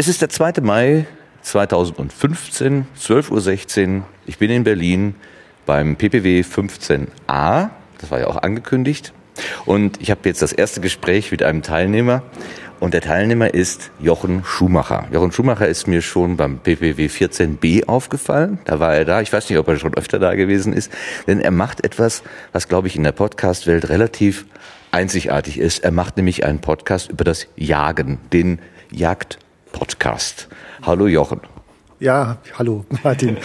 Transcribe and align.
Es 0.00 0.08
ist 0.08 0.22
der 0.22 0.30
2. 0.30 0.62
Mai 0.62 1.04
2015, 1.42 2.86
12.16 2.98 3.96
Uhr. 3.98 4.02
Ich 4.24 4.38
bin 4.38 4.50
in 4.50 4.64
Berlin 4.64 5.14
beim 5.66 5.96
PPW 5.96 6.40
15a. 6.40 7.68
Das 7.98 8.10
war 8.10 8.18
ja 8.18 8.26
auch 8.28 8.40
angekündigt. 8.40 9.12
Und 9.66 10.00
ich 10.00 10.10
habe 10.10 10.22
jetzt 10.24 10.40
das 10.40 10.54
erste 10.54 10.80
Gespräch 10.80 11.30
mit 11.30 11.42
einem 11.42 11.60
Teilnehmer. 11.60 12.22
Und 12.80 12.94
der 12.94 13.02
Teilnehmer 13.02 13.52
ist 13.52 13.90
Jochen 14.00 14.42
Schumacher. 14.42 15.06
Jochen 15.12 15.32
Schumacher 15.32 15.68
ist 15.68 15.86
mir 15.86 16.00
schon 16.00 16.38
beim 16.38 16.60
PPW 16.60 17.08
14b 17.08 17.86
aufgefallen. 17.86 18.58
Da 18.64 18.80
war 18.80 18.94
er 18.94 19.04
da. 19.04 19.20
Ich 19.20 19.30
weiß 19.30 19.50
nicht, 19.50 19.58
ob 19.58 19.68
er 19.68 19.76
schon 19.76 19.92
öfter 19.92 20.18
da 20.18 20.34
gewesen 20.34 20.72
ist. 20.72 20.90
Denn 21.26 21.42
er 21.42 21.50
macht 21.50 21.84
etwas, 21.84 22.22
was, 22.52 22.68
glaube 22.68 22.88
ich, 22.88 22.96
in 22.96 23.02
der 23.02 23.12
Podcast-Welt 23.12 23.90
relativ 23.90 24.46
einzigartig 24.92 25.58
ist. 25.58 25.84
Er 25.84 25.90
macht 25.90 26.16
nämlich 26.16 26.46
einen 26.46 26.62
Podcast 26.62 27.10
über 27.10 27.24
das 27.24 27.48
Jagen, 27.54 28.18
den 28.32 28.60
Jagd-Podcast. 29.70 30.48
Hallo 30.82 31.06
Jochen. 31.06 31.40
Ja, 31.98 32.38
hallo 32.58 32.84
Martin. 33.02 33.36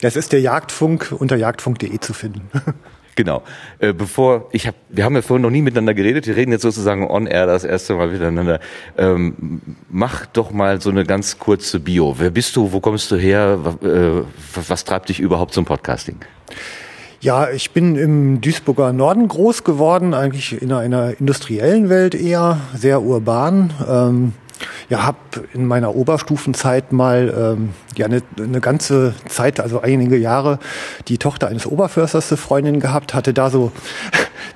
Es 0.00 0.16
ist 0.16 0.32
der 0.32 0.40
Jagdfunk 0.40 1.14
unter 1.18 1.36
jagdfunk.de 1.36 1.98
zu 2.00 2.12
finden. 2.12 2.48
Genau. 3.14 3.42
Äh, 3.78 3.92
bevor 3.92 4.48
ich 4.52 4.66
habe, 4.66 4.78
wir 4.88 5.04
haben 5.04 5.14
ja 5.14 5.20
vorhin 5.20 5.42
noch 5.42 5.50
nie 5.50 5.60
miteinander 5.60 5.92
geredet. 5.92 6.26
Wir 6.26 6.34
reden 6.34 6.50
jetzt 6.50 6.62
sozusagen 6.62 7.06
on 7.06 7.26
air 7.26 7.44
das 7.44 7.62
erste 7.62 7.94
Mal 7.94 8.08
miteinander. 8.08 8.58
Ähm, 8.96 9.60
mach 9.90 10.24
doch 10.24 10.50
mal 10.50 10.80
so 10.80 10.88
eine 10.88 11.04
ganz 11.04 11.38
kurze 11.38 11.78
Bio. 11.78 12.14
Wer 12.16 12.30
bist 12.30 12.56
du? 12.56 12.72
Wo 12.72 12.80
kommst 12.80 13.10
du 13.10 13.16
her? 13.16 13.58
Äh, 13.82 14.22
was 14.66 14.84
treibt 14.84 15.10
dich 15.10 15.20
überhaupt 15.20 15.52
zum 15.52 15.66
Podcasting? 15.66 16.20
Ja, 17.20 17.50
ich 17.50 17.72
bin 17.72 17.96
im 17.96 18.40
Duisburger 18.40 18.94
Norden 18.94 19.28
groß 19.28 19.62
geworden, 19.62 20.14
eigentlich 20.14 20.62
in 20.62 20.72
einer 20.72 21.20
industriellen 21.20 21.90
Welt 21.90 22.14
eher, 22.14 22.60
sehr 22.74 23.02
urban. 23.02 23.74
Ähm, 23.86 24.32
ja, 24.88 25.04
habe 25.04 25.18
in 25.52 25.66
meiner 25.66 25.94
Oberstufenzeit 25.94 26.92
mal 26.92 27.32
ähm, 27.36 27.70
ja 27.96 28.06
eine, 28.06 28.22
eine 28.38 28.60
ganze 28.60 29.14
Zeit, 29.28 29.60
also 29.60 29.80
einige 29.80 30.16
Jahre, 30.16 30.58
die 31.08 31.18
Tochter 31.18 31.48
eines 31.48 31.66
Oberförsters 31.66 32.30
eine 32.30 32.38
Freundin 32.38 32.80
gehabt, 32.80 33.14
hatte 33.14 33.32
da 33.32 33.50
so 33.50 33.72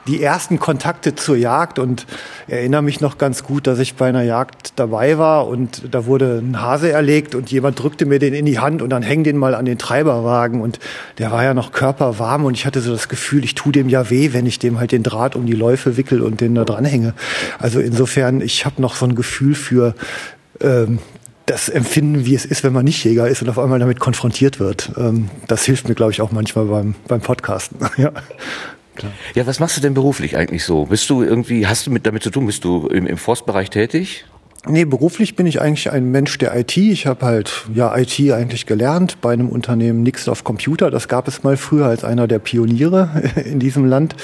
die 0.06 0.22
ersten 0.22 0.58
Kontakte 0.58 1.14
zur 1.14 1.36
Jagd 1.36 1.78
und 1.78 2.06
erinnere 2.48 2.82
mich 2.82 3.00
noch 3.00 3.18
ganz 3.18 3.42
gut, 3.42 3.66
dass 3.66 3.78
ich 3.78 3.94
bei 3.94 4.08
einer 4.08 4.22
Jagd 4.22 4.72
dabei 4.76 5.18
war 5.18 5.46
und 5.46 5.82
da 5.90 6.06
wurde 6.06 6.42
ein 6.42 6.60
Hase 6.60 6.90
erlegt 6.90 7.34
und 7.34 7.50
jemand 7.50 7.82
drückte 7.82 8.06
mir 8.06 8.18
den 8.18 8.34
in 8.34 8.46
die 8.46 8.58
Hand 8.58 8.82
und 8.82 8.90
dann 8.90 9.02
häng 9.02 9.24
den 9.24 9.36
mal 9.36 9.54
an 9.54 9.64
den 9.64 9.78
Treiberwagen 9.78 10.60
und 10.60 10.78
der 11.18 11.30
war 11.32 11.44
ja 11.44 11.54
noch 11.54 11.72
körperwarm 11.72 12.44
und 12.44 12.54
ich 12.54 12.66
hatte 12.66 12.80
so 12.80 12.92
das 12.92 13.08
Gefühl, 13.08 13.44
ich 13.44 13.54
tu 13.54 13.72
dem 13.72 13.88
ja 13.88 14.10
weh, 14.10 14.32
wenn 14.32 14.46
ich 14.46 14.58
dem 14.58 14.78
halt 14.78 14.92
den 14.92 15.02
Draht 15.02 15.36
um 15.36 15.46
die 15.46 15.52
Läufe 15.52 15.96
wickel 15.96 16.22
und 16.22 16.40
den 16.40 16.54
da 16.54 16.64
dranhänge. 16.64 17.14
Also 17.58 17.80
insofern, 17.80 18.40
ich 18.40 18.64
habe 18.64 18.80
noch 18.80 18.96
so 18.96 19.06
ein 19.06 19.14
Gefühl 19.14 19.54
für 19.54 19.94
ähm, 20.60 20.98
das 21.46 21.68
Empfinden, 21.68 22.26
wie 22.26 22.34
es 22.34 22.44
ist, 22.44 22.64
wenn 22.64 22.72
man 22.72 22.84
nicht 22.84 23.02
Jäger 23.04 23.28
ist 23.28 23.40
und 23.40 23.48
auf 23.48 23.58
einmal 23.58 23.78
damit 23.78 24.00
konfrontiert 24.00 24.58
wird. 24.58 24.90
Ähm, 24.96 25.30
das 25.46 25.64
hilft 25.64 25.88
mir, 25.88 25.94
glaube 25.94 26.12
ich, 26.12 26.20
auch 26.20 26.32
manchmal 26.32 26.66
beim, 26.66 26.96
beim 27.06 27.20
Podcasten. 27.20 27.78
ja. 27.96 28.10
Klar. 28.96 29.12
Ja, 29.34 29.46
was 29.46 29.60
machst 29.60 29.76
du 29.76 29.80
denn 29.80 29.94
beruflich 29.94 30.36
eigentlich 30.36 30.64
so? 30.64 30.86
Bist 30.86 31.08
du 31.10 31.22
irgendwie, 31.22 31.66
hast 31.66 31.86
du 31.86 31.90
mit 31.90 32.06
damit 32.06 32.22
zu 32.22 32.30
tun? 32.30 32.46
Bist 32.46 32.64
du 32.64 32.88
im, 32.88 33.06
im 33.06 33.16
Forstbereich 33.16 33.70
tätig? 33.70 34.24
Nee, 34.68 34.84
beruflich 34.84 35.36
bin 35.36 35.46
ich 35.46 35.60
eigentlich 35.60 35.92
ein 35.92 36.10
Mensch 36.10 36.38
der 36.38 36.56
IT. 36.56 36.76
Ich 36.76 37.06
habe 37.06 37.24
halt 37.24 37.66
ja 37.72 37.96
IT 37.96 38.18
eigentlich 38.32 38.66
gelernt 38.66 39.20
bei 39.20 39.32
einem 39.32 39.48
Unternehmen 39.48 40.02
Nixdorf 40.02 40.42
Computer. 40.42 40.90
Das 40.90 41.06
gab 41.06 41.28
es 41.28 41.44
mal 41.44 41.56
früher 41.56 41.86
als 41.86 42.02
einer 42.02 42.26
der 42.26 42.40
Pioniere 42.40 43.22
in 43.44 43.60
diesem 43.60 43.84
Land. 43.84 44.16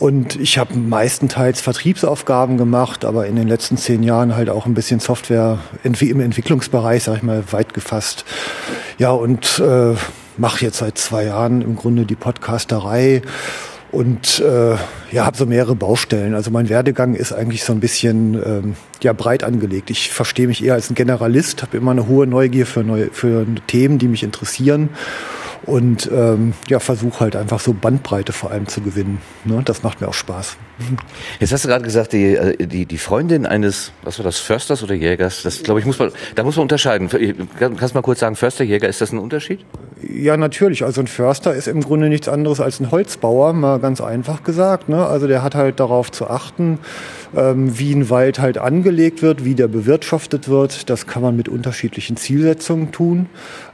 Und 0.00 0.34
ich 0.34 0.58
habe 0.58 0.76
meistenteils 0.76 1.60
Vertriebsaufgaben 1.60 2.58
gemacht, 2.58 3.04
aber 3.04 3.28
in 3.28 3.36
den 3.36 3.46
letzten 3.46 3.76
zehn 3.76 4.02
Jahren 4.02 4.34
halt 4.34 4.50
auch 4.50 4.66
ein 4.66 4.74
bisschen 4.74 4.98
Software 4.98 5.60
im 5.84 6.20
Entwicklungsbereich, 6.20 7.04
sag 7.04 7.18
ich 7.18 7.22
mal, 7.22 7.44
weit 7.52 7.72
gefasst. 7.72 8.24
Ja, 8.98 9.12
und 9.12 9.60
äh, 9.60 9.94
mache 10.38 10.64
jetzt 10.64 10.78
seit 10.78 10.98
zwei 10.98 11.26
Jahren 11.26 11.62
im 11.62 11.76
Grunde 11.76 12.04
die 12.04 12.16
Podcasterei 12.16 13.22
und 13.90 14.40
äh, 14.40 14.76
ja, 15.12 15.24
habe 15.24 15.36
so 15.36 15.46
mehrere 15.46 15.74
Baustellen. 15.74 16.34
Also 16.34 16.50
mein 16.50 16.68
Werdegang 16.68 17.14
ist 17.14 17.32
eigentlich 17.32 17.64
so 17.64 17.72
ein 17.72 17.80
bisschen 17.80 18.34
ähm, 18.34 18.76
ja 19.02 19.12
breit 19.12 19.44
angelegt. 19.44 19.90
Ich 19.90 20.10
verstehe 20.10 20.46
mich 20.46 20.64
eher 20.64 20.74
als 20.74 20.90
ein 20.90 20.94
Generalist, 20.94 21.62
habe 21.62 21.76
immer 21.76 21.92
eine 21.92 22.06
hohe 22.06 22.26
Neugier 22.26 22.66
für 22.66 22.84
neue 22.84 23.10
für 23.10 23.46
Themen, 23.66 23.98
die 23.98 24.08
mich 24.08 24.22
interessieren 24.22 24.90
und 25.68 26.10
ähm, 26.12 26.54
ja, 26.68 26.80
versuche 26.80 27.20
halt 27.20 27.36
einfach 27.36 27.60
so 27.60 27.72
Bandbreite 27.72 28.32
vor 28.32 28.50
allem 28.50 28.66
zu 28.68 28.80
gewinnen. 28.80 29.20
Ne? 29.44 29.62
Das 29.64 29.82
macht 29.82 30.00
mir 30.00 30.08
auch 30.08 30.14
Spaß. 30.14 30.56
Jetzt 31.40 31.52
hast 31.52 31.64
du 31.64 31.68
gerade 31.68 31.84
gesagt, 31.84 32.12
die, 32.12 32.36
äh, 32.36 32.66
die, 32.66 32.86
die 32.86 32.98
Freundin 32.98 33.46
eines, 33.46 33.92
was 34.02 34.18
war 34.18 34.24
das, 34.24 34.38
Försters 34.38 34.82
oder 34.82 34.94
Jägers? 34.94 35.42
Das 35.42 35.62
glaube 35.62 35.80
ich, 35.80 35.86
muss 35.86 35.98
man, 35.98 36.10
da 36.34 36.42
muss 36.42 36.56
man 36.56 36.62
unterscheiden. 36.62 37.08
Kannst 37.58 37.94
du 37.94 37.98
mal 37.98 38.02
kurz 38.02 38.20
sagen, 38.20 38.36
Förster, 38.36 38.64
Jäger, 38.64 38.88
ist 38.88 39.00
das 39.00 39.12
ein 39.12 39.18
Unterschied? 39.18 39.64
Ja, 40.02 40.36
natürlich. 40.36 40.84
Also 40.84 41.00
ein 41.00 41.06
Förster 41.06 41.54
ist 41.54 41.66
im 41.66 41.80
Grunde 41.80 42.08
nichts 42.08 42.28
anderes 42.28 42.60
als 42.60 42.78
ein 42.78 42.90
Holzbauer, 42.90 43.52
mal 43.52 43.80
ganz 43.80 44.00
einfach 44.00 44.44
gesagt. 44.44 44.88
Ne? 44.88 45.04
Also 45.04 45.26
der 45.26 45.42
hat 45.42 45.54
halt 45.54 45.80
darauf 45.80 46.12
zu 46.12 46.28
achten, 46.28 46.78
ähm, 47.36 47.78
wie 47.78 47.92
ein 47.94 48.08
Wald 48.08 48.38
halt 48.38 48.58
angelegt 48.58 49.22
wird, 49.22 49.44
wie 49.44 49.54
der 49.54 49.66
bewirtschaftet 49.66 50.48
wird. 50.48 50.88
Das 50.88 51.06
kann 51.06 51.22
man 51.22 51.36
mit 51.36 51.48
unterschiedlichen 51.48 52.16
Zielsetzungen 52.16 52.92
tun. 52.92 53.26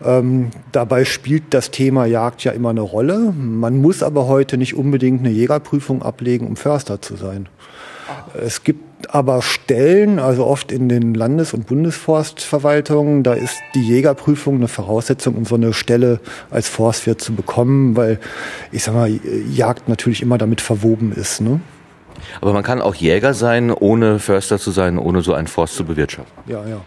Ähm, 0.04 0.50
dabei 0.72 1.04
spielt 1.04 1.52
das 1.52 1.70
Thema 1.70 2.06
Jagd 2.06 2.44
ja 2.44 2.52
immer 2.52 2.70
eine 2.70 2.80
Rolle. 2.80 3.32
Man 3.36 3.80
muss 3.80 4.02
aber 4.02 4.26
heute 4.26 4.56
nicht 4.56 4.74
unbedingt 4.74 5.20
eine 5.20 5.30
Jägerprüfung 5.30 6.02
ablegen, 6.02 6.46
um 6.46 6.56
Förster 6.56 7.02
zu 7.02 7.16
sein. 7.16 7.48
Es 8.34 8.64
gibt 8.64 8.93
aber 9.12 9.42
Stellen, 9.42 10.18
also 10.18 10.46
oft 10.46 10.72
in 10.72 10.88
den 10.88 11.14
Landes- 11.14 11.52
und 11.52 11.66
Bundesforstverwaltungen, 11.66 13.22
da 13.22 13.34
ist 13.34 13.56
die 13.74 13.82
Jägerprüfung 13.82 14.56
eine 14.56 14.68
Voraussetzung, 14.68 15.34
um 15.34 15.44
so 15.44 15.56
eine 15.56 15.72
Stelle 15.72 16.20
als 16.50 16.68
Forstwirt 16.68 17.20
zu 17.20 17.34
bekommen, 17.34 17.96
weil 17.96 18.18
ich 18.72 18.84
sag 18.84 18.94
mal, 18.94 19.10
Jagd 19.52 19.88
natürlich 19.88 20.22
immer 20.22 20.38
damit 20.38 20.60
verwoben 20.60 21.12
ist. 21.12 21.40
Ne? 21.40 21.60
Aber 22.40 22.52
man 22.52 22.62
kann 22.62 22.80
auch 22.80 22.94
Jäger 22.94 23.34
sein, 23.34 23.70
ohne 23.70 24.18
Förster 24.18 24.58
zu 24.58 24.70
sein, 24.70 24.98
ohne 24.98 25.22
so 25.22 25.34
einen 25.34 25.46
Forst 25.46 25.74
zu 25.74 25.84
bewirtschaften. 25.84 26.32
Ja, 26.46 26.66
ja. 26.66 26.80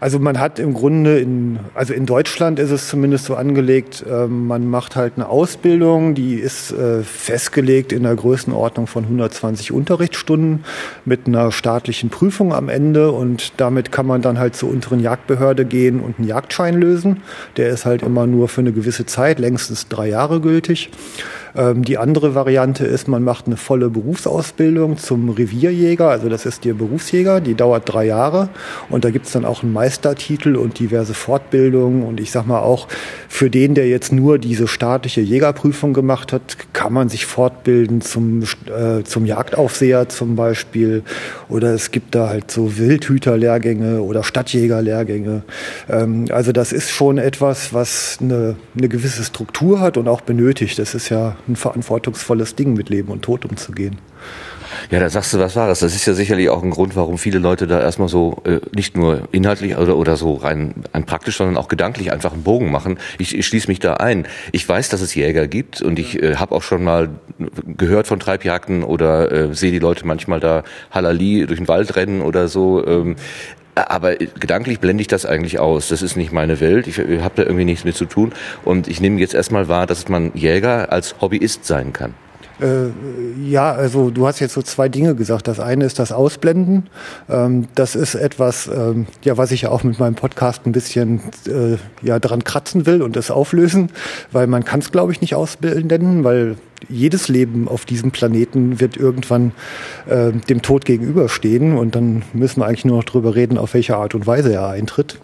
Also 0.00 0.18
man 0.18 0.40
hat 0.40 0.58
im 0.58 0.74
Grunde 0.74 1.18
in, 1.18 1.58
also 1.74 1.94
in 1.94 2.06
Deutschland 2.06 2.58
ist 2.58 2.70
es 2.70 2.88
zumindest 2.88 3.26
so 3.26 3.34
angelegt, 3.34 4.04
äh, 4.08 4.26
man 4.26 4.68
macht 4.68 4.96
halt 4.96 5.14
eine 5.16 5.28
Ausbildung, 5.28 6.14
die 6.14 6.34
ist 6.34 6.72
äh, 6.72 7.02
festgelegt 7.02 7.92
in 7.92 8.02
der 8.02 8.14
Größenordnung 8.14 8.86
von 8.86 9.04
120 9.04 9.72
Unterrichtsstunden 9.72 10.64
mit 11.04 11.26
einer 11.26 11.52
staatlichen 11.52 12.10
Prüfung 12.10 12.52
am 12.52 12.68
Ende 12.68 13.10
und 13.12 13.52
damit 13.58 13.92
kann 13.92 14.06
man 14.06 14.22
dann 14.22 14.38
halt 14.38 14.56
zur 14.56 14.70
unteren 14.70 15.00
Jagdbehörde 15.00 15.64
gehen 15.64 16.00
und 16.00 16.18
einen 16.18 16.28
Jagdschein 16.28 16.74
lösen. 16.74 17.22
Der 17.56 17.68
ist 17.68 17.84
halt 17.84 18.02
immer 18.02 18.26
nur 18.26 18.48
für 18.48 18.60
eine 18.60 18.72
gewisse 18.72 19.06
Zeit, 19.06 19.38
längstens 19.38 19.88
drei 19.88 20.08
Jahre 20.08 20.40
gültig. 20.40 20.90
Ähm, 21.56 21.84
die 21.84 21.98
andere 21.98 22.34
Variante 22.34 22.84
ist, 22.84 23.08
man 23.08 23.22
macht 23.22 23.46
eine 23.46 23.56
volle 23.56 23.90
Berufsausbildung 23.90 24.98
zum 24.98 25.28
Revierjäger, 25.30 26.08
also 26.08 26.28
das 26.28 26.46
ist 26.46 26.64
der 26.64 26.74
Berufsjäger, 26.74 27.40
die 27.40 27.54
dauert 27.54 27.82
drei 27.86 28.06
Jahre 28.06 28.48
und 28.90 29.04
da 29.04 29.10
gibt's 29.10 29.32
dann 29.32 29.44
auch 29.44 29.62
einen 29.62 29.72
Meistertitel 29.72 30.56
und 30.56 30.78
diverse 30.78 31.14
Fortbildungen 31.14 32.02
und 32.02 32.20
ich 32.20 32.30
sag 32.30 32.46
mal 32.46 32.60
auch 32.60 32.88
für 33.28 33.50
den, 33.50 33.74
der 33.74 33.88
jetzt 33.88 34.12
nur 34.12 34.38
diese 34.38 34.66
staatliche 34.66 35.20
Jägerprüfung 35.20 35.92
gemacht 35.92 36.32
hat, 36.32 36.56
kann 36.72 36.92
man 36.92 37.08
sich 37.08 37.26
fortbilden 37.26 38.00
zum, 38.00 38.42
äh, 38.42 39.02
zum 39.04 39.26
Jagdaufseher 39.26 40.08
zum 40.08 40.36
Beispiel 40.36 41.02
oder 41.48 41.74
es 41.74 41.90
gibt 41.90 42.14
da 42.14 42.28
halt 42.28 42.50
so 42.50 42.76
Wildhüterlehrgänge 42.78 44.02
oder 44.02 44.24
Stadtjägerlehrgänge. 44.24 45.42
Ähm, 45.88 46.26
also 46.30 46.52
das 46.52 46.72
ist 46.72 46.90
schon 46.90 47.18
etwas, 47.18 47.72
was 47.72 48.18
eine, 48.20 48.56
eine 48.76 48.88
gewisse 48.88 49.22
Struktur 49.24 49.80
hat 49.80 49.96
und 49.96 50.08
auch 50.08 50.20
benötigt. 50.20 50.78
Das 50.78 50.94
ist 50.94 51.08
ja 51.08 51.36
ein 51.48 51.56
verantwortungsvolles 51.56 52.54
Ding, 52.54 52.74
mit 52.74 52.88
Leben 52.88 53.10
und 53.10 53.22
Tod 53.22 53.44
umzugehen. 53.44 53.98
Ja, 54.90 55.00
da 55.00 55.08
sagst 55.08 55.32
du 55.32 55.38
was 55.38 55.56
Wahres. 55.56 55.80
Das 55.80 55.94
ist 55.94 56.06
ja 56.06 56.14
sicherlich 56.14 56.48
auch 56.48 56.62
ein 56.62 56.70
Grund, 56.70 56.96
warum 56.96 57.18
viele 57.18 57.38
Leute 57.38 57.66
da 57.66 57.80
erstmal 57.80 58.08
so 58.08 58.42
äh, 58.44 58.60
nicht 58.74 58.96
nur 58.96 59.28
inhaltlich 59.32 59.76
oder, 59.76 59.96
oder 59.96 60.16
so 60.16 60.34
rein, 60.34 60.74
rein 60.92 61.06
praktisch, 61.06 61.36
sondern 61.36 61.56
auch 61.56 61.68
gedanklich 61.68 62.12
einfach 62.12 62.32
einen 62.32 62.42
Bogen 62.42 62.70
machen. 62.70 62.98
Ich, 63.18 63.36
ich 63.36 63.46
schließe 63.46 63.68
mich 63.68 63.78
da 63.78 63.94
ein. 63.94 64.26
Ich 64.52 64.68
weiß, 64.68 64.88
dass 64.88 65.00
es 65.00 65.14
Jäger 65.14 65.46
gibt 65.46 65.82
und 65.82 65.98
ich 65.98 66.22
äh, 66.22 66.36
habe 66.36 66.54
auch 66.54 66.62
schon 66.62 66.84
mal 66.84 67.10
gehört 67.66 68.06
von 68.06 68.20
Treibjagden 68.20 68.84
oder 68.84 69.30
äh, 69.32 69.54
sehe 69.54 69.72
die 69.72 69.78
Leute 69.78 70.06
manchmal 70.06 70.40
da 70.40 70.64
Halali 70.90 71.46
durch 71.46 71.58
den 71.60 71.68
Wald 71.68 71.96
rennen 71.96 72.20
oder 72.20 72.48
so. 72.48 72.86
Ähm, 72.86 73.16
aber 73.74 74.16
gedanklich 74.16 74.80
blende 74.80 75.00
ich 75.00 75.08
das 75.08 75.26
eigentlich 75.26 75.58
aus. 75.58 75.88
Das 75.88 76.02
ist 76.02 76.16
nicht 76.16 76.32
meine 76.32 76.60
Welt. 76.60 76.86
Ich 76.86 76.98
habe 76.98 77.34
da 77.36 77.42
irgendwie 77.42 77.64
nichts 77.64 77.84
mit 77.84 77.96
zu 77.96 78.06
tun. 78.06 78.32
Und 78.64 78.88
ich 78.88 79.00
nehme 79.00 79.20
jetzt 79.20 79.34
erstmal 79.34 79.68
wahr, 79.68 79.86
dass 79.86 80.08
man 80.08 80.32
Jäger 80.34 80.92
als 80.92 81.16
Hobbyist 81.20 81.64
sein 81.64 81.92
kann. 81.92 82.14
Äh, 82.60 82.90
ja, 83.44 83.72
also 83.72 84.10
du 84.10 84.26
hast 84.26 84.38
jetzt 84.38 84.54
so 84.54 84.62
zwei 84.62 84.88
Dinge 84.88 85.14
gesagt. 85.14 85.48
Das 85.48 85.58
eine 85.58 85.84
ist 85.84 85.98
das 85.98 86.12
Ausblenden. 86.12 86.88
Ähm, 87.28 87.66
das 87.74 87.96
ist 87.96 88.14
etwas, 88.14 88.68
ähm, 88.68 89.06
ja, 89.22 89.36
was 89.36 89.50
ich 89.50 89.62
ja 89.62 89.70
auch 89.70 89.82
mit 89.82 89.98
meinem 89.98 90.14
Podcast 90.14 90.66
ein 90.66 90.72
bisschen 90.72 91.20
äh, 91.46 91.76
ja 92.06 92.20
dran 92.20 92.44
kratzen 92.44 92.86
will 92.86 93.02
und 93.02 93.16
das 93.16 93.30
auflösen, 93.30 93.90
weil 94.30 94.46
man 94.46 94.64
kann 94.64 94.80
es, 94.80 94.92
glaube 94.92 95.10
ich, 95.10 95.20
nicht 95.20 95.34
ausblenden, 95.34 96.22
weil 96.22 96.56
jedes 96.88 97.28
Leben 97.28 97.68
auf 97.68 97.84
diesem 97.84 98.10
Planeten 98.10 98.80
wird 98.80 98.96
irgendwann 98.96 99.52
äh, 100.06 100.32
dem 100.32 100.62
Tod 100.62 100.84
gegenüberstehen 100.84 101.76
und 101.76 101.94
dann 101.94 102.22
müssen 102.32 102.60
wir 102.60 102.66
eigentlich 102.66 102.84
nur 102.84 102.98
noch 102.98 103.04
drüber 103.04 103.34
reden, 103.34 103.58
auf 103.58 103.74
welche 103.74 103.96
Art 103.96 104.14
und 104.14 104.26
Weise 104.26 104.52
er 104.52 104.68
eintritt. 104.68 105.18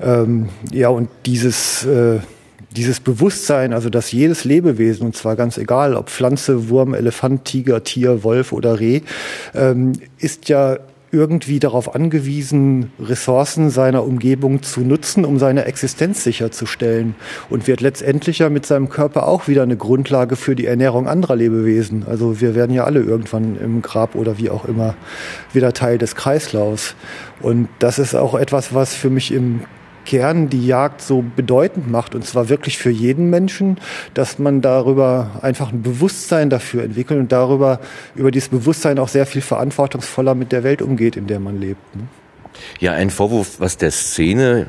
Ähm, 0.00 0.48
ja, 0.72 0.88
und 0.88 1.08
dieses, 1.26 1.84
äh, 1.84 2.20
dieses 2.76 3.00
Bewusstsein, 3.00 3.72
also 3.72 3.90
dass 3.90 4.12
jedes 4.12 4.44
Lebewesen, 4.44 5.06
und 5.06 5.16
zwar 5.16 5.36
ganz 5.36 5.58
egal, 5.58 5.94
ob 5.94 6.10
Pflanze, 6.10 6.68
Wurm, 6.68 6.94
Elefant, 6.94 7.44
Tiger, 7.44 7.82
Tier, 7.82 8.22
Wolf 8.22 8.52
oder 8.52 8.78
Reh, 8.78 9.00
ähm, 9.54 9.92
ist 10.18 10.48
ja 10.48 10.78
irgendwie 11.10 11.58
darauf 11.58 11.94
angewiesen, 11.94 12.92
Ressourcen 13.00 13.70
seiner 13.70 14.04
Umgebung 14.04 14.62
zu 14.62 14.80
nutzen, 14.80 15.24
um 15.24 15.38
seine 15.38 15.64
Existenz 15.64 16.22
sicherzustellen 16.24 17.14
und 17.48 17.66
wird 17.66 17.80
letztendlich 17.80 18.40
ja 18.40 18.50
mit 18.50 18.66
seinem 18.66 18.88
Körper 18.88 19.26
auch 19.26 19.48
wieder 19.48 19.62
eine 19.62 19.76
Grundlage 19.76 20.36
für 20.36 20.54
die 20.54 20.66
Ernährung 20.66 21.08
anderer 21.08 21.36
Lebewesen. 21.36 22.04
Also 22.06 22.40
wir 22.40 22.54
werden 22.54 22.74
ja 22.74 22.84
alle 22.84 23.00
irgendwann 23.00 23.58
im 23.58 23.82
Grab 23.82 24.14
oder 24.14 24.38
wie 24.38 24.50
auch 24.50 24.64
immer 24.66 24.94
wieder 25.52 25.72
Teil 25.72 25.98
des 25.98 26.14
Kreislaufs. 26.14 26.94
Und 27.40 27.68
das 27.78 27.98
ist 27.98 28.14
auch 28.14 28.34
etwas, 28.34 28.74
was 28.74 28.94
für 28.94 29.10
mich 29.10 29.32
im 29.32 29.62
Kern 30.08 30.48
die 30.48 30.66
Jagd 30.66 31.02
so 31.02 31.22
bedeutend 31.36 31.90
macht, 31.90 32.14
und 32.14 32.24
zwar 32.24 32.48
wirklich 32.48 32.78
für 32.78 32.88
jeden 32.88 33.28
Menschen, 33.28 33.76
dass 34.14 34.38
man 34.38 34.62
darüber 34.62 35.32
einfach 35.42 35.70
ein 35.70 35.82
Bewusstsein 35.82 36.48
dafür 36.48 36.82
entwickelt 36.82 37.20
und 37.20 37.30
darüber, 37.30 37.78
über 38.14 38.30
dieses 38.30 38.48
Bewusstsein 38.48 38.98
auch 38.98 39.08
sehr 39.08 39.26
viel 39.26 39.42
verantwortungsvoller 39.42 40.34
mit 40.34 40.50
der 40.50 40.64
Welt 40.64 40.80
umgeht, 40.80 41.16
in 41.16 41.26
der 41.26 41.40
man 41.40 41.60
lebt. 41.60 41.94
Ne? 41.94 42.04
Ja, 42.80 42.92
ein 42.92 43.10
Vorwurf, 43.10 43.60
was 43.60 43.76
der 43.76 43.90
Szene 43.90 44.68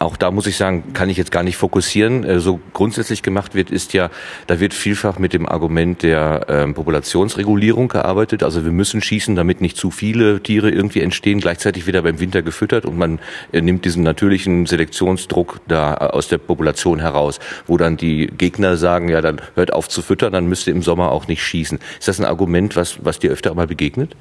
auch 0.00 0.16
da 0.16 0.30
muss 0.30 0.46
ich 0.46 0.56
sagen, 0.56 0.94
kann 0.94 1.10
ich 1.10 1.18
jetzt 1.18 1.30
gar 1.30 1.42
nicht 1.42 1.58
fokussieren. 1.58 2.24
Äh, 2.24 2.40
so 2.40 2.58
grundsätzlich 2.72 3.22
gemacht 3.22 3.54
wird, 3.54 3.70
ist 3.70 3.92
ja, 3.92 4.08
da 4.46 4.58
wird 4.58 4.72
vielfach 4.72 5.18
mit 5.18 5.34
dem 5.34 5.46
Argument 5.46 6.02
der 6.02 6.46
ähm, 6.48 6.72
Populationsregulierung 6.72 7.88
gearbeitet. 7.88 8.42
Also 8.42 8.64
wir 8.64 8.72
müssen 8.72 9.02
schießen, 9.02 9.36
damit 9.36 9.60
nicht 9.60 9.76
zu 9.76 9.90
viele 9.90 10.42
Tiere 10.42 10.70
irgendwie 10.70 11.02
entstehen, 11.02 11.38
gleichzeitig 11.40 11.86
wieder 11.86 12.00
beim 12.00 12.18
Winter 12.18 12.40
gefüttert 12.40 12.86
und 12.86 12.96
man 12.96 13.18
äh, 13.52 13.60
nimmt 13.60 13.84
diesen 13.84 14.02
natürlichen 14.02 14.64
Selektionsdruck 14.64 15.60
da 15.68 15.92
äh, 15.92 15.96
aus 15.98 16.28
der 16.28 16.38
Population 16.38 16.98
heraus, 16.98 17.38
wo 17.66 17.76
dann 17.76 17.98
die 17.98 18.26
Gegner 18.26 18.78
sagen, 18.78 19.10
ja, 19.10 19.20
dann 19.20 19.42
hört 19.54 19.74
auf 19.74 19.90
zu 19.90 20.00
füttern, 20.00 20.32
dann 20.32 20.46
müsst 20.46 20.66
ihr 20.66 20.74
im 20.74 20.82
Sommer 20.82 21.12
auch 21.12 21.28
nicht 21.28 21.42
schießen. 21.42 21.78
Ist 21.98 22.08
das 22.08 22.18
ein 22.18 22.24
Argument, 22.24 22.74
was, 22.74 23.04
was 23.04 23.18
dir 23.18 23.30
öfter 23.30 23.54
mal 23.54 23.66
begegnet? 23.66 24.16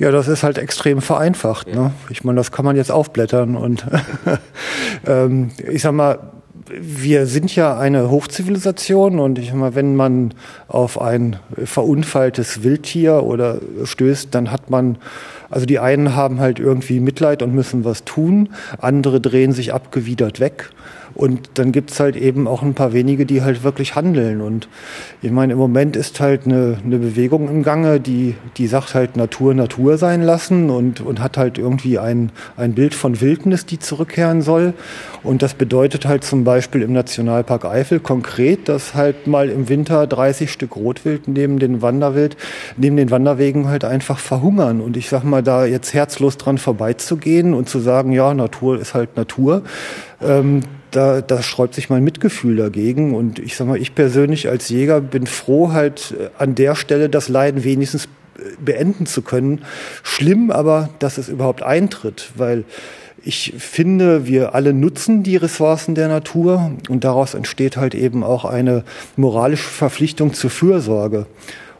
Ja, 0.00 0.10
das 0.10 0.28
ist 0.28 0.42
halt 0.42 0.56
extrem 0.56 1.02
vereinfacht. 1.02 1.68
Ja. 1.68 1.74
Ne? 1.74 1.92
Ich 2.08 2.24
meine, 2.24 2.38
das 2.38 2.50
kann 2.50 2.64
man 2.64 2.74
jetzt 2.74 2.90
aufblättern 2.90 3.54
und 3.54 3.84
ähm, 5.06 5.50
ich 5.70 5.82
sag 5.82 5.92
mal, 5.92 6.18
wir 6.70 7.26
sind 7.26 7.54
ja 7.54 7.78
eine 7.78 8.10
Hochzivilisation 8.10 9.18
und 9.18 9.38
ich 9.38 9.52
mal, 9.52 9.74
wenn 9.74 9.96
man 9.96 10.32
auf 10.68 10.98
ein 10.98 11.36
verunfalltes 11.64 12.62
Wildtier 12.62 13.24
oder 13.24 13.58
stößt, 13.84 14.34
dann 14.34 14.50
hat 14.50 14.70
man, 14.70 14.96
also 15.50 15.66
die 15.66 15.78
einen 15.78 16.16
haben 16.16 16.40
halt 16.40 16.60
irgendwie 16.60 16.98
Mitleid 17.00 17.42
und 17.42 17.54
müssen 17.54 17.84
was 17.84 18.04
tun, 18.04 18.48
andere 18.78 19.20
drehen 19.20 19.52
sich 19.52 19.74
abgewidert 19.74 20.40
weg. 20.40 20.70
Und 21.20 21.50
dann 21.58 21.70
gibt's 21.70 22.00
halt 22.00 22.16
eben 22.16 22.48
auch 22.48 22.62
ein 22.62 22.72
paar 22.72 22.94
wenige, 22.94 23.26
die 23.26 23.42
halt 23.42 23.62
wirklich 23.62 23.94
handeln. 23.94 24.40
Und 24.40 24.70
ich 25.20 25.30
meine, 25.30 25.52
im 25.52 25.58
Moment 25.58 25.94
ist 25.94 26.18
halt 26.18 26.46
eine, 26.46 26.78
eine 26.82 26.96
Bewegung 26.96 27.50
im 27.50 27.62
Gange, 27.62 28.00
die, 28.00 28.36
die 28.56 28.66
sagt 28.66 28.94
halt 28.94 29.18
Natur 29.18 29.52
Natur 29.52 29.98
sein 29.98 30.22
lassen 30.22 30.70
und, 30.70 31.02
und 31.02 31.20
hat 31.20 31.36
halt 31.36 31.58
irgendwie 31.58 31.98
ein, 31.98 32.32
ein 32.56 32.72
Bild 32.72 32.94
von 32.94 33.20
Wildnis, 33.20 33.66
die 33.66 33.78
zurückkehren 33.78 34.40
soll. 34.40 34.72
Und 35.22 35.42
das 35.42 35.52
bedeutet 35.52 36.06
halt 36.06 36.24
zum 36.24 36.44
Beispiel 36.44 36.80
im 36.80 36.94
Nationalpark 36.94 37.66
Eifel 37.66 38.00
konkret, 38.00 38.70
dass 38.70 38.94
halt 38.94 39.26
mal 39.26 39.50
im 39.50 39.68
Winter 39.68 40.06
30 40.06 40.50
Stück 40.50 40.74
Rotwild 40.74 41.28
neben 41.28 41.58
den 41.58 41.82
Wanderwild, 41.82 42.38
neben 42.78 42.96
den 42.96 43.10
Wanderwegen 43.10 43.68
halt 43.68 43.84
einfach 43.84 44.18
verhungern. 44.18 44.80
Und 44.80 44.96
ich 44.96 45.10
sag 45.10 45.24
mal, 45.24 45.42
da 45.42 45.66
jetzt 45.66 45.92
herzlos 45.92 46.38
dran 46.38 46.56
vorbeizugehen 46.56 47.52
und 47.52 47.68
zu 47.68 47.78
sagen, 47.78 48.10
ja, 48.12 48.32
Natur 48.32 48.80
ist 48.80 48.94
halt 48.94 49.18
Natur, 49.18 49.64
ähm, 50.22 50.62
da, 50.90 51.20
da 51.20 51.42
sträubt 51.42 51.74
sich 51.74 51.90
mein 51.90 52.04
Mitgefühl 52.04 52.56
dagegen. 52.56 53.14
Und 53.14 53.38
ich 53.38 53.56
sag 53.56 53.66
mal, 53.66 53.80
ich 53.80 53.94
persönlich 53.94 54.48
als 54.48 54.68
Jäger 54.68 55.00
bin 55.00 55.26
froh, 55.26 55.72
halt 55.72 56.14
äh, 56.18 56.28
an 56.38 56.54
der 56.54 56.74
Stelle 56.74 57.08
das 57.08 57.28
Leiden 57.28 57.64
wenigstens 57.64 58.06
äh, 58.06 58.42
beenden 58.60 59.06
zu 59.06 59.22
können. 59.22 59.62
Schlimm 60.02 60.50
aber, 60.50 60.90
dass 60.98 61.18
es 61.18 61.28
überhaupt 61.28 61.62
eintritt, 61.62 62.30
weil 62.36 62.64
ich 63.22 63.54
finde, 63.58 64.26
wir 64.26 64.54
alle 64.54 64.72
nutzen 64.72 65.22
die 65.22 65.36
Ressourcen 65.36 65.94
der 65.94 66.08
Natur 66.08 66.72
und 66.88 67.04
daraus 67.04 67.34
entsteht 67.34 67.76
halt 67.76 67.94
eben 67.94 68.24
auch 68.24 68.44
eine 68.46 68.84
moralische 69.16 69.68
Verpflichtung 69.68 70.32
zur 70.32 70.50
Fürsorge. 70.50 71.26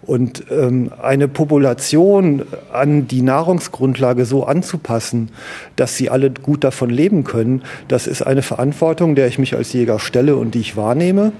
Und 0.03 0.45
ähm, 0.51 0.91
eine 1.03 1.29
Population 1.29 2.43
an 2.73 3.07
die 3.07 3.23
Nahrungsgrundlage 3.23 4.25
so 4.25 4.45
anzupassen, 4.45 5.31
dass 5.77 5.97
sie 5.97 6.09
alle 6.11 6.31
gut 6.31 6.65
davon 6.65 6.91
leben 6.91 7.23
können, 7.25 7.63
das 7.89 8.07
ist 8.07 8.23
eine 8.23 8.43
Verantwortung, 8.43 9.15
der 9.15 9.27
ich 9.27 9.39
mich 9.39 9.55
als 9.55 9.73
Jäger 9.73 9.99
stelle 9.99 10.37
und 10.37 10.55
die 10.55 10.61
ich 10.61 10.77
wahrnehme. 10.77 11.33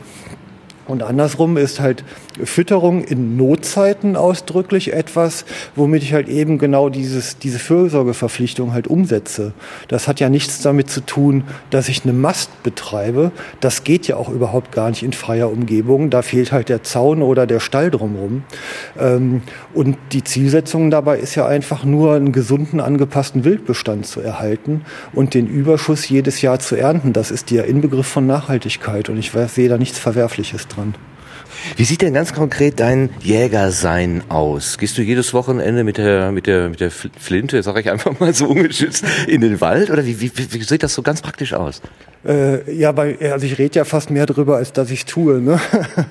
Und 0.87 1.03
andersrum 1.03 1.57
ist 1.57 1.81
halt 1.81 2.05
Fütterung 2.45 3.03
in 3.05 3.37
Notzeiten 3.37 4.17
ausdrücklich 4.17 4.93
etwas, 4.93 5.45
womit 5.75 6.03
ich 6.03 6.13
halt 6.13 6.29
eben 6.29 6.59
genau 6.59 6.89
dieses, 6.89 7.39
diese 7.39 7.59
Fürsorgeverpflichtung 7.59 8.73
halt 8.73 8.87
umsetze. 8.87 9.53
Das 9.89 10.09
hat 10.09 10.21
ja 10.21 10.29
nichts 10.29 10.63
damit 10.63 10.91
zu 10.91 11.05
tun, 11.05 11.45
dass 11.71 11.89
ich 11.89 12.05
eine 12.05 12.13
Mast 12.13 12.63
betreibe. 12.63 13.33
Das 13.61 13.85
geht 13.85 14.07
ja 14.07 14.17
auch 14.17 14.29
überhaupt 14.29 14.73
gar 14.73 14.91
nicht 14.91 15.03
in 15.03 15.13
freier 15.13 15.51
Umgebung. 15.51 16.11
Da 16.11 16.23
fehlt 16.23 16.53
halt 16.53 16.69
der 16.69 16.83
Zaun 16.83 17.23
oder 17.23 17.47
der 17.47 17.61
Stall 17.61 17.91
drumherum. 17.91 18.45
Ähm, 18.99 19.43
und 19.75 19.97
die 20.13 20.25
Zielsetzung 20.25 20.91
dabei 20.91 21.19
ist 21.19 21.35
ja 21.35 21.47
einfach 21.47 21.85
nur, 21.85 22.15
einen 22.15 22.33
gesunden, 22.33 22.81
angepassten 22.81 23.45
Wildbestand 23.45 24.07
zu 24.07 24.21
erhalten 24.21 24.83
und 25.13 25.35
den 25.35 25.47
Überschuss 25.47 26.09
jedes 26.09 26.43
Jahr 26.43 26.59
zu 26.59 26.77
ernten. 26.77 27.13
Das 27.13 27.31
ist 27.31 27.51
der 27.51 27.67
Inbegriff 27.67 28.07
von 28.07 28.27
Nachhaltigkeit. 28.27 29.09
Und 29.09 29.19
ich 29.19 29.33
sehe 29.49 29.69
da 29.69 29.79
nichts 29.79 29.99
Verwerfliches 29.99 30.69
dran. 30.69 30.95
Wie 31.77 31.85
sieht 31.85 32.03
denn 32.03 32.15
ganz 32.15 32.33
konkret 32.33 32.81
dein 32.81 33.11
Jägersein 33.23 34.23
aus? 34.29 34.79
Gehst 34.79 34.99
du 34.99 35.03
jedes 35.03 35.35
Wochenende 35.35 35.85
mit 35.85 35.99
der, 35.99 36.33
mit 36.33 36.47
der, 36.47 36.69
mit 36.69 36.81
der 36.81 36.91
Flinte, 36.91 37.63
sag 37.63 37.79
ich 37.79 37.91
einfach 37.91 38.19
mal 38.21 38.35
so 38.35 38.47
ungeschützt, 38.49 39.05
in 39.27 39.41
den 39.41 39.61
Wald? 39.61 39.91
Oder 39.91 40.05
wie, 40.07 40.21
wie, 40.21 40.33
wie 40.37 40.63
sieht 40.63 40.83
das 40.83 40.95
so 40.95 41.03
ganz 41.03 41.23
praktisch 41.23 41.53
aus? 41.53 41.81
Äh, 42.27 42.73
ja, 42.73 42.93
bei, 42.93 43.17
also 43.33 43.47
ich 43.47 43.59
rede 43.59 43.77
ja 43.77 43.85
fast 43.85 44.11
mehr 44.11 44.27
drüber, 44.27 44.57
als 44.57 44.73
dass 44.73 44.91
ich 44.91 45.05
tue. 45.07 45.41
Ne? 45.41 45.61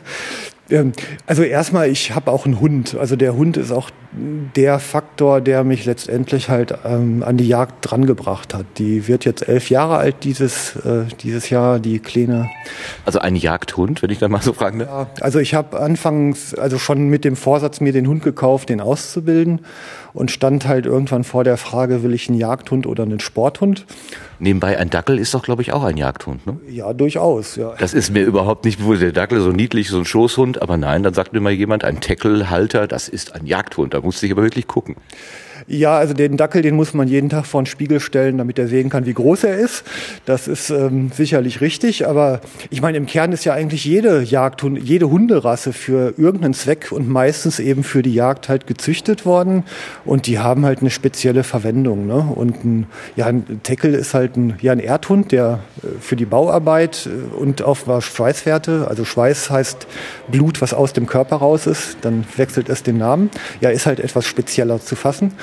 Ähm, 0.69 0.93
also 1.25 1.43
erstmal, 1.43 1.89
ich 1.89 2.13
habe 2.15 2.31
auch 2.31 2.45
einen 2.45 2.59
Hund. 2.59 2.95
Also 2.99 3.15
der 3.15 3.35
Hund 3.35 3.57
ist 3.57 3.71
auch 3.71 3.89
der 4.11 4.79
Faktor, 4.79 5.39
der 5.39 5.63
mich 5.63 5.85
letztendlich 5.85 6.49
halt 6.49 6.73
ähm, 6.83 7.23
an 7.23 7.37
die 7.37 7.47
Jagd 7.47 7.75
drangebracht 7.81 8.53
hat. 8.53 8.65
Die 8.77 9.07
wird 9.07 9.23
jetzt 9.25 9.47
elf 9.47 9.69
Jahre 9.69 9.97
alt 9.97 10.23
dieses, 10.23 10.75
äh, 10.77 11.05
dieses 11.21 11.49
Jahr, 11.49 11.79
die 11.79 11.99
Kleine. 11.99 12.49
Also 13.05 13.19
ein 13.19 13.35
Jagdhund, 13.35 14.01
wenn 14.01 14.09
ich 14.09 14.17
da 14.17 14.27
mal 14.27 14.41
so 14.41 14.53
fragen 14.53 14.79
darf? 14.79 14.89
Ja, 14.89 15.23
also 15.23 15.39
ich 15.39 15.53
habe 15.53 15.79
anfangs, 15.79 16.55
also 16.55 16.79
schon 16.79 17.07
mit 17.09 17.23
dem 17.23 17.35
Vorsatz, 17.35 17.81
mir 17.81 17.93
den 17.93 18.07
Hund 18.07 18.23
gekauft, 18.23 18.69
den 18.69 18.81
auszubilden 18.81 19.61
und 20.13 20.31
stand 20.31 20.67
halt 20.67 20.85
irgendwann 20.85 21.23
vor 21.23 21.43
der 21.43 21.57
Frage, 21.57 22.03
will 22.03 22.13
ich 22.13 22.29
einen 22.29 22.37
Jagdhund 22.37 22.87
oder 22.87 23.03
einen 23.03 23.19
Sporthund? 23.19 23.85
Nebenbei, 24.39 24.77
ein 24.77 24.89
Dackel 24.89 25.19
ist 25.19 25.33
doch, 25.33 25.43
glaube 25.43 25.61
ich, 25.61 25.73
auch 25.73 25.83
ein 25.83 25.97
Jagdhund, 25.97 26.45
ne? 26.47 26.57
Ja, 26.69 26.93
durchaus, 26.93 27.55
ja. 27.55 27.75
Das 27.77 27.93
ist 27.93 28.11
mir 28.11 28.23
überhaupt 28.23 28.65
nicht 28.65 28.79
bewusst. 28.79 29.01
Der 29.01 29.11
Dackel 29.11 29.41
so 29.41 29.51
niedlich, 29.51 29.89
so 29.89 29.97
ein 29.97 30.05
Schoßhund, 30.05 30.61
aber 30.61 30.77
nein, 30.77 31.03
dann 31.03 31.13
sagt 31.13 31.33
mir 31.33 31.41
mal 31.41 31.51
jemand, 31.51 31.83
ein 31.83 31.99
Tackelhalter, 31.99 32.87
das 32.87 33.09
ist 33.09 33.35
ein 33.35 33.45
Jagdhund. 33.45 33.93
Da 33.93 34.01
musste 34.01 34.25
ich 34.25 34.31
aber 34.31 34.43
wirklich 34.43 34.67
gucken. 34.67 34.95
Ja, 35.71 35.99
also 35.99 36.15
den 36.15 36.35
Dackel, 36.35 36.63
den 36.63 36.75
muss 36.75 36.95
man 36.95 37.07
jeden 37.07 37.29
Tag 37.29 37.45
vor 37.45 37.61
den 37.61 37.67
Spiegel 37.67 37.99
stellen, 37.99 38.39
damit 38.39 38.57
er 38.57 38.67
sehen 38.67 38.89
kann, 38.89 39.05
wie 39.05 39.13
groß 39.13 39.43
er 39.43 39.55
ist. 39.59 39.83
Das 40.25 40.47
ist 40.47 40.71
ähm, 40.71 41.11
sicherlich 41.13 41.61
richtig, 41.61 42.07
aber 42.07 42.41
ich 42.71 42.81
meine, 42.81 42.97
im 42.97 43.05
Kern 43.05 43.31
ist 43.33 43.45
ja 43.45 43.53
eigentlich 43.53 43.85
jede 43.85 44.23
Jagdhund, 44.23 44.79
jede 44.81 45.11
Hunderasse 45.11 45.71
für 45.71 46.15
irgendeinen 46.17 46.55
Zweck 46.55 46.91
und 46.91 47.07
meistens 47.07 47.59
eben 47.59 47.83
für 47.83 48.01
die 48.01 48.15
Jagd 48.15 48.49
halt 48.49 48.65
gezüchtet 48.65 49.27
worden 49.27 49.63
und 50.05 50.25
die 50.25 50.39
haben 50.39 50.65
halt 50.65 50.79
eine 50.79 50.89
spezielle 50.89 51.43
Verwendung. 51.43 52.07
Ne? 52.07 52.27
Und 52.33 52.65
ein, 52.65 52.87
ja, 53.15 53.27
ein 53.27 53.61
Teckel 53.61 53.93
ist 53.93 54.15
halt 54.15 54.37
ein, 54.37 54.55
ja, 54.61 54.71
ein 54.71 54.79
Erdhund, 54.79 55.31
der 55.31 55.59
äh, 55.83 55.99
für 56.01 56.15
die 56.15 56.25
Bauarbeit 56.25 57.07
äh, 57.07 57.35
und 57.35 57.61
auf 57.61 57.85
Schweißwerte, 57.85 58.87
also 58.89 59.05
Schweiß 59.05 59.51
heißt 59.51 59.85
Blut, 60.29 60.61
was 60.63 60.73
aus 60.73 60.93
dem 60.93 61.05
Körper 61.05 61.35
raus 61.35 61.67
ist, 61.67 61.97
dann 62.01 62.25
wechselt 62.37 62.69
es 62.69 62.81
den 62.81 62.97
Namen. 62.97 63.29
Ja, 63.61 63.69
ist 63.69 63.85
halt 63.85 63.99
etwas 63.99 64.25
spezieller 64.25 64.81
zu 64.81 64.95
fassen. 64.95 65.33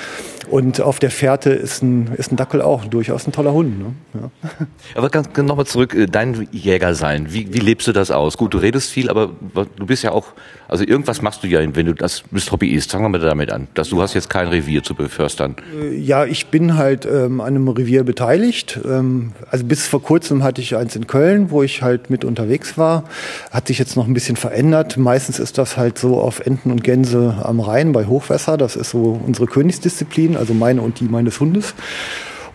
Und 0.49 0.81
auf 0.81 0.99
der 0.99 1.11
Fährte 1.11 1.49
ist 1.49 1.83
ein, 1.83 2.13
ist 2.15 2.31
ein 2.31 2.37
Dackel 2.37 2.61
auch 2.61 2.85
durchaus 2.85 3.27
ein 3.27 3.31
toller 3.31 3.53
Hund. 3.53 3.79
Ne? 3.79 3.93
Ja. 4.13 4.31
Aber 4.95 5.09
ganz 5.09 5.29
nochmal 5.37 5.65
zurück, 5.65 5.93
äh, 5.93 6.05
dein 6.05 6.47
Jäger 6.51 6.95
sein, 6.95 7.33
wie, 7.33 7.53
wie 7.53 7.59
lebst 7.59 7.87
du 7.87 7.91
das 7.91 8.11
aus? 8.11 8.37
Gut, 8.37 8.53
du 8.53 8.57
redest 8.57 8.89
viel, 8.89 9.09
aber 9.09 9.29
du 9.75 9.85
bist 9.85 10.03
ja 10.03 10.11
auch, 10.11 10.27
also 10.67 10.83
irgendwas 10.83 11.21
machst 11.21 11.43
du 11.43 11.47
ja, 11.47 11.59
wenn 11.75 11.85
du 11.85 11.93
das 11.93 12.23
bist 12.31 12.51
Hobbyist. 12.51 12.91
Fangen 12.91 13.05
wir 13.05 13.09
mal 13.09 13.19
damit 13.19 13.51
an. 13.51 13.67
Dass 13.73 13.89
du 13.89 14.01
hast 14.01 14.13
jetzt 14.13 14.29
kein 14.29 14.47
Revier 14.47 14.83
zu 14.83 14.95
beförstern. 14.95 15.55
Äh, 15.79 15.95
ja, 15.95 16.25
ich 16.25 16.47
bin 16.47 16.75
halt 16.75 17.05
ähm, 17.05 17.41
an 17.41 17.47
einem 17.47 17.67
Revier 17.67 18.03
beteiligt. 18.03 18.79
Ähm, 18.85 19.31
also 19.49 19.65
bis 19.65 19.87
vor 19.87 20.01
kurzem 20.01 20.43
hatte 20.43 20.61
ich 20.61 20.75
eins 20.75 20.95
in 20.95 21.07
Köln, 21.07 21.51
wo 21.51 21.63
ich 21.63 21.81
halt 21.81 22.09
mit 22.09 22.25
unterwegs 22.25 22.77
war. 22.77 23.05
Hat 23.51 23.67
sich 23.67 23.79
jetzt 23.79 23.95
noch 23.95 24.07
ein 24.07 24.13
bisschen 24.13 24.35
verändert. 24.35 24.97
Meistens 24.97 25.39
ist 25.39 25.57
das 25.57 25.77
halt 25.77 25.97
so 25.97 26.19
auf 26.19 26.39
Enten 26.41 26.71
und 26.71 26.83
Gänse 26.83 27.37
am 27.43 27.59
Rhein 27.59 27.93
bei 27.93 28.05
Hochwasser. 28.05 28.57
Das 28.57 28.75
ist 28.75 28.89
so 28.89 29.19
unsere 29.25 29.47
Königsdisziplin, 29.47 30.35
also 30.35 30.53
meine 30.53 30.81
und 30.81 30.99
die 30.99 31.05
meines 31.05 31.39
Hundes. 31.39 31.73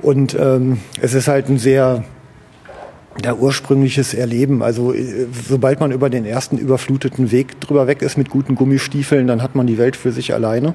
Und 0.01 0.37
ähm, 0.39 0.79
es 1.01 1.15
ist 1.15 1.29
halt 1.29 1.49
ein 1.49 1.59
sehr 1.59 2.05
ja, 3.25 3.35
ursprüngliches 3.35 4.15
Erleben. 4.15 4.63
Also 4.63 4.93
äh, 4.93 5.27
sobald 5.49 5.81
man 5.81 5.93
über 5.93 6.11
den 6.11 6.25
ersten 6.25 6.59
überfluteten 6.59 7.31
Weg 7.31 7.61
drüber 7.61 7.87
weg 7.87 8.03
ist 8.03 8.17
mit 8.17 8.31
guten 8.31 8.55
Gummistiefeln, 8.55 9.27
dann 9.27 9.43
hat 9.43 9.55
man 9.55 9.67
die 9.67 9.79
Welt 9.79 9.97
für 9.97 10.13
sich 10.13 10.35
alleine. 10.35 10.75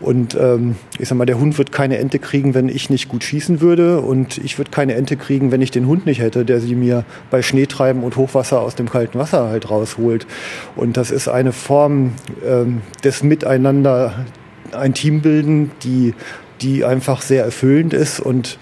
Und 0.00 0.34
ähm, 0.34 0.76
ich 0.98 1.08
sag 1.08 1.18
mal, 1.18 1.26
der 1.26 1.38
Hund 1.38 1.58
wird 1.58 1.72
keine 1.72 1.98
Ente 1.98 2.18
kriegen, 2.18 2.54
wenn 2.54 2.70
ich 2.70 2.88
nicht 2.88 3.08
gut 3.08 3.22
schießen 3.22 3.60
würde. 3.60 4.00
Und 4.00 4.38
ich 4.38 4.56
würde 4.56 4.70
keine 4.70 4.94
Ente 4.94 5.16
kriegen, 5.16 5.52
wenn 5.52 5.60
ich 5.60 5.70
den 5.70 5.86
Hund 5.86 6.06
nicht 6.06 6.20
hätte, 6.20 6.44
der 6.46 6.60
sie 6.60 6.74
mir 6.74 7.04
bei 7.30 7.42
Schneetreiben 7.42 8.02
und 8.02 8.16
Hochwasser 8.16 8.60
aus 8.60 8.74
dem 8.74 8.88
kalten 8.88 9.18
Wasser 9.18 9.48
halt 9.48 9.70
rausholt. 9.70 10.26
Und 10.74 10.96
das 10.96 11.10
ist 11.10 11.28
eine 11.28 11.52
Form 11.52 12.12
ähm, 12.46 12.80
des 13.04 13.22
Miteinander, 13.22 14.24
ein 14.72 14.94
Team 14.94 15.20
bilden, 15.20 15.70
die, 15.82 16.14
die 16.62 16.84
einfach 16.84 17.20
sehr 17.20 17.44
erfüllend 17.44 17.92
ist 17.92 18.20
und 18.20 18.58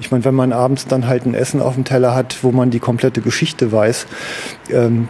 ich 0.00 0.10
meine, 0.10 0.24
wenn 0.24 0.34
man 0.34 0.52
abends 0.52 0.86
dann 0.86 1.06
halt 1.06 1.26
ein 1.26 1.34
Essen 1.34 1.60
auf 1.60 1.74
dem 1.74 1.84
Teller 1.84 2.14
hat, 2.14 2.38
wo 2.42 2.50
man 2.52 2.70
die 2.70 2.80
komplette 2.80 3.20
Geschichte 3.20 3.70
weiß, 3.70 4.06
ähm, 4.70 5.08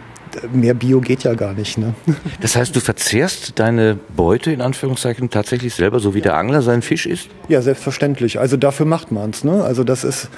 mehr 0.52 0.74
Bio 0.74 1.00
geht 1.00 1.22
ja 1.24 1.34
gar 1.34 1.54
nicht. 1.54 1.78
Ne? 1.78 1.94
Das 2.40 2.56
heißt, 2.56 2.74
du 2.74 2.80
verzehrst 2.80 3.58
deine 3.58 3.98
Beute 4.16 4.52
in 4.52 4.60
Anführungszeichen 4.60 5.30
tatsächlich 5.30 5.74
selber, 5.74 6.00
so 6.00 6.14
wie 6.14 6.20
der 6.20 6.36
Angler 6.36 6.62
seinen 6.62 6.82
Fisch 6.82 7.06
isst? 7.06 7.28
Ja, 7.48 7.62
selbstverständlich. 7.62 8.38
Also 8.38 8.56
dafür 8.56 8.86
macht 8.86 9.12
man 9.12 9.30
es. 9.30 9.44
Ne? 9.44 9.62
Also 9.62 9.84
das 9.84 10.04
ist, 10.04 10.28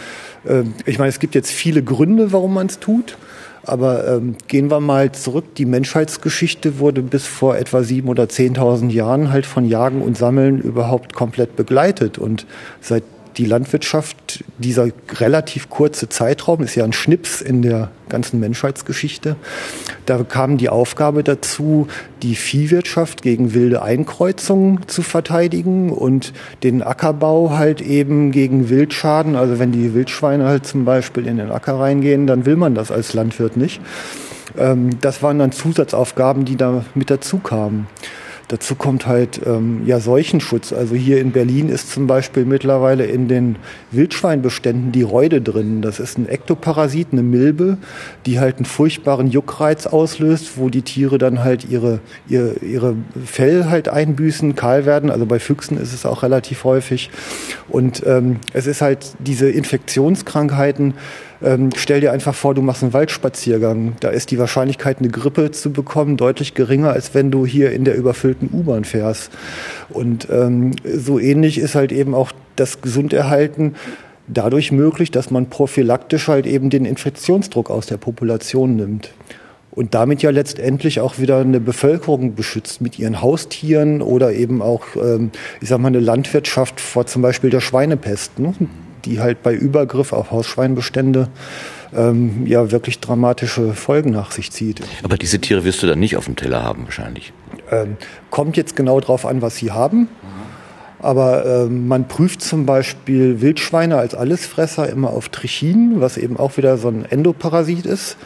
äh, 0.44 0.64
ich 0.86 0.98
meine, 0.98 1.08
es 1.08 1.18
gibt 1.18 1.34
jetzt 1.34 1.50
viele 1.50 1.82
Gründe, 1.82 2.32
warum 2.32 2.54
man 2.54 2.66
es 2.66 2.78
tut. 2.78 3.16
Aber 3.64 4.08
ähm, 4.08 4.34
gehen 4.48 4.70
wir 4.70 4.80
mal 4.80 5.12
zurück. 5.12 5.54
Die 5.54 5.66
Menschheitsgeschichte 5.66 6.80
wurde 6.80 7.00
bis 7.00 7.26
vor 7.26 7.56
etwa 7.56 7.84
sieben 7.84 8.08
oder 8.08 8.28
zehntausend 8.28 8.92
Jahren 8.92 9.30
halt 9.30 9.46
von 9.46 9.64
Jagen 9.64 10.02
und 10.02 10.18
Sammeln 10.18 10.60
überhaupt 10.60 11.14
komplett 11.14 11.54
begleitet. 11.54 12.18
Und 12.18 12.44
seit 12.80 13.04
die 13.36 13.46
Landwirtschaft, 13.46 14.44
dieser 14.58 14.88
relativ 15.14 15.70
kurze 15.70 16.08
Zeitraum, 16.08 16.62
ist 16.62 16.74
ja 16.74 16.84
ein 16.84 16.92
Schnips 16.92 17.40
in 17.40 17.62
der 17.62 17.90
ganzen 18.08 18.40
Menschheitsgeschichte. 18.40 19.36
Da 20.06 20.22
kam 20.22 20.58
die 20.58 20.68
Aufgabe 20.68 21.24
dazu, 21.24 21.88
die 22.22 22.34
Viehwirtschaft 22.34 23.22
gegen 23.22 23.54
wilde 23.54 23.82
Einkreuzungen 23.82 24.86
zu 24.86 25.02
verteidigen 25.02 25.90
und 25.90 26.32
den 26.62 26.82
Ackerbau 26.82 27.50
halt 27.56 27.80
eben 27.80 28.32
gegen 28.32 28.68
Wildschaden. 28.68 29.36
Also 29.36 29.58
wenn 29.58 29.72
die 29.72 29.94
Wildschweine 29.94 30.44
halt 30.44 30.66
zum 30.66 30.84
Beispiel 30.84 31.26
in 31.26 31.38
den 31.38 31.50
Acker 31.50 31.78
reingehen, 31.78 32.26
dann 32.26 32.44
will 32.46 32.56
man 32.56 32.74
das 32.74 32.90
als 32.90 33.14
Landwirt 33.14 33.56
nicht. 33.56 33.80
Ähm, 34.58 35.00
das 35.00 35.22
waren 35.22 35.38
dann 35.38 35.52
Zusatzaufgaben, 35.52 36.44
die 36.44 36.56
da 36.56 36.84
mit 36.94 37.10
dazu 37.10 37.38
kamen. 37.38 37.86
Dazu 38.52 38.74
kommt 38.74 39.06
halt 39.06 39.40
ähm, 39.46 39.80
ja 39.86 39.98
Seuchenschutz. 39.98 40.74
Also 40.74 40.94
hier 40.94 41.22
in 41.22 41.32
Berlin 41.32 41.70
ist 41.70 41.90
zum 41.90 42.06
Beispiel 42.06 42.44
mittlerweile 42.44 43.06
in 43.06 43.26
den 43.26 43.56
Wildschweinbeständen 43.92 44.92
die 44.92 45.00
Reude 45.00 45.40
drin. 45.40 45.80
Das 45.80 45.98
ist 45.98 46.18
ein 46.18 46.28
Ektoparasit, 46.28 47.08
eine 47.12 47.22
Milbe, 47.22 47.78
die 48.26 48.40
halt 48.40 48.56
einen 48.56 48.66
furchtbaren 48.66 49.28
Juckreiz 49.28 49.86
auslöst, 49.86 50.58
wo 50.58 50.68
die 50.68 50.82
Tiere 50.82 51.16
dann 51.16 51.42
halt 51.42 51.64
ihre, 51.64 52.00
ihre, 52.28 52.56
ihre 52.56 52.94
Fell 53.24 53.70
halt 53.70 53.88
einbüßen, 53.88 54.54
kahl 54.54 54.84
werden. 54.84 55.10
Also 55.10 55.24
bei 55.24 55.38
Füchsen 55.38 55.80
ist 55.80 55.94
es 55.94 56.04
auch 56.04 56.22
relativ 56.22 56.64
häufig. 56.64 57.08
Und 57.70 58.06
ähm, 58.06 58.36
es 58.52 58.66
ist 58.66 58.82
halt 58.82 59.14
diese 59.18 59.48
Infektionskrankheiten, 59.48 60.92
ähm, 61.44 61.70
stell 61.76 62.00
dir 62.00 62.12
einfach 62.12 62.34
vor, 62.34 62.54
du 62.54 62.62
machst 62.62 62.82
einen 62.82 62.92
Waldspaziergang. 62.92 63.94
Da 64.00 64.10
ist 64.10 64.30
die 64.30 64.38
Wahrscheinlichkeit, 64.38 64.98
eine 64.98 65.08
Grippe 65.08 65.50
zu 65.50 65.72
bekommen, 65.72 66.16
deutlich 66.16 66.54
geringer, 66.54 66.90
als 66.92 67.14
wenn 67.14 67.30
du 67.30 67.46
hier 67.46 67.72
in 67.72 67.84
der 67.84 67.96
überfüllten 67.96 68.50
U-Bahn 68.52 68.84
fährst. 68.84 69.30
Und 69.90 70.28
ähm, 70.30 70.72
so 70.84 71.18
ähnlich 71.18 71.58
ist 71.58 71.74
halt 71.74 71.92
eben 71.92 72.14
auch 72.14 72.32
das 72.56 72.80
Gesunderhalten 72.80 73.74
dadurch 74.28 74.72
möglich, 74.72 75.10
dass 75.10 75.30
man 75.30 75.46
prophylaktisch 75.46 76.28
halt 76.28 76.46
eben 76.46 76.70
den 76.70 76.84
Infektionsdruck 76.84 77.70
aus 77.70 77.86
der 77.86 77.96
Population 77.96 78.76
nimmt. 78.76 79.12
Und 79.70 79.94
damit 79.94 80.20
ja 80.20 80.30
letztendlich 80.30 81.00
auch 81.00 81.18
wieder 81.18 81.38
eine 81.38 81.58
Bevölkerung 81.58 82.34
beschützt 82.34 82.82
mit 82.82 82.98
ihren 82.98 83.22
Haustieren 83.22 84.02
oder 84.02 84.32
eben 84.32 84.60
auch, 84.60 84.84
ähm, 84.96 85.30
ich 85.62 85.68
sag 85.70 85.78
mal, 85.78 85.88
eine 85.88 86.00
Landwirtschaft 86.00 86.78
vor 86.78 87.06
zum 87.06 87.22
Beispiel 87.22 87.48
der 87.48 87.60
Schweinepest. 87.60 88.38
Ne? 88.38 88.52
Die 89.04 89.20
halt 89.20 89.42
bei 89.42 89.54
Übergriff 89.54 90.12
auf 90.12 90.30
Hausschweinbestände 90.30 91.28
ähm, 91.94 92.46
ja 92.46 92.70
wirklich 92.70 93.00
dramatische 93.00 93.74
Folgen 93.74 94.10
nach 94.10 94.30
sich 94.30 94.50
zieht. 94.50 94.80
Aber 95.02 95.16
diese 95.16 95.40
Tiere 95.40 95.64
wirst 95.64 95.82
du 95.82 95.86
dann 95.86 95.98
nicht 95.98 96.16
auf 96.16 96.24
dem 96.24 96.36
Teller 96.36 96.62
haben 96.62 96.84
wahrscheinlich. 96.84 97.32
Ähm, 97.70 97.96
kommt 98.30 98.56
jetzt 98.56 98.76
genau 98.76 99.00
drauf 99.00 99.26
an, 99.26 99.42
was 99.42 99.56
sie 99.56 99.72
haben. 99.72 100.08
Aber 101.00 101.44
ähm, 101.44 101.88
man 101.88 102.06
prüft 102.06 102.42
zum 102.42 102.64
Beispiel 102.64 103.40
Wildschweine 103.40 103.98
als 103.98 104.14
Allesfresser 104.14 104.88
immer 104.88 105.10
auf 105.10 105.28
Trichin, 105.30 106.00
was 106.00 106.16
eben 106.16 106.36
auch 106.36 106.56
wieder 106.56 106.78
so 106.78 106.88
ein 106.88 107.04
Endoparasit 107.04 107.86
ist 107.86 108.16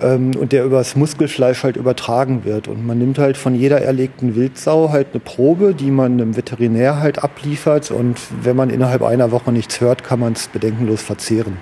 ähm, 0.00 0.32
und 0.36 0.52
der 0.52 0.64
übers 0.64 0.96
Muskelfleisch 0.96 1.62
halt 1.62 1.76
übertragen 1.76 2.44
wird. 2.44 2.68
Und 2.68 2.86
man 2.86 2.98
nimmt 2.98 3.18
halt 3.18 3.36
von 3.36 3.54
jeder 3.54 3.82
erlegten 3.82 4.34
Wildsau 4.36 4.90
halt 4.90 5.08
eine 5.12 5.20
Probe, 5.20 5.74
die 5.74 5.90
man 5.90 6.12
einem 6.12 6.36
Veterinär 6.36 7.00
halt 7.00 7.22
abliefert 7.22 7.90
und 7.90 8.18
wenn 8.42 8.56
man 8.56 8.70
innerhalb 8.70 9.02
einer 9.02 9.30
Woche 9.30 9.52
nichts 9.52 9.80
hört, 9.80 10.04
kann 10.04 10.20
man 10.20 10.34
es 10.34 10.48
bedenkenlos 10.48 11.02
verzehren. 11.02 11.58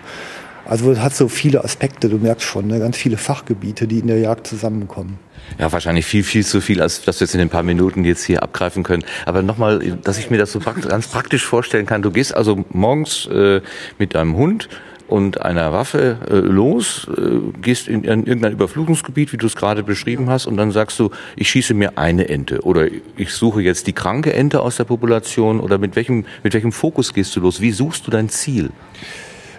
Also 0.66 0.90
es 0.90 1.00
hat 1.00 1.14
so 1.14 1.28
viele 1.28 1.62
Aspekte, 1.62 2.08
du 2.08 2.16
merkst 2.16 2.46
schon, 2.46 2.68
ne? 2.68 2.78
ganz 2.78 2.96
viele 2.96 3.18
Fachgebiete, 3.18 3.86
die 3.86 3.98
in 3.98 4.06
der 4.06 4.18
Jagd 4.18 4.46
zusammenkommen. 4.46 5.18
Ja, 5.58 5.70
wahrscheinlich 5.70 6.06
viel, 6.06 6.24
viel 6.24 6.44
zu 6.44 6.62
viel, 6.62 6.80
als 6.80 7.02
dass 7.02 7.20
wir 7.20 7.26
jetzt 7.26 7.34
in 7.34 7.38
den 7.38 7.50
paar 7.50 7.62
Minuten 7.62 8.02
jetzt 8.04 8.24
hier 8.24 8.42
abgreifen 8.42 8.82
können. 8.82 9.04
Aber 9.26 9.42
nochmal, 9.42 9.98
dass 10.02 10.18
ich 10.18 10.30
mir 10.30 10.38
das 10.38 10.52
so 10.52 10.60
ganz 10.60 11.08
praktisch 11.08 11.44
vorstellen 11.44 11.84
kann. 11.84 12.00
Du 12.00 12.10
gehst 12.10 12.34
also 12.34 12.64
morgens 12.70 13.26
äh, 13.26 13.60
mit 13.98 14.14
deinem 14.14 14.36
Hund 14.36 14.70
und 15.08 15.42
einer 15.42 15.72
Waffe 15.72 16.18
äh, 16.28 16.34
los, 16.34 17.08
äh, 17.16 17.60
gehst 17.60 17.88
in, 17.88 18.04
in 18.04 18.26
irgendein 18.26 18.52
Überflutungsgebiet, 18.52 19.32
wie 19.32 19.36
du 19.36 19.46
es 19.46 19.56
gerade 19.56 19.82
beschrieben 19.82 20.30
hast, 20.30 20.46
und 20.46 20.56
dann 20.56 20.70
sagst 20.70 20.98
du, 20.98 21.10
ich 21.36 21.50
schieße 21.50 21.74
mir 21.74 21.98
eine 21.98 22.28
Ente 22.28 22.62
oder 22.62 22.88
ich 23.16 23.30
suche 23.30 23.62
jetzt 23.62 23.86
die 23.86 23.92
kranke 23.92 24.32
Ente 24.32 24.60
aus 24.60 24.76
der 24.76 24.84
Population 24.84 25.60
oder 25.60 25.78
mit 25.78 25.96
welchem, 25.96 26.24
mit 26.42 26.54
welchem 26.54 26.72
Fokus 26.72 27.12
gehst 27.12 27.36
du 27.36 27.40
los? 27.40 27.60
Wie 27.60 27.72
suchst 27.72 28.06
du 28.06 28.10
dein 28.10 28.28
Ziel? 28.28 28.70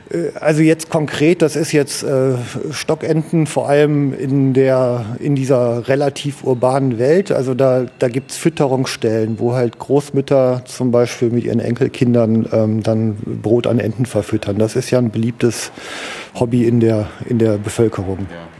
Äh, 0.09 0.37
also 0.39 0.61
jetzt 0.61 0.89
konkret, 0.89 1.41
das 1.41 1.55
ist 1.55 1.71
jetzt 1.71 2.03
äh, 2.03 2.33
Stockenten 2.71 3.47
vor 3.47 3.69
allem 3.69 4.13
in 4.13 4.53
der 4.53 5.17
in 5.19 5.35
dieser 5.35 5.87
relativ 5.87 6.43
urbanen 6.43 6.99
Welt. 6.99 7.31
Also 7.31 7.53
da 7.53 7.85
da 7.99 8.07
gibt's 8.07 8.37
Fütterungsstellen, 8.37 9.39
wo 9.39 9.53
halt 9.53 9.79
Großmütter 9.79 10.63
zum 10.65 10.91
Beispiel 10.91 11.29
mit 11.29 11.43
ihren 11.43 11.59
Enkelkindern 11.59 12.47
ähm, 12.51 12.83
dann 12.83 13.17
Brot 13.41 13.67
an 13.67 13.79
Enten 13.79 14.05
verfüttern. 14.05 14.57
Das 14.57 14.75
ist 14.75 14.91
ja 14.91 14.99
ein 14.99 15.11
beliebtes 15.11 15.71
Hobby 16.39 16.65
in 16.65 16.79
der 16.79 17.07
in 17.27 17.39
der 17.39 17.57
Bevölkerung. 17.57 18.19
Ja. 18.29 18.54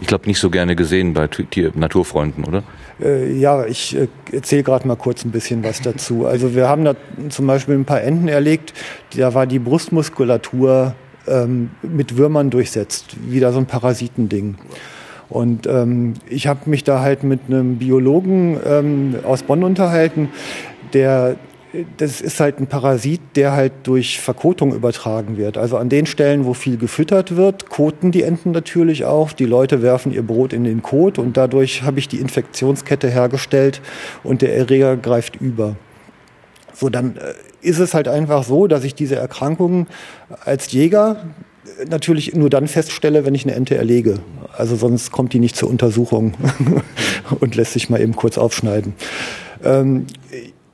Ich 0.00 0.06
glaube 0.06 0.26
nicht 0.26 0.38
so 0.38 0.50
gerne 0.50 0.76
gesehen 0.76 1.12
bei 1.12 1.26
Tier 1.26 1.72
Naturfreunden, 1.74 2.44
oder? 2.44 2.62
Äh, 3.02 3.32
ja, 3.38 3.64
ich 3.66 3.96
äh, 3.96 4.08
erzähle 4.32 4.62
gerade 4.62 4.86
mal 4.86 4.96
kurz 4.96 5.24
ein 5.24 5.30
bisschen 5.30 5.64
was 5.64 5.80
dazu. 5.80 6.26
Also 6.26 6.54
wir 6.54 6.68
haben 6.68 6.84
da 6.84 6.94
zum 7.28 7.46
Beispiel 7.46 7.74
ein 7.74 7.84
paar 7.84 8.02
Enten 8.02 8.28
erlegt, 8.28 8.74
da 9.16 9.34
war 9.34 9.46
die 9.46 9.58
Brustmuskulatur 9.58 10.94
ähm, 11.26 11.70
mit 11.82 12.16
Würmern 12.16 12.50
durchsetzt, 12.50 13.16
wieder 13.28 13.52
so 13.52 13.58
ein 13.58 13.66
Parasitending. 13.66 14.56
Und 15.28 15.66
ähm, 15.66 16.14
ich 16.28 16.46
habe 16.46 16.70
mich 16.70 16.84
da 16.84 17.00
halt 17.00 17.22
mit 17.22 17.40
einem 17.48 17.76
Biologen 17.76 18.58
ähm, 18.64 19.16
aus 19.24 19.42
Bonn 19.42 19.62
unterhalten, 19.62 20.30
der 20.94 21.36
das 21.98 22.20
ist 22.20 22.40
halt 22.40 22.60
ein 22.60 22.66
Parasit, 22.66 23.20
der 23.34 23.52
halt 23.52 23.72
durch 23.84 24.20
Verkotung 24.20 24.74
übertragen 24.74 25.36
wird. 25.36 25.58
Also 25.58 25.76
an 25.76 25.88
den 25.88 26.06
Stellen, 26.06 26.46
wo 26.46 26.54
viel 26.54 26.78
gefüttert 26.78 27.36
wird, 27.36 27.68
koten 27.68 28.10
die 28.10 28.22
Enten 28.22 28.52
natürlich 28.52 29.04
auch. 29.04 29.32
Die 29.32 29.44
Leute 29.44 29.82
werfen 29.82 30.12
ihr 30.12 30.22
Brot 30.22 30.52
in 30.52 30.64
den 30.64 30.82
Kot 30.82 31.18
und 31.18 31.36
dadurch 31.36 31.82
habe 31.82 31.98
ich 31.98 32.08
die 32.08 32.18
Infektionskette 32.18 33.08
hergestellt 33.10 33.82
und 34.24 34.40
der 34.40 34.56
Erreger 34.56 34.96
greift 34.96 35.36
über. 35.36 35.76
So, 36.72 36.88
dann 36.88 37.16
äh, 37.16 37.34
ist 37.60 37.80
es 37.80 37.92
halt 37.92 38.08
einfach 38.08 38.44
so, 38.44 38.66
dass 38.66 38.84
ich 38.84 38.94
diese 38.94 39.16
Erkrankungen 39.16 39.88
als 40.44 40.72
Jäger 40.72 41.24
natürlich 41.88 42.34
nur 42.34 42.50
dann 42.50 42.66
feststelle, 42.66 43.24
wenn 43.26 43.34
ich 43.34 43.44
eine 43.44 43.54
Ente 43.54 43.76
erlege. 43.76 44.20
Also 44.56 44.76
sonst 44.76 45.12
kommt 45.12 45.32
die 45.32 45.38
nicht 45.38 45.56
zur 45.56 45.68
Untersuchung 45.68 46.34
und 47.40 47.56
lässt 47.56 47.74
sich 47.74 47.90
mal 47.90 48.00
eben 48.00 48.16
kurz 48.16 48.38
aufschneiden. 48.38 48.94
Ähm, 49.64 50.06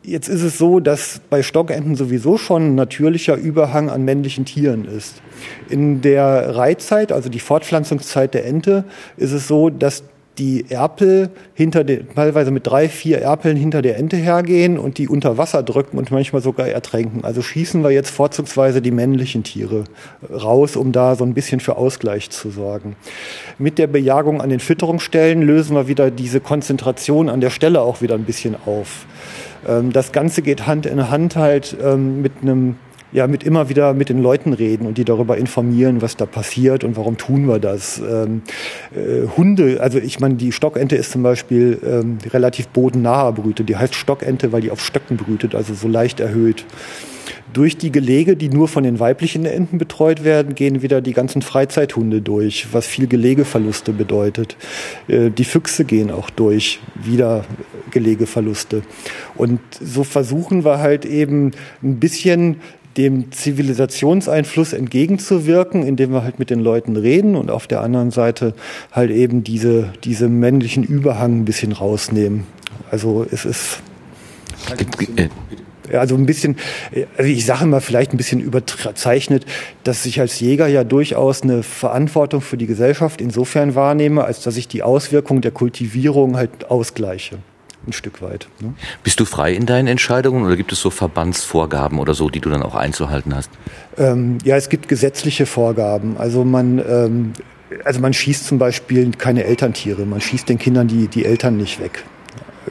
Jetzt 0.07 0.29
ist 0.29 0.43
es 0.43 0.59
so, 0.59 0.81
dass 0.81 1.23
bei 1.31 1.43
Stockenten 1.43 1.95
sowieso 1.95 2.37
schon 2.37 2.73
ein 2.73 2.75
natürlicher 2.75 3.37
Überhang 3.37 3.89
an 3.89 4.05
männlichen 4.05 4.45
Tieren 4.45 4.85
ist. 4.85 5.23
In 5.71 6.03
der 6.03 6.55
Reizeit, 6.57 7.11
also 7.11 7.31
die 7.31 7.41
Fortpflanzungszeit 7.41 8.35
der 8.35 8.45
Ente, 8.45 8.85
ist 9.17 9.33
es 9.33 9.49
so, 9.49 9.71
dass 9.71 10.05
die 10.37 10.67
Erpel 10.69 11.31
hinter 11.55 11.85
den, 11.85 12.09
teilweise 12.15 12.51
mit 12.51 12.67
drei, 12.67 12.91
vier 12.91 13.23
Erpeln 13.23 13.57
hinter 13.57 13.81
der 13.81 13.97
Ente 13.97 14.17
hergehen 14.17 14.79
und 14.79 14.99
die 14.99 15.09
unter 15.09 15.39
Wasser 15.39 15.63
drücken 15.63 15.97
und 15.97 16.11
manchmal 16.11 16.43
sogar 16.43 16.69
ertränken. 16.69 17.25
Also 17.25 17.41
schießen 17.41 17.83
wir 17.83 17.91
jetzt 17.91 18.11
vorzugsweise 18.11 18.83
die 18.83 18.91
männlichen 18.91 19.43
Tiere 19.43 19.85
raus, 20.31 20.77
um 20.77 20.93
da 20.93 21.15
so 21.15 21.25
ein 21.25 21.33
bisschen 21.33 21.61
für 21.61 21.77
Ausgleich 21.77 22.29
zu 22.29 22.51
sorgen. 22.51 22.97
Mit 23.59 23.79
der 23.79 23.87
Bejagung 23.87 24.43
an 24.43 24.51
den 24.51 24.61
Fütterungsstellen 24.61 25.41
lösen 25.41 25.77
wir 25.77 25.89
wieder 25.89 26.11
diese 26.11 26.41
Konzentration 26.41 27.31
an 27.31 27.41
der 27.41 27.51
Stelle 27.51 27.81
auch 27.81 28.03
wieder 28.03 28.17
ein 28.17 28.25
bisschen 28.25 28.57
auf. 28.67 29.07
Ähm, 29.67 29.93
das 29.93 30.13
Ganze 30.13 30.43
geht 30.43 30.67
Hand 30.67 30.87
in 30.87 31.11
Hand 31.11 31.37
halt 31.37 31.77
ähm, 31.83 32.23
mit 32.23 32.33
einem 32.43 32.77
ja, 33.15 33.29
mit 33.29 33.45
immer 33.45 33.69
wieder 33.69 33.95
mit 33.95 34.09
den 34.09 34.21
Leuten 34.21 34.53
reden 34.53 34.87
und 34.87 34.99
die 34.99 35.05
darüber 35.05 35.39
informieren, 35.39 36.03
was 36.03 36.17
da 36.17 36.27
passiert 36.27 36.83
und 36.83 36.97
warum 36.97 37.17
tun 37.17 37.47
wir 37.47 37.61
das. 37.61 37.99
Ähm, 38.01 38.43
äh, 38.93 39.29
Hunde, 39.37 39.81
also 39.81 39.99
ich 39.99 40.19
meine, 40.19 40.35
die 40.35 40.51
Stockente 40.51 40.97
ist 40.97 41.13
zum 41.13 41.23
Beispiel 41.23 41.79
ähm, 41.87 42.19
relativ 42.33 42.67
bodennahe 42.69 43.33
brütet. 43.33 43.69
Die 43.69 43.77
heißt 43.77 43.95
Stockente, 43.95 44.51
weil 44.51 44.63
die 44.63 44.73
auf 44.73 44.85
Stöcken 44.85 45.17
brütet, 45.17 45.55
also 45.55 45.75
so 45.75 45.87
leicht 45.87 46.19
erhöht. 46.19 46.67
Durch 47.55 47.79
die 47.79 47.93
Gelege, 47.93 48.37
die 48.37 48.49
nur 48.49 48.67
von 48.67 48.83
den 48.83 48.99
weiblichen 48.99 49.47
Enten 49.47 49.79
betreut 49.79 50.25
werden, 50.25 50.57
gehen 50.57 50.83
wieder 50.83 51.01
die 51.01 51.13
ganzen 51.13 51.41
Freizeithunde 51.41 52.21
durch, 52.21 52.67
was 52.73 52.87
viel 52.87 53.07
Gelegeverluste 53.07 53.93
bedeutet. 53.93 54.57
Äh, 55.07 55.31
die 55.31 55.45
Füchse 55.45 55.85
gehen 55.85 56.11
auch 56.11 56.31
durch, 56.31 56.81
wieder 56.97 57.45
Gelegeverluste. 57.93 58.83
Und 59.37 59.61
so 59.81 60.03
versuchen 60.03 60.65
wir 60.65 60.81
halt 60.81 61.05
eben 61.05 61.53
ein 61.83 62.01
bisschen 62.01 62.57
dem 62.97 63.31
Zivilisationseinfluss 63.31 64.73
entgegenzuwirken, 64.73 65.85
indem 65.87 66.11
wir 66.11 66.25
halt 66.25 66.39
mit 66.39 66.51
den 66.51 66.61
Leuten 66.61 66.97
reden 66.97 67.37
und 67.37 67.51
auf 67.51 67.67
der 67.67 67.83
anderen 67.83 68.11
Seite 68.11 68.55
halt 68.91 69.11
eben 69.11 69.45
diese, 69.45 69.93
diese 70.03 70.29
männlichen 70.29 70.83
Überhang 70.83 71.41
ein 71.41 71.45
bisschen 71.45 71.73
rausnehmen. 71.73 72.47
Also 72.91 73.25
es 73.31 73.45
ist 73.45 73.81
halt 74.69 74.87
also 75.93 76.15
ein 76.15 76.27
bisschen, 76.27 76.57
also 77.17 77.31
ich 77.31 77.45
sage 77.45 77.67
mal 77.67 77.81
vielleicht 77.81 78.13
ein 78.13 78.17
bisschen 78.17 78.41
überzeichnet, 78.41 79.45
dass 79.85 80.07
ich 80.07 80.21
als 80.21 80.41
Jäger 80.41 80.67
ja 80.67 80.85
durchaus 80.85 81.43
eine 81.43 81.63
Verantwortung 81.63 82.41
für 82.41 82.57
die 82.57 82.67
Gesellschaft 82.67 83.21
insofern 83.21 83.75
wahrnehme, 83.75 84.25
als 84.25 84.41
dass 84.43 84.57
ich 84.57 84.69
die 84.69 84.83
Auswirkungen 84.83 85.41
der 85.41 85.53
Kultivierung 85.53 86.37
halt 86.37 86.71
ausgleiche 86.71 87.39
ein 87.87 87.93
Stück 87.93 88.23
weit. 88.23 88.49
Ne? 88.61 88.75
Bist 89.03 89.21
du 89.21 89.25
frei 89.25 89.53
in 89.53 89.67
deinen 89.67 89.89
Entscheidungen 89.89 90.45
oder 90.45 90.57
gibt 90.57 90.73
es 90.73 90.81
so 90.81 90.91
Verbandsvorgaben 90.91 91.99
oder 91.99 92.15
so, 92.15 92.31
die 92.31 92.41
du 92.41 92.51
dann 92.51 92.63
auch 92.63 92.75
einzuhalten 92.75 93.35
hast? 93.35 93.51
Ähm, 93.99 94.39
ja, 94.45 94.57
es 94.57 94.69
gibt 94.69 94.89
gesetzliche 94.89 95.47
Vorgaben. 95.47 96.17
Also 96.17 96.45
man, 96.45 96.79
ähm, 96.79 97.33
also 97.85 98.01
man 98.01 98.13
schießt 98.13 98.47
zum 98.47 98.59
Beispiel 98.59 99.11
keine 99.13 99.45
Elterntiere, 99.45 100.07
man 100.07 100.21
schießt 100.21 100.49
den 100.49 100.59
Kindern 100.59 100.89
die, 100.89 101.09
die 101.09 101.25
Eltern 101.25 101.57
nicht 101.57 101.81
weg. 101.81 102.05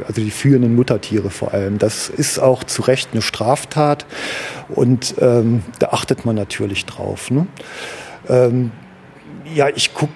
Also 0.08 0.22
die 0.22 0.32
führenden 0.32 0.76
Muttertiere 0.76 1.30
vor 1.30 1.54
allem. 1.54 1.78
Das 1.78 2.10
ist 2.10 2.40
auch 2.40 2.64
zu 2.64 2.82
Recht 2.84 3.10
eine 3.12 3.22
Straftat 3.22 4.06
und 4.70 5.16
ähm, 5.20 5.64
da 5.80 5.90
achtet 5.90 6.26
man 6.26 6.36
natürlich 6.36 6.86
drauf. 6.86 7.32
Ne? 7.32 7.48
Ähm, 8.30 8.72
ja, 9.54 9.68
ich 9.70 9.94
gucke 9.94 10.14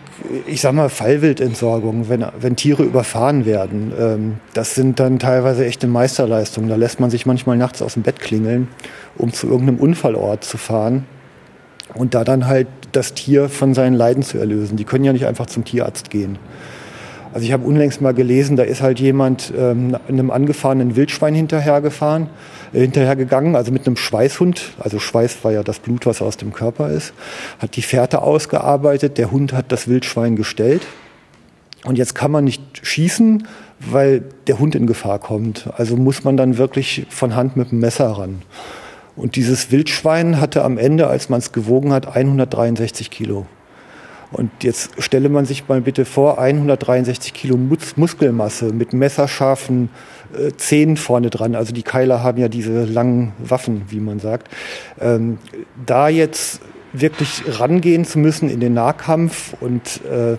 ich 0.48 0.62
sag 0.62 0.74
mal, 0.74 0.90
Fallwildentsorgung, 0.90 2.10
wenn, 2.10 2.26
wenn 2.40 2.56
Tiere 2.56 2.84
überfahren 2.84 3.46
werden, 3.46 3.94
ähm, 3.98 4.34
das 4.54 4.76
sind 4.76 5.00
dann 5.00 5.20
teilweise 5.20 5.66
echte 5.66 5.88
Meisterleistungen. 5.88 6.70
Da 6.70 6.76
lässt 6.76 7.00
man 7.00 7.10
sich 7.10 7.26
manchmal 7.26 7.58
nachts 7.58 7.82
aus 7.82 7.94
dem 7.94 8.04
Bett 8.04 8.20
klingeln, 8.20 8.68
um 9.16 9.32
zu 9.32 9.48
irgendeinem 9.48 9.78
Unfallort 9.78 10.44
zu 10.44 10.58
fahren 10.58 11.06
und 11.94 12.14
da 12.14 12.24
dann 12.24 12.48
halt 12.48 12.68
das 12.92 13.14
Tier 13.14 13.50
von 13.50 13.74
seinen 13.74 13.94
Leiden 13.94 14.24
zu 14.24 14.38
erlösen. 14.38 14.78
Die 14.78 14.86
können 14.86 15.04
ja 15.04 15.14
nicht 15.14 15.26
einfach 15.28 15.46
zum 15.46 15.66
Tierarzt 15.66 16.10
gehen. 16.10 16.38
Also 17.38 17.46
ich 17.46 17.54
habe 17.54 17.68
unlängst 17.68 18.02
mal 18.02 18.16
gelesen, 18.16 18.56
da 18.56 18.64
ist 18.64 18.82
halt 18.82 19.00
jemand 19.00 19.54
ähm, 19.56 19.96
einem 20.08 20.32
angefahrenen 20.32 20.96
Wildschwein 20.96 21.36
hinterhergefahren, 21.36 22.30
äh, 22.74 22.80
hinterhergegangen, 22.80 23.56
also 23.56 23.72
mit 23.72 23.86
einem 23.86 23.96
Schweißhund. 23.96 24.74
Also 24.80 24.98
Schweiß 24.98 25.44
war 25.44 25.52
ja 25.52 25.62
das 25.62 25.78
Blut, 25.78 26.08
was 26.08 26.24
aus 26.24 26.38
dem 26.38 26.52
Körper 26.52 26.90
ist. 26.90 27.14
Hat 27.60 27.76
die 27.76 27.84
Fährte 27.84 28.24
ausgearbeitet, 28.24 29.20
der 29.20 29.30
Hund 29.30 29.54
hat 29.54 29.72
das 29.72 29.88
Wildschwein 29.88 30.36
gestellt. 30.36 30.88
Und 31.86 32.00
jetzt 32.00 32.16
kann 32.16 32.32
man 32.32 32.44
nicht 32.44 32.64
schießen, 32.82 33.48
weil 33.82 34.24
der 34.48 34.58
Hund 34.58 34.74
in 34.74 34.88
Gefahr 34.88 35.20
kommt. 35.20 35.70
Also 35.78 35.96
muss 35.96 36.24
man 36.24 36.38
dann 36.38 36.58
wirklich 36.58 37.06
von 37.12 37.36
Hand 37.36 37.56
mit 37.56 37.70
dem 37.70 37.78
Messer 37.78 38.10
ran. 38.10 38.42
Und 39.16 39.36
dieses 39.36 39.72
Wildschwein 39.72 40.42
hatte 40.42 40.64
am 40.64 40.80
Ende, 40.80 41.06
als 41.06 41.30
man 41.30 41.38
es 41.38 41.52
gewogen 41.52 41.94
hat, 41.94 42.08
163 42.08 43.12
Kilo. 43.12 43.46
Und 44.32 44.52
jetzt 44.64 45.02
stelle 45.02 45.30
man 45.30 45.46
sich 45.46 45.68
mal 45.68 45.82
bitte 45.82 46.04
vor, 46.06 46.40
163 46.40 47.34
Kilo 47.34 47.56
Mus 47.56 47.96
Muskelmasse 47.96 48.74
mit 48.74 48.94
messerscharfen 48.94 49.90
äh, 50.34 50.52
Zähnen 50.58 50.98
vorne 50.98 51.30
dran. 51.30 51.56
Also 51.56 51.74
die 51.74 51.84
Keiler 51.84 52.24
haben 52.24 52.38
ja 52.38 52.50
diese 52.50 52.84
langen 52.84 53.34
Waffen, 53.40 53.84
wie 53.90 54.00
man 54.00 54.20
sagt. 54.20 54.50
Ähm, 55.00 55.38
da 55.86 56.10
jetzt 56.10 56.60
wirklich 56.94 57.44
rangehen 57.60 58.06
zu 58.06 58.20
müssen 58.20 58.50
in 58.50 58.60
den 58.60 58.74
Nahkampf 58.74 59.54
und 59.60 60.02
äh, 60.06 60.38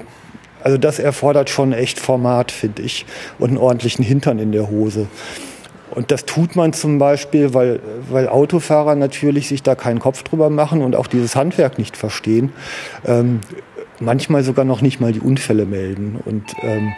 also 0.63 0.77
das 0.77 0.99
erfordert 0.99 1.51
schon 1.51 1.73
echt 1.73 2.01
Format, 2.01 2.51
finde 2.51 2.83
ich, 2.83 3.07
und 3.39 3.49
einen 3.49 3.59
ordentlichen 3.59 4.05
Hintern 4.05 4.39
in 4.39 4.53
der 4.53 4.69
Hose. 4.69 5.07
Und 5.91 6.11
das 6.11 6.27
tut 6.27 6.57
man 6.57 6.73
zum 6.73 6.99
Beispiel, 6.99 7.55
weil, 7.55 7.81
weil 8.11 8.29
Autofahrer 8.29 8.95
natürlich 8.95 9.49
sich 9.49 9.63
da 9.63 9.75
keinen 9.75 9.99
Kopf 9.99 10.23
drüber 10.23 10.51
machen 10.51 10.83
und 10.83 10.95
auch 10.95 11.07
dieses 11.07 11.35
Handwerk 11.35 11.79
nicht 11.79 11.97
verstehen. 11.97 12.53
Ähm, 13.07 13.41
manchmal 14.01 14.45
sogar 14.45 14.65
noch 14.65 14.81
nicht 14.81 15.01
mal 15.01 15.13
die 15.13 15.21
Unfälle 15.21 15.67
melden. 15.67 16.19
Und 16.25 16.45
ähm, 16.63 16.93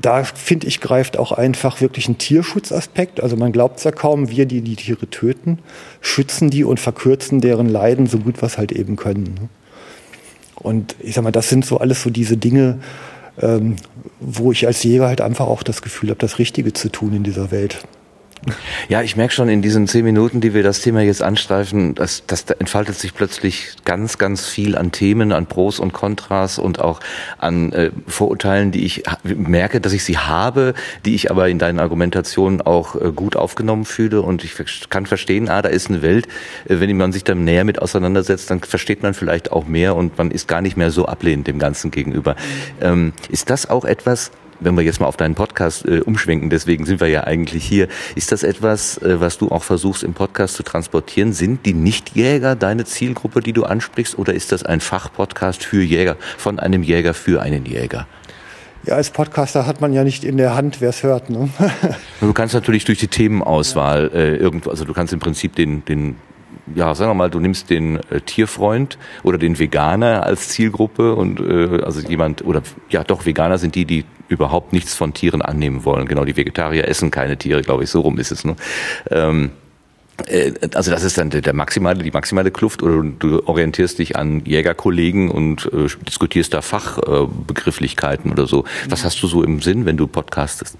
da 0.00 0.24
finde 0.24 0.66
ich, 0.66 0.80
greift 0.80 1.16
auch 1.16 1.32
einfach 1.32 1.80
wirklich 1.80 2.08
ein 2.08 2.18
Tierschutzaspekt. 2.18 3.22
Also 3.22 3.36
man 3.36 3.52
glaubt 3.52 3.78
es 3.78 3.84
ja 3.84 3.90
kaum, 3.90 4.28
wir, 4.28 4.46
die 4.46 4.60
die 4.60 4.76
Tiere 4.76 5.08
töten, 5.08 5.58
schützen 6.00 6.50
die 6.50 6.64
und 6.64 6.80
verkürzen 6.80 7.40
deren 7.40 7.68
Leiden 7.68 8.06
so 8.06 8.18
gut 8.18 8.42
es 8.42 8.58
halt 8.58 8.72
eben 8.72 8.96
können. 8.96 9.24
Ne? 9.24 9.48
Und 10.56 10.96
ich 11.00 11.14
sag 11.14 11.24
mal, 11.24 11.30
das 11.32 11.48
sind 11.48 11.64
so 11.64 11.78
alles 11.78 12.02
so 12.02 12.10
diese 12.10 12.36
Dinge, 12.36 12.78
ähm, 13.40 13.76
wo 14.20 14.52
ich 14.52 14.66
als 14.66 14.82
Jäger 14.82 15.08
halt 15.08 15.20
einfach 15.20 15.46
auch 15.46 15.62
das 15.62 15.82
Gefühl 15.82 16.10
habe, 16.10 16.18
das 16.18 16.38
Richtige 16.38 16.72
zu 16.72 16.90
tun 16.90 17.14
in 17.14 17.22
dieser 17.22 17.50
Welt. 17.50 17.86
Ja, 18.88 19.02
ich 19.02 19.16
merke 19.16 19.32
schon 19.32 19.48
in 19.48 19.62
diesen 19.62 19.86
zehn 19.88 20.04
Minuten, 20.04 20.40
die 20.40 20.52
wir 20.52 20.62
das 20.62 20.80
Thema 20.80 21.00
jetzt 21.00 21.22
anstreifen, 21.22 21.94
dass, 21.94 22.26
dass 22.26 22.44
da 22.44 22.54
entfaltet 22.58 22.96
sich 22.96 23.14
plötzlich 23.14 23.76
ganz, 23.84 24.18
ganz 24.18 24.46
viel 24.46 24.76
an 24.76 24.92
Themen, 24.92 25.32
an 25.32 25.46
Pros 25.46 25.78
und 25.78 25.92
Kontras 25.92 26.58
und 26.58 26.80
auch 26.80 27.00
an 27.38 27.72
äh, 27.72 27.90
Vorurteilen, 28.06 28.70
die 28.70 28.84
ich 28.84 29.04
merke, 29.22 29.80
dass 29.80 29.92
ich 29.92 30.04
sie 30.04 30.18
habe, 30.18 30.74
die 31.04 31.14
ich 31.14 31.30
aber 31.30 31.48
in 31.48 31.58
deinen 31.58 31.80
Argumentationen 31.80 32.60
auch 32.60 32.96
äh, 32.96 33.12
gut 33.12 33.36
aufgenommen 33.36 33.84
fühle. 33.84 34.20
Und 34.20 34.44
ich 34.44 34.54
kann 34.90 35.06
verstehen, 35.06 35.48
ah, 35.48 35.62
da 35.62 35.70
ist 35.70 35.88
eine 35.88 36.02
Welt, 36.02 36.26
äh, 36.66 36.80
wenn 36.80 36.94
man 36.96 37.12
sich 37.12 37.24
dann 37.24 37.44
näher 37.44 37.64
mit 37.64 37.80
auseinandersetzt, 37.80 38.50
dann 38.50 38.60
versteht 38.60 39.02
man 39.02 39.14
vielleicht 39.14 39.52
auch 39.52 39.66
mehr 39.66 39.96
und 39.96 40.18
man 40.18 40.30
ist 40.30 40.48
gar 40.48 40.60
nicht 40.60 40.76
mehr 40.76 40.90
so 40.90 41.06
ablehnend 41.06 41.46
dem 41.46 41.58
Ganzen 41.58 41.90
gegenüber. 41.90 42.36
Ähm, 42.80 43.12
ist 43.30 43.48
das 43.48 43.70
auch 43.70 43.84
etwas, 43.84 44.30
wenn 44.60 44.76
wir 44.76 44.82
jetzt 44.82 45.00
mal 45.00 45.06
auf 45.06 45.16
deinen 45.16 45.34
Podcast 45.34 45.86
äh, 45.86 46.00
umschwenken, 46.00 46.50
deswegen 46.50 46.86
sind 46.86 47.00
wir 47.00 47.08
ja 47.08 47.24
eigentlich 47.24 47.64
hier, 47.64 47.88
ist 48.14 48.32
das 48.32 48.42
etwas, 48.42 48.98
äh, 48.98 49.20
was 49.20 49.38
du 49.38 49.50
auch 49.50 49.62
versuchst 49.62 50.02
im 50.02 50.14
Podcast 50.14 50.54
zu 50.54 50.62
transportieren? 50.62 51.32
Sind 51.32 51.66
die 51.66 51.74
Nichtjäger 51.74 52.56
deine 52.56 52.84
Zielgruppe, 52.84 53.40
die 53.40 53.52
du 53.52 53.64
ansprichst, 53.64 54.18
oder 54.18 54.34
ist 54.34 54.52
das 54.52 54.64
ein 54.64 54.80
Fachpodcast 54.80 55.64
für 55.64 55.82
Jäger, 55.82 56.16
von 56.38 56.58
einem 56.58 56.82
Jäger 56.82 57.14
für 57.14 57.42
einen 57.42 57.64
Jäger? 57.66 58.06
Ja, 58.86 58.96
als 58.96 59.10
Podcaster 59.10 59.66
hat 59.66 59.80
man 59.80 59.94
ja 59.94 60.04
nicht 60.04 60.24
in 60.24 60.36
der 60.36 60.54
Hand, 60.54 60.80
wer 60.80 60.90
es 60.90 61.02
hört. 61.02 61.30
Ne? 61.30 61.48
du 62.20 62.32
kannst 62.34 62.54
natürlich 62.54 62.84
durch 62.84 62.98
die 62.98 63.08
Themenauswahl 63.08 64.10
äh, 64.12 64.36
irgendwo, 64.36 64.70
also 64.70 64.84
du 64.84 64.92
kannst 64.92 65.12
im 65.12 65.20
Prinzip 65.20 65.54
den, 65.56 65.84
den 65.86 66.16
ja, 66.74 66.94
sagen 66.94 67.10
wir 67.10 67.14
mal, 67.14 67.30
du 67.30 67.40
nimmst 67.40 67.70
den 67.70 67.96
äh, 68.10 68.20
Tierfreund 68.20 68.98
oder 69.22 69.38
den 69.38 69.58
Veganer 69.58 70.24
als 70.24 70.48
Zielgruppe 70.48 71.14
und 71.14 71.40
äh, 71.40 71.82
also 71.82 72.00
jemand 72.00 72.44
oder 72.44 72.62
ja 72.90 73.04
doch 73.04 73.26
Veganer 73.26 73.58
sind 73.58 73.74
die, 73.74 73.84
die 73.84 74.04
überhaupt 74.28 74.72
nichts 74.72 74.94
von 74.94 75.12
Tieren 75.12 75.42
annehmen 75.42 75.84
wollen. 75.84 76.06
Genau, 76.06 76.24
die 76.24 76.36
Vegetarier 76.36 76.88
essen 76.88 77.10
keine 77.10 77.36
Tiere, 77.36 77.62
glaube 77.62 77.84
ich, 77.84 77.90
so 77.90 78.00
rum 78.00 78.18
ist 78.18 78.32
es. 78.32 78.44
Ne? 78.44 78.56
Ähm, 79.10 79.50
äh, 80.26 80.52
also 80.74 80.90
das 80.90 81.04
ist 81.04 81.18
dann 81.18 81.30
der 81.30 81.52
maximale, 81.52 82.02
die 82.02 82.10
maximale 82.10 82.50
Kluft 82.50 82.82
oder 82.82 83.02
du 83.02 83.46
orientierst 83.46 83.98
dich 83.98 84.16
an 84.16 84.44
Jägerkollegen 84.44 85.30
und 85.30 85.70
äh, 85.72 85.88
diskutierst 86.06 86.54
da 86.54 86.62
Fachbegrifflichkeiten 86.62 88.30
äh, 88.30 88.34
oder 88.34 88.46
so. 88.46 88.64
Was 88.88 89.04
hast 89.04 89.22
du 89.22 89.26
so 89.26 89.42
im 89.42 89.60
Sinn, 89.60 89.86
wenn 89.86 89.96
du 89.96 90.06
podcastest? 90.06 90.76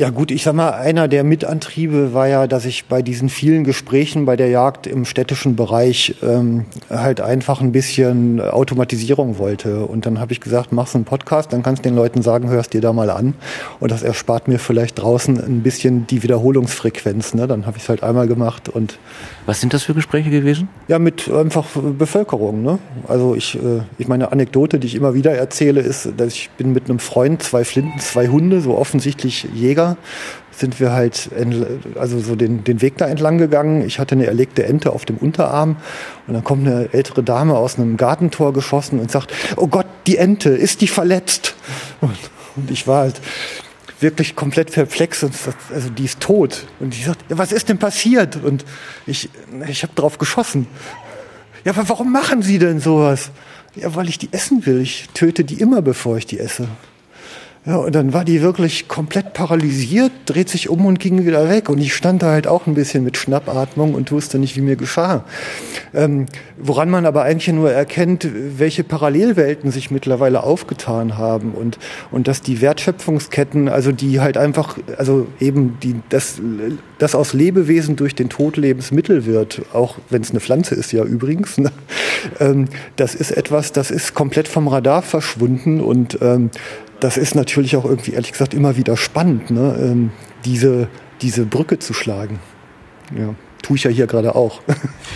Ja 0.00 0.08
gut, 0.08 0.30
ich 0.30 0.44
sag 0.44 0.54
mal, 0.54 0.70
einer 0.70 1.08
der 1.08 1.24
Mitantriebe 1.24 2.14
war 2.14 2.26
ja, 2.26 2.46
dass 2.46 2.64
ich 2.64 2.86
bei 2.86 3.02
diesen 3.02 3.28
vielen 3.28 3.64
Gesprächen 3.64 4.24
bei 4.24 4.34
der 4.34 4.48
Jagd 4.48 4.86
im 4.86 5.04
städtischen 5.04 5.56
Bereich 5.56 6.14
ähm, 6.22 6.64
halt 6.88 7.20
einfach 7.20 7.60
ein 7.60 7.70
bisschen 7.70 8.40
Automatisierung 8.40 9.36
wollte. 9.36 9.84
Und 9.84 10.06
dann 10.06 10.18
habe 10.18 10.32
ich 10.32 10.40
gesagt, 10.40 10.72
machst 10.72 10.94
einen 10.94 11.04
Podcast, 11.04 11.52
dann 11.52 11.62
kannst 11.62 11.84
du 11.84 11.90
den 11.90 11.96
Leuten 11.96 12.22
sagen, 12.22 12.48
hörst 12.48 12.72
dir 12.72 12.80
da 12.80 12.94
mal 12.94 13.10
an. 13.10 13.34
Und 13.78 13.92
das 13.92 14.02
erspart 14.02 14.48
mir 14.48 14.58
vielleicht 14.58 14.98
draußen 14.98 15.38
ein 15.38 15.62
bisschen 15.62 16.06
die 16.06 16.22
Wiederholungsfrequenz. 16.22 17.34
Ne? 17.34 17.46
Dann 17.46 17.66
habe 17.66 17.76
ich 17.76 17.82
es 17.82 17.90
halt 17.90 18.02
einmal 18.02 18.26
gemacht 18.26 18.70
und 18.70 18.98
was 19.44 19.60
sind 19.60 19.74
das 19.74 19.82
für 19.82 19.92
Gespräche 19.92 20.30
gewesen? 20.30 20.68
Ja, 20.88 20.98
mit 20.98 21.30
einfach 21.30 21.66
Bevölkerung. 21.74 22.62
Ne? 22.62 22.78
Also 23.06 23.34
ich, 23.34 23.56
äh, 23.56 23.82
ich 23.98 24.08
meine 24.08 24.32
Anekdote, 24.32 24.78
die 24.78 24.86
ich 24.86 24.94
immer 24.94 25.12
wieder 25.12 25.32
erzähle, 25.32 25.80
ist, 25.80 26.08
dass 26.16 26.32
ich 26.32 26.48
bin 26.56 26.72
mit 26.72 26.88
einem 26.88 27.00
Freund, 27.00 27.42
zwei 27.42 27.64
Flinten, 27.64 27.98
zwei 27.98 28.28
Hunde, 28.28 28.62
so 28.62 28.78
offensichtlich 28.78 29.46
Jäger, 29.52 29.89
sind 30.60 30.78
wir 30.78 30.92
halt 30.92 31.30
also 31.98 32.20
so 32.20 32.36
den, 32.36 32.64
den 32.64 32.82
Weg 32.82 32.98
da 32.98 33.06
entlang 33.06 33.38
gegangen. 33.38 33.82
Ich 33.86 33.98
hatte 33.98 34.14
eine 34.14 34.26
erlegte 34.26 34.64
Ente 34.64 34.92
auf 34.92 35.04
dem 35.04 35.16
Unterarm 35.16 35.76
und 36.26 36.34
dann 36.34 36.44
kommt 36.44 36.66
eine 36.66 36.92
ältere 36.92 37.22
Dame 37.22 37.56
aus 37.56 37.78
einem 37.78 37.96
Gartentor 37.96 38.52
geschossen 38.52 39.00
und 39.00 39.10
sagt, 39.10 39.32
oh 39.56 39.68
Gott, 39.68 39.86
die 40.06 40.18
Ente, 40.18 40.50
ist 40.50 40.82
die 40.82 40.88
verletzt? 40.88 41.54
Und, 42.00 42.18
und 42.56 42.70
ich 42.70 42.86
war 42.86 43.00
halt 43.00 43.20
wirklich 44.00 44.36
komplett 44.36 44.72
perplex 44.72 45.22
und 45.22 45.34
also 45.72 45.90
die 45.90 46.04
ist 46.04 46.20
tot. 46.20 46.66
Und 46.78 46.94
die 46.94 47.02
sagt, 47.02 47.30
ja, 47.30 47.38
was 47.38 47.52
ist 47.52 47.68
denn 47.68 47.78
passiert? 47.78 48.36
Und 48.42 48.64
ich, 49.06 49.30
ich 49.68 49.82
habe 49.82 49.94
drauf 49.94 50.18
geschossen. 50.18 50.66
Ja, 51.64 51.72
aber 51.72 51.88
warum 51.88 52.12
machen 52.12 52.42
Sie 52.42 52.58
denn 52.58 52.80
sowas? 52.80 53.30
Ja, 53.76 53.94
weil 53.94 54.08
ich 54.08 54.18
die 54.18 54.32
essen 54.32 54.66
will. 54.66 54.80
Ich 54.80 55.08
töte 55.14 55.44
die 55.44 55.60
immer, 55.60 55.82
bevor 55.82 56.16
ich 56.16 56.26
die 56.26 56.38
esse. 56.38 56.68
Ja, 57.66 57.76
und 57.76 57.94
dann 57.94 58.14
war 58.14 58.24
die 58.24 58.40
wirklich 58.40 58.88
komplett 58.88 59.34
paralysiert, 59.34 60.12
dreht 60.24 60.48
sich 60.48 60.70
um 60.70 60.86
und 60.86 60.98
ging 60.98 61.26
wieder 61.26 61.50
weg. 61.50 61.68
Und 61.68 61.76
ich 61.76 61.94
stand 61.94 62.22
da 62.22 62.30
halt 62.30 62.46
auch 62.46 62.66
ein 62.66 62.72
bisschen 62.72 63.04
mit 63.04 63.18
Schnappatmung 63.18 63.92
und 63.92 64.10
wusste 64.12 64.38
nicht, 64.38 64.56
wie 64.56 64.62
mir 64.62 64.76
geschah. 64.76 65.26
Ähm, 65.92 66.24
woran 66.56 66.88
man 66.88 67.04
aber 67.04 67.24
eigentlich 67.24 67.52
nur 67.54 67.70
erkennt, 67.70 68.26
welche 68.56 68.82
Parallelwelten 68.82 69.70
sich 69.70 69.90
mittlerweile 69.90 70.42
aufgetan 70.42 71.18
haben 71.18 71.52
und, 71.52 71.78
und 72.10 72.28
dass 72.28 72.40
die 72.40 72.62
Wertschöpfungsketten, 72.62 73.68
also 73.68 73.92
die 73.92 74.20
halt 74.20 74.38
einfach, 74.38 74.78
also 74.96 75.26
eben 75.38 75.76
die, 75.82 75.96
das, 76.08 76.40
das 76.98 77.14
aus 77.14 77.34
Lebewesen 77.34 77.94
durch 77.94 78.14
den 78.14 78.30
Tod 78.30 78.56
Lebensmittel 78.56 79.26
wird, 79.26 79.60
auch 79.74 79.98
wenn 80.08 80.22
es 80.22 80.30
eine 80.30 80.40
Pflanze 80.40 80.74
ist 80.74 80.92
ja 80.92 81.04
übrigens, 81.04 81.58
ne? 81.58 81.70
ähm, 82.40 82.68
das 82.96 83.14
ist 83.14 83.32
etwas, 83.32 83.72
das 83.72 83.90
ist 83.90 84.14
komplett 84.14 84.48
vom 84.48 84.66
Radar 84.66 85.02
verschwunden 85.02 85.82
und 85.82 86.18
ähm, 86.22 86.50
das 87.00 87.16
ist 87.16 87.34
natürlich 87.34 87.76
auch 87.76 87.84
irgendwie, 87.84 88.12
ehrlich 88.12 88.32
gesagt, 88.32 88.54
immer 88.54 88.76
wieder 88.76 88.96
spannend, 88.96 89.50
ne? 89.50 89.76
ähm, 89.80 90.10
diese, 90.44 90.88
diese 91.22 91.46
Brücke 91.46 91.78
zu 91.78 91.92
schlagen. 91.92 92.38
Ja 93.16 93.34
tue 93.62 93.76
ich 93.76 93.84
ja 93.84 93.90
hier 93.90 94.06
gerade 94.06 94.34
auch. 94.34 94.62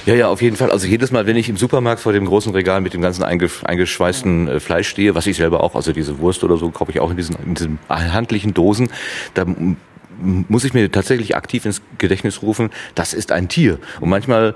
Ja, 0.07 0.15
ja, 0.15 0.29
auf 0.29 0.43
jeden 0.43 0.57
Fall. 0.57 0.71
Also 0.71 0.87
jedes 0.87 1.13
Mal, 1.13 1.25
wenn 1.25 1.37
ich 1.37 1.49
im 1.49 1.57
Supermarkt 1.57 2.03
vor 2.03 2.13
dem 2.13 2.27
großen 2.27 2.53
Regal 2.53 2.83
mit 2.83 2.93
dem 2.93 3.01
ganzen 3.01 3.23
eingeschweißten 3.23 4.49
äh, 4.49 4.61
Fleisch 4.61 4.89
stehe, 4.89 5.15
was 5.15 5.27
ich 5.27 5.39
selber 5.39 5.63
auch, 5.63 5.75
also 5.75 5.93
diese 5.93 6.19
Wurst 6.19 6.45
oder 6.45 6.59
so, 6.59 6.69
kaufe 6.69 6.91
ich 6.91 7.01
auch 7.01 7.11
in 7.11 7.17
diesen, 7.17 7.37
in 7.37 7.55
diesen 7.55 7.79
handlichen 7.89 8.53
Dosen, 8.53 8.91
da 9.33 9.47
muss 10.21 10.65
ich 10.65 10.75
mir 10.75 10.93
tatsächlich 10.93 11.37
aktiv 11.37 11.65
ins 11.65 11.81
Gedächtnis 11.97 12.43
rufen, 12.43 12.71
das 12.95 13.15
ist 13.15 13.33
ein 13.33 13.49
Tier. 13.49 13.79
Und 14.01 14.11
manchmal 14.11 14.55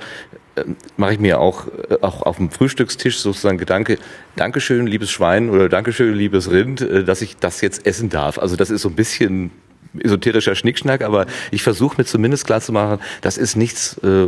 mache 0.97 1.15
ich 1.15 1.19
mir 1.19 1.41
auch, 1.41 1.67
äh, 1.67 1.97
auch 2.01 2.23
auf 2.23 2.37
dem 2.37 2.51
Frühstückstisch 2.51 3.19
sozusagen 3.19 3.59
Gedanke, 3.59 3.99
Dankeschön, 4.37 4.87
liebes 4.87 5.11
Schwein 5.11 5.51
oder 5.51 5.69
Dankeschön, 5.69 6.15
liebes 6.15 6.51
Rind, 6.51 6.81
äh, 6.81 7.05
dass 7.05 7.23
ich 7.23 7.37
das 7.37 7.61
jetzt 7.61 7.87
essen 7.87 8.09
darf. 8.09 8.39
Also 8.39 8.57
das 8.57 8.71
ist 8.71 8.83
so 8.83 8.89
ein 8.89 8.95
bisschen 8.95 9.51
esoterischer 9.99 10.55
Schnickschnack, 10.55 11.03
aber 11.03 11.27
ich 11.51 11.63
versuche 11.63 11.97
mir 11.99 12.05
zumindest 12.05 12.47
klarzumachen, 12.47 12.99
das 13.21 13.39
ist 13.39 13.57
nichts, 13.57 13.99
äh, 13.99 14.27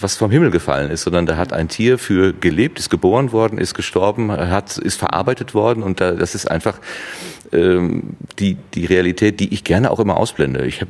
was 0.00 0.16
vom 0.16 0.30
Himmel 0.30 0.50
gefallen 0.50 0.90
ist, 0.90 1.02
sondern 1.02 1.26
da 1.26 1.36
hat 1.36 1.52
ein 1.52 1.68
Tier 1.68 1.98
für 1.98 2.32
gelebt, 2.32 2.78
ist 2.78 2.90
geboren 2.90 3.32
worden, 3.32 3.58
ist 3.58 3.74
gestorben, 3.74 4.30
hat, 4.30 4.78
ist 4.78 4.98
verarbeitet 4.98 5.54
worden 5.54 5.82
und 5.82 6.00
da, 6.00 6.12
das 6.12 6.34
ist 6.34 6.50
einfach 6.50 6.78
ähm, 7.52 8.16
die, 8.38 8.56
die 8.74 8.86
Realität, 8.86 9.40
die 9.40 9.52
ich 9.52 9.64
gerne 9.64 9.90
auch 9.90 10.00
immer 10.00 10.16
ausblende. 10.16 10.64
Ich 10.64 10.80
hab, 10.80 10.88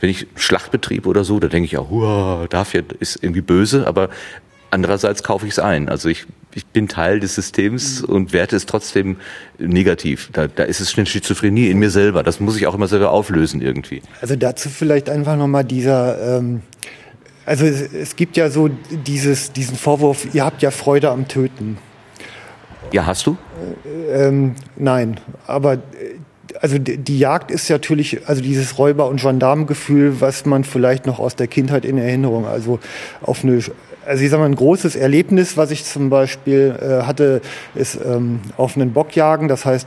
wenn 0.00 0.10
ich 0.10 0.26
Schlachtbetrieb 0.36 1.06
oder 1.06 1.24
so, 1.24 1.40
da 1.40 1.48
denke 1.48 1.66
ich 1.66 1.78
auch, 1.78 2.46
dafür 2.48 2.84
ist 3.00 3.22
irgendwie 3.22 3.40
böse, 3.40 3.86
aber 3.86 4.10
andererseits 4.70 5.22
kaufe 5.22 5.46
ich 5.46 5.52
es 5.52 5.58
ein. 5.58 5.88
Also 5.88 6.08
ich 6.08 6.26
ich 6.54 6.66
bin 6.66 6.88
Teil 6.88 7.20
des 7.20 7.34
Systems 7.34 8.02
und 8.02 8.32
werte 8.32 8.56
es 8.56 8.66
trotzdem 8.66 9.16
negativ. 9.58 10.30
Da, 10.32 10.48
da 10.48 10.64
ist 10.64 10.80
es 10.80 10.96
eine 10.96 11.06
Schizophrenie 11.06 11.68
in 11.68 11.78
mir 11.78 11.90
selber. 11.90 12.22
Das 12.22 12.40
muss 12.40 12.56
ich 12.56 12.66
auch 12.66 12.74
immer 12.74 12.88
selber 12.88 13.10
auflösen 13.10 13.62
irgendwie. 13.62 14.02
Also 14.20 14.36
dazu 14.36 14.68
vielleicht 14.68 15.08
einfach 15.08 15.36
nochmal 15.36 15.64
dieser, 15.64 16.38
ähm, 16.38 16.62
also 17.46 17.64
es, 17.66 17.92
es, 17.92 18.16
gibt 18.16 18.36
ja 18.36 18.50
so 18.50 18.68
dieses, 18.90 19.52
diesen 19.52 19.76
Vorwurf, 19.76 20.34
ihr 20.34 20.44
habt 20.44 20.62
ja 20.62 20.70
Freude 20.70 21.10
am 21.10 21.28
Töten. 21.28 21.78
Ja, 22.92 23.06
hast 23.06 23.26
du? 23.26 23.36
Äh, 23.84 24.26
ähm, 24.26 24.54
nein, 24.76 25.20
aber 25.46 25.78
also 26.60 26.78
die 26.78 27.18
Jagd 27.18 27.50
ist 27.50 27.68
natürlich, 27.70 28.28
also 28.28 28.42
dieses 28.42 28.78
Räuber- 28.78 29.08
und 29.08 29.20
Gendarmengefühl, 29.20 30.20
was 30.20 30.46
man 30.46 30.64
vielleicht 30.64 31.06
noch 31.06 31.18
aus 31.18 31.36
der 31.36 31.46
Kindheit 31.46 31.84
in 31.84 31.98
Erinnerung, 31.98 32.46
also 32.46 32.78
auf 33.22 33.44
eine 33.44 33.62
also 34.06 34.24
ich 34.24 34.30
sage 34.30 34.40
mal, 34.40 34.48
ein 34.48 34.56
großes 34.56 34.96
Erlebnis, 34.96 35.56
was 35.56 35.70
ich 35.70 35.84
zum 35.84 36.10
Beispiel 36.10 36.74
äh, 36.80 37.02
hatte, 37.04 37.42
ist 37.74 37.98
ähm, 38.04 38.40
auf 38.56 38.76
einen 38.76 38.92
Bock 38.92 39.14
jagen. 39.14 39.46
Das 39.46 39.64
heißt, 39.64 39.86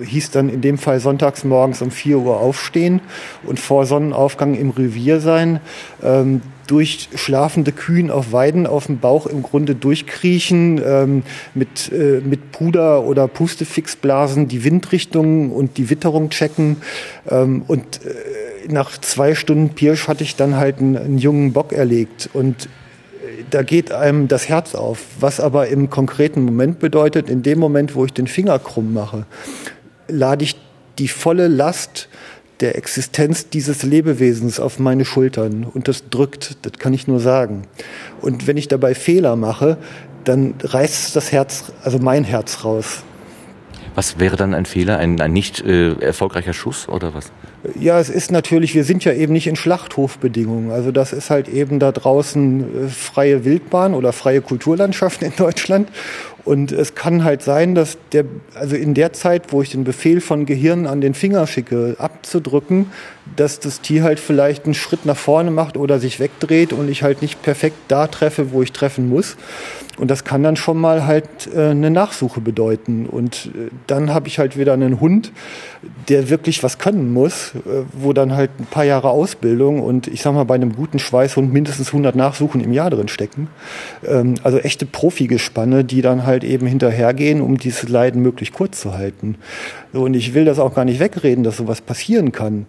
hieß 0.00 0.30
dann 0.30 0.48
in 0.48 0.60
dem 0.60 0.78
Fall 0.78 1.00
sonntags 1.00 1.44
morgens 1.44 1.82
um 1.82 1.90
4 1.90 2.18
Uhr 2.18 2.38
aufstehen 2.38 3.00
und 3.42 3.58
vor 3.58 3.86
Sonnenaufgang 3.86 4.54
im 4.54 4.70
Revier 4.70 5.20
sein. 5.20 5.60
Ähm, 6.02 6.42
durch 6.66 7.08
schlafende 7.14 7.72
Kühen 7.72 8.10
auf 8.10 8.32
Weiden 8.32 8.66
auf 8.66 8.86
dem 8.86 8.98
Bauch 8.98 9.26
im 9.26 9.42
Grunde 9.42 9.74
durchkriechen, 9.74 10.80
ähm, 10.84 11.22
mit, 11.54 11.92
äh, 11.92 12.20
mit 12.24 12.52
Puder 12.52 13.04
oder 13.04 13.28
Pustefixblasen 13.28 14.48
die 14.48 14.64
Windrichtung 14.64 15.50
und 15.50 15.76
die 15.76 15.90
Witterung 15.90 16.30
checken. 16.30 16.78
Ähm, 17.28 17.62
und 17.66 18.00
äh, 18.04 18.72
nach 18.72 18.98
zwei 18.98 19.34
Stunden 19.34 19.70
Pirsch 19.70 20.08
hatte 20.08 20.24
ich 20.24 20.36
dann 20.36 20.56
halt 20.56 20.78
einen, 20.78 20.96
einen 20.96 21.18
jungen 21.18 21.52
Bock 21.52 21.72
erlegt. 21.72 22.30
Und 22.32 22.68
da 23.50 23.62
geht 23.62 23.92
einem 23.92 24.28
das 24.28 24.48
Herz 24.48 24.74
auf. 24.74 25.00
Was 25.20 25.40
aber 25.40 25.68
im 25.68 25.90
konkreten 25.90 26.42
Moment 26.42 26.78
bedeutet, 26.78 27.28
in 27.28 27.42
dem 27.42 27.58
Moment, 27.58 27.94
wo 27.94 28.04
ich 28.04 28.12
den 28.12 28.26
Finger 28.26 28.58
krumm 28.58 28.92
mache, 28.92 29.26
lade 30.08 30.44
ich 30.44 30.56
die 30.98 31.08
volle 31.08 31.48
Last 31.48 32.08
der 32.64 32.76
Existenz 32.78 33.50
dieses 33.50 33.82
Lebewesens 33.82 34.58
auf 34.58 34.78
meine 34.78 35.04
Schultern 35.04 35.64
und 35.64 35.86
das 35.86 36.08
drückt, 36.08 36.56
das 36.62 36.72
kann 36.78 36.94
ich 36.94 37.06
nur 37.06 37.20
sagen. 37.20 37.64
Und 38.22 38.46
wenn 38.46 38.56
ich 38.56 38.68
dabei 38.68 38.94
Fehler 38.94 39.36
mache, 39.36 39.76
dann 40.24 40.54
reißt 40.62 41.14
das 41.14 41.30
Herz, 41.30 41.72
also 41.82 41.98
mein 41.98 42.24
Herz 42.24 42.64
raus. 42.64 43.02
Was 43.94 44.18
wäre 44.18 44.36
dann 44.36 44.54
ein 44.54 44.64
Fehler, 44.64 44.96
ein, 44.96 45.20
ein 45.20 45.34
nicht 45.34 45.60
äh, 45.60 45.92
erfolgreicher 46.00 46.54
Schuss 46.54 46.88
oder 46.88 47.12
was? 47.12 47.30
Ja, 47.78 48.00
es 48.00 48.08
ist 48.08 48.32
natürlich, 48.32 48.74
wir 48.74 48.84
sind 48.84 49.04
ja 49.04 49.12
eben 49.12 49.34
nicht 49.34 49.46
in 49.46 49.56
Schlachthofbedingungen. 49.56 50.70
Also 50.70 50.90
das 50.90 51.12
ist 51.12 51.28
halt 51.28 51.48
eben 51.48 51.78
da 51.78 51.92
draußen 51.92 52.86
äh, 52.86 52.88
freie 52.88 53.44
Wildbahn 53.44 53.92
oder 53.92 54.14
freie 54.14 54.40
Kulturlandschaft 54.40 55.22
in 55.22 55.34
Deutschland. 55.36 55.90
Und 56.44 56.72
es 56.72 56.94
kann 56.94 57.24
halt 57.24 57.42
sein, 57.42 57.74
dass 57.74 57.96
der, 58.12 58.24
also 58.54 58.76
in 58.76 58.92
der 58.94 59.12
Zeit, 59.12 59.52
wo 59.52 59.62
ich 59.62 59.70
den 59.70 59.84
Befehl 59.84 60.20
von 60.20 60.44
Gehirn 60.44 60.86
an 60.86 61.00
den 61.00 61.14
Finger 61.14 61.46
schicke, 61.46 61.96
abzudrücken, 61.98 62.92
dass 63.36 63.60
das 63.60 63.80
Tier 63.80 64.02
halt 64.02 64.20
vielleicht 64.20 64.64
einen 64.64 64.74
Schritt 64.74 65.06
nach 65.06 65.16
vorne 65.16 65.50
macht 65.50 65.76
oder 65.76 65.98
sich 65.98 66.20
wegdreht 66.20 66.72
und 66.72 66.88
ich 66.88 67.02
halt 67.02 67.22
nicht 67.22 67.42
perfekt 67.42 67.76
da 67.88 68.06
treffe, 68.06 68.52
wo 68.52 68.62
ich 68.62 68.72
treffen 68.72 69.08
muss. 69.08 69.36
Und 69.96 70.10
das 70.10 70.24
kann 70.24 70.42
dann 70.42 70.56
schon 70.56 70.78
mal 70.78 71.06
halt 71.06 71.48
äh, 71.54 71.70
eine 71.70 71.90
Nachsuche 71.90 72.40
bedeuten. 72.40 73.06
Und 73.06 73.50
äh, 73.54 73.70
dann 73.86 74.12
habe 74.12 74.28
ich 74.28 74.38
halt 74.38 74.58
wieder 74.58 74.72
einen 74.72 75.00
Hund, 75.00 75.32
der 76.08 76.30
wirklich 76.30 76.62
was 76.62 76.78
können 76.78 77.12
muss, 77.12 77.52
äh, 77.54 77.84
wo 77.92 78.12
dann 78.12 78.34
halt 78.34 78.50
ein 78.58 78.66
paar 78.66 78.84
Jahre 78.84 79.10
Ausbildung 79.10 79.80
und 79.80 80.08
ich 80.08 80.22
sag 80.22 80.34
mal 80.34 80.44
bei 80.44 80.54
einem 80.56 80.74
guten 80.74 80.98
Schweißhund 80.98 81.52
mindestens 81.52 81.88
100 81.88 82.16
Nachsuchen 82.16 82.60
im 82.60 82.72
Jahr 82.72 82.90
drin 82.90 83.08
stecken. 83.08 83.48
Ähm, 84.06 84.34
also 84.42 84.58
echte 84.58 84.86
Profigespanne, 84.86 85.84
die 85.84 86.02
dann 86.02 86.26
halt 86.26 86.42
eben 86.42 86.66
hinterhergehen, 86.66 87.40
um 87.40 87.58
dieses 87.58 87.88
Leiden 87.88 88.20
möglichst 88.20 88.54
kurz 88.54 88.80
zu 88.80 88.94
halten. 88.94 89.36
So, 89.92 90.02
und 90.02 90.14
ich 90.14 90.34
will 90.34 90.44
das 90.44 90.58
auch 90.58 90.74
gar 90.74 90.84
nicht 90.84 90.98
wegreden, 90.98 91.44
dass 91.44 91.56
sowas 91.56 91.80
passieren 91.80 92.32
kann. 92.32 92.66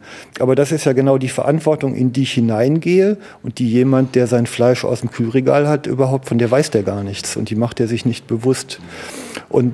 Das 0.54 0.72
ist 0.72 0.86
ja 0.86 0.94
genau 0.94 1.18
die 1.18 1.30
Verantwortung, 1.30 1.96
in 1.96 2.14
die 2.14 2.24
ich 2.24 2.34
hineingehe 2.34 3.18
und 3.42 3.58
die 3.58 3.68
jemand, 3.68 4.14
der 4.14 4.28
sein 4.28 4.46
Fleisch 4.46 4.86
aus 4.86 5.00
dem 5.00 5.10
Kühlregal 5.10 5.68
hat, 5.68 5.88
überhaupt, 5.88 6.28
von 6.28 6.38
der 6.38 6.52
weiß 6.52 6.70
der 6.70 6.84
gar 6.84 7.04
nichts 7.04 7.36
und 7.36 7.50
die 7.50 7.56
macht 7.56 7.80
er 7.80 7.88
sich 7.88 8.06
nicht 8.06 8.28
bewusst. 8.28 8.80
Und 9.50 9.74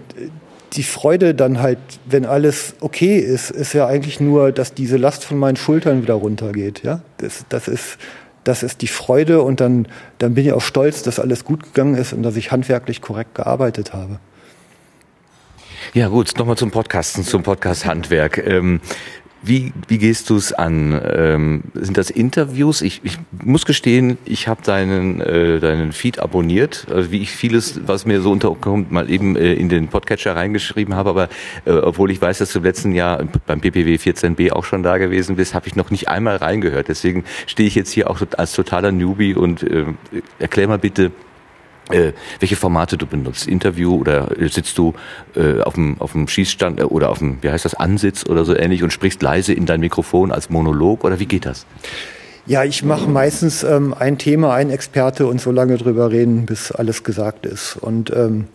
die 0.74 0.84
Freude 0.84 1.36
dann 1.36 1.62
halt, 1.62 1.80
wenn 2.06 2.26
alles 2.26 2.76
okay 2.80 3.18
ist, 3.18 3.52
ist 3.52 3.74
ja 3.74 3.88
eigentlich 3.88 4.22
nur, 4.22 4.54
dass 4.54 4.74
diese 4.74 4.96
Last 4.96 5.26
von 5.26 5.38
meinen 5.38 5.58
Schultern 5.58 6.02
wieder 6.04 6.14
runtergeht. 6.14 6.84
Ja, 6.84 7.02
das, 7.18 7.44
das 7.50 7.68
ist 7.68 7.98
das 8.44 8.64
ist 8.64 8.82
die 8.82 8.88
Freude 8.88 9.42
und 9.44 9.60
dann, 9.62 9.88
dann 10.18 10.34
bin 10.34 10.46
ich 10.46 10.54
auch 10.54 10.62
stolz, 10.62 11.04
dass 11.04 11.20
alles 11.20 11.46
gut 11.46 11.64
gegangen 11.64 11.96
ist 11.96 12.14
und 12.14 12.24
dass 12.24 12.36
ich 12.36 12.52
handwerklich 12.52 13.02
korrekt 13.02 13.36
gearbeitet 13.36 13.94
habe. 13.94 14.20
Ja 15.94 16.08
gut, 16.08 16.34
nochmal 16.38 16.58
zum 16.58 16.72
Podcasten, 16.72 17.24
zum 17.24 17.44
Podcast 17.44 17.86
Handwerk. 17.86 18.38
Ähm, 18.38 18.82
Wie, 19.44 19.74
wie 19.88 19.98
gehst 19.98 20.30
du 20.30 20.36
es 20.36 20.54
an? 20.54 21.02
Ähm, 21.04 21.64
sind 21.74 21.98
das 21.98 22.12
Interviews? 22.12 22.84
Ich, 22.84 23.02
ich 23.04 23.18
muss 23.44 23.66
gestehen, 23.66 24.20
ich 24.24 24.48
habe 24.48 24.62
deinen, 24.62 25.20
äh, 25.20 25.60
deinen 25.60 25.94
Feed 25.94 26.20
abonniert, 26.20 26.86
also 26.92 27.12
wie 27.12 27.22
ich 27.22 27.32
vieles, 27.32 27.82
was 27.88 28.06
mir 28.06 28.22
so 28.22 28.32
unterkommt, 28.32 28.92
mal 28.92 29.10
eben 29.10 29.36
äh, 29.36 29.54
in 29.54 29.68
den 29.68 29.88
Podcatcher 29.88 30.36
reingeschrieben 30.36 30.94
habe. 30.94 31.10
Aber 31.10 31.30
äh, 31.66 31.72
obwohl 31.72 32.12
ich 32.12 32.22
weiß, 32.22 32.38
dass 32.38 32.54
du 32.54 32.60
im 32.60 32.66
letzten 32.66 32.92
Jahr 32.92 33.24
beim 33.48 33.62
PPW 33.62 33.96
14b 33.96 34.52
auch 34.52 34.64
schon 34.64 34.84
da 34.84 35.00
gewesen 35.00 35.38
bist, 35.38 35.56
habe 35.56 35.68
ich 35.68 35.76
noch 35.76 35.90
nicht 35.90 36.08
einmal 36.08 36.36
reingehört. 36.36 36.88
Deswegen 36.88 37.24
stehe 37.48 37.68
ich 37.68 37.74
jetzt 37.74 37.92
hier 37.92 38.12
auch 38.12 38.22
als 38.38 38.54
totaler 38.54 38.92
Newbie 38.92 39.34
und 39.34 39.64
äh, 39.64 39.86
erklär 40.38 40.68
mal 40.68 40.78
bitte, 40.78 41.12
äh, 41.92 42.14
welche 42.40 42.56
Formate 42.56 42.98
du 42.98 43.06
benutzt. 43.06 43.48
Interview 43.48 43.96
oder 43.96 44.40
äh, 44.40 44.48
sitzt 44.48 44.78
du 44.78 44.94
äh, 45.36 45.62
auf, 45.62 45.76
dem, 45.76 46.00
auf 46.00 46.14
dem 46.14 46.28
Schießstand 46.28 46.80
äh, 46.80 46.84
oder 46.84 47.10
auf 47.10 47.20
dem, 47.20 47.38
wie 47.42 47.50
heißt 47.50 47.66
das, 47.66 47.74
Ansitz 47.74 48.26
oder 48.28 48.46
so 48.46 48.56
ähnlich 48.56 48.84
und 48.84 48.92
sprichst 48.92 49.22
leise 49.22 49.54
in 49.54 49.66
dein 49.66 49.80
Mikrofon 49.80 50.32
als 50.32 50.50
Monolog 50.50 51.04
oder 51.04 51.20
wie 51.20 51.26
geht 51.26 51.46
das? 51.46 51.66
Ja, 52.48 52.64
ich 52.64 52.84
mache 52.84 53.08
meistens 53.08 53.62
ähm, 53.62 53.94
ein 53.98 54.18
Thema, 54.18 54.56
ein 54.56 54.72
Experte 54.72 55.28
und 55.28 55.40
so 55.40 55.52
lange 55.52 55.78
drüber 55.78 56.12
reden, 56.12 56.48
bis 56.48 56.72
alles 56.72 57.04
gesagt 57.04 57.46
ist. 57.46 57.78
Und 57.80 58.12
ähm, 58.16 58.46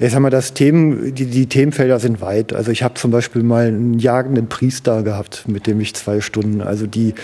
ich 0.00 0.10
sag 0.10 0.20
mal, 0.20 0.30
das 0.30 0.54
Themen, 0.54 1.14
die, 1.14 1.26
die 1.26 1.46
Themenfelder 1.46 2.00
sind 2.00 2.20
weit. 2.20 2.52
Also 2.52 2.72
ich 2.72 2.82
habe 2.82 2.94
zum 2.94 3.12
Beispiel 3.12 3.44
mal 3.44 3.68
einen 3.68 4.00
jagenden 4.00 4.48
Priester 4.48 5.04
gehabt, 5.04 5.44
mit 5.46 5.68
dem 5.68 5.80
ich 5.80 5.94
zwei 5.94 6.20
Stunden, 6.20 6.62
also 6.62 6.88
die 6.88 7.14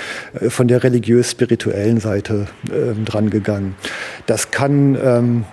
äh, 0.40 0.50
von 0.50 0.68
der 0.68 0.84
religiös-spirituellen 0.84 1.98
Seite 1.98 2.46
äh, 2.68 2.94
dran 3.04 3.30
gegangen. 3.30 3.74
Das 4.26 4.52
kann 4.52 4.96
ähm, 5.02 5.44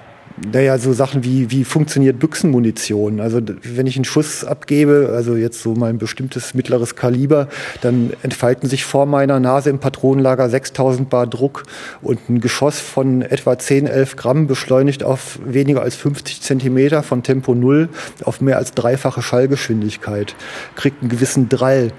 naja, 0.52 0.78
so 0.78 0.94
Sachen 0.94 1.24
wie, 1.24 1.52
wie 1.52 1.64
funktioniert 1.64 2.20
Büchsenmunition? 2.20 3.20
Also 3.20 3.40
wenn 3.64 3.86
ich 3.86 3.96
einen 3.96 4.06
Schuss 4.06 4.44
abgebe, 4.44 5.12
also 5.16 5.36
jetzt 5.36 5.62
so 5.62 5.74
mal 5.74 5.90
ein 5.90 5.98
bestimmtes 5.98 6.54
mittleres 6.54 6.96
Kaliber, 6.96 7.48
dann 7.82 8.12
entfalten 8.24 8.68
sich 8.68 8.84
vor 8.84 9.06
meiner 9.06 9.40
Nase 9.40 9.70
im 9.70 9.80
Patronenlager 9.80 10.50
6000 10.50 11.10
Bar 11.10 11.28
Druck 11.28 11.64
und 12.02 12.30
ein 12.30 12.42
Geschoss 12.42 12.80
von 12.80 13.22
etwa 13.22 13.58
10, 13.58 13.88
11 13.88 14.16
Gramm 14.16 14.48
beschleunigt 14.48 15.04
auf 15.04 15.40
weniger 15.46 15.82
als 15.82 15.96
50 15.96 16.42
Zentimeter 16.42 17.04
von 17.04 17.24
Tempo 17.24 17.54
Null 17.54 17.90
auf 18.24 18.42
mehr 18.42 18.58
als 18.58 18.72
dreifache 18.72 19.22
Schallgeschwindigkeit, 19.22 20.36
kriegt 20.76 21.02
einen 21.02 21.10
gewissen 21.10 21.50
Drall. 21.50 21.92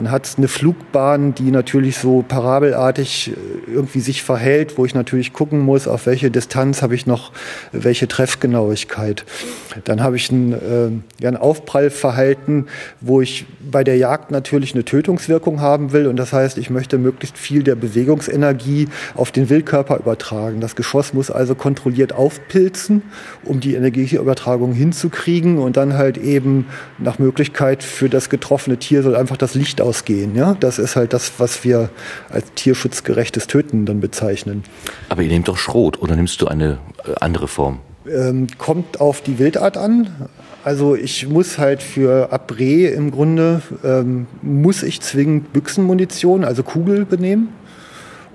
Dann 0.00 0.10
hat 0.10 0.32
eine 0.38 0.48
Flugbahn, 0.48 1.34
die 1.34 1.50
natürlich 1.50 1.98
so 1.98 2.24
parabelartig 2.26 3.32
äh, 3.32 3.70
irgendwie 3.70 4.00
sich 4.00 4.22
verhält, 4.22 4.78
wo 4.78 4.86
ich 4.86 4.94
natürlich 4.94 5.34
gucken 5.34 5.60
muss, 5.60 5.86
auf 5.86 6.06
welche 6.06 6.30
Distanz 6.30 6.80
habe 6.80 6.94
ich 6.94 7.06
noch 7.06 7.32
welche 7.70 8.08
Treffgenauigkeit. 8.08 9.26
Dann 9.84 10.02
habe 10.02 10.16
ich 10.16 10.32
ein, 10.32 10.54
äh, 11.20 11.26
ein 11.26 11.36
Aufprallverhalten, 11.36 12.68
wo 13.02 13.20
ich 13.20 13.44
bei 13.70 13.84
der 13.84 13.98
Jagd 13.98 14.30
natürlich 14.30 14.72
eine 14.74 14.86
Tötungswirkung 14.86 15.60
haben 15.60 15.92
will. 15.92 16.06
Und 16.06 16.16
das 16.16 16.32
heißt, 16.32 16.56
ich 16.56 16.70
möchte 16.70 16.96
möglichst 16.96 17.36
viel 17.36 17.62
der 17.62 17.74
Bewegungsenergie 17.74 18.88
auf 19.14 19.32
den 19.32 19.50
Wildkörper 19.50 19.98
übertragen. 19.98 20.62
Das 20.62 20.76
Geschoss 20.76 21.12
muss 21.12 21.30
also 21.30 21.54
kontrolliert 21.54 22.14
aufpilzen, 22.14 23.02
um 23.44 23.60
die 23.60 23.74
Energieübertragung 23.74 24.72
hinzukriegen 24.72 25.58
und 25.58 25.76
dann 25.76 25.92
halt 25.92 26.16
eben 26.16 26.68
nach 26.96 27.18
Möglichkeit 27.18 27.82
für 27.82 28.08
das 28.08 28.30
getroffene 28.30 28.78
Tier 28.78 29.02
soll 29.02 29.14
einfach 29.14 29.36
das 29.36 29.54
Licht 29.54 29.82
ausgehen. 29.90 30.36
Ja? 30.36 30.56
Das 30.60 30.78
ist 30.78 30.94
halt 30.96 31.12
das, 31.12 31.32
was 31.38 31.64
wir 31.64 31.90
als 32.30 32.46
tierschutzgerechtes 32.54 33.48
Töten 33.48 33.86
dann 33.86 34.00
bezeichnen. 34.00 34.62
Aber 35.08 35.22
ihr 35.22 35.28
nehmt 35.28 35.48
doch 35.48 35.56
Schrot 35.56 36.00
oder 36.00 36.14
nimmst 36.14 36.40
du 36.40 36.46
eine 36.46 36.78
äh, 37.04 37.14
andere 37.20 37.48
Form? 37.48 37.80
Ähm, 38.08 38.46
kommt 38.56 39.00
auf 39.00 39.20
die 39.20 39.38
Wildart 39.38 39.76
an. 39.76 40.08
Also 40.62 40.94
ich 40.94 41.26
muss 41.26 41.58
halt 41.58 41.82
für 41.82 42.32
Abré 42.32 42.88
im 42.88 43.10
Grunde, 43.10 43.62
ähm, 43.82 44.26
muss 44.42 44.82
ich 44.82 45.00
zwingend 45.00 45.52
Büchsenmunition, 45.52 46.44
also 46.44 46.62
Kugel 46.62 47.04
benehmen. 47.04 47.48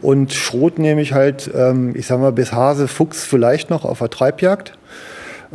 Und 0.02 0.34
Schrot 0.34 0.78
nehme 0.78 1.02
ich 1.02 1.14
halt, 1.14 1.50
ähm, 1.56 1.94
ich 1.96 2.06
sag 2.08 2.20
mal, 2.20 2.32
bis 2.32 2.52
Hase, 2.52 2.88
Fuchs 2.88 3.24
vielleicht 3.24 3.70
noch 3.70 3.86
auf 3.86 4.00
der 4.00 4.10
Treibjagd. 4.10 4.78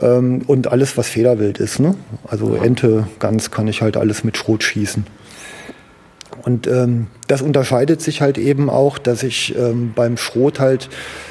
Ähm, 0.00 0.42
und 0.46 0.72
alles, 0.72 0.96
was 0.96 1.08
Federwild 1.08 1.58
ist. 1.58 1.78
Ne? 1.78 1.94
Also 2.26 2.54
Ente, 2.54 3.06
Gans 3.18 3.50
kann 3.50 3.68
ich 3.68 3.82
halt 3.82 3.96
alles 3.96 4.24
mit 4.24 4.36
Schrot 4.36 4.62
schießen. 4.62 5.04
Und 6.42 6.66
ähm, 6.66 7.08
das 7.26 7.42
unterscheidet 7.42 8.00
sich 8.00 8.20
halt 8.20 8.38
eben 8.38 8.70
auch, 8.70 8.98
dass 8.98 9.22
ich 9.22 9.56
ähm, 9.56 9.92
beim 9.94 10.16
Schrot 10.16 10.58
halt 10.58 10.88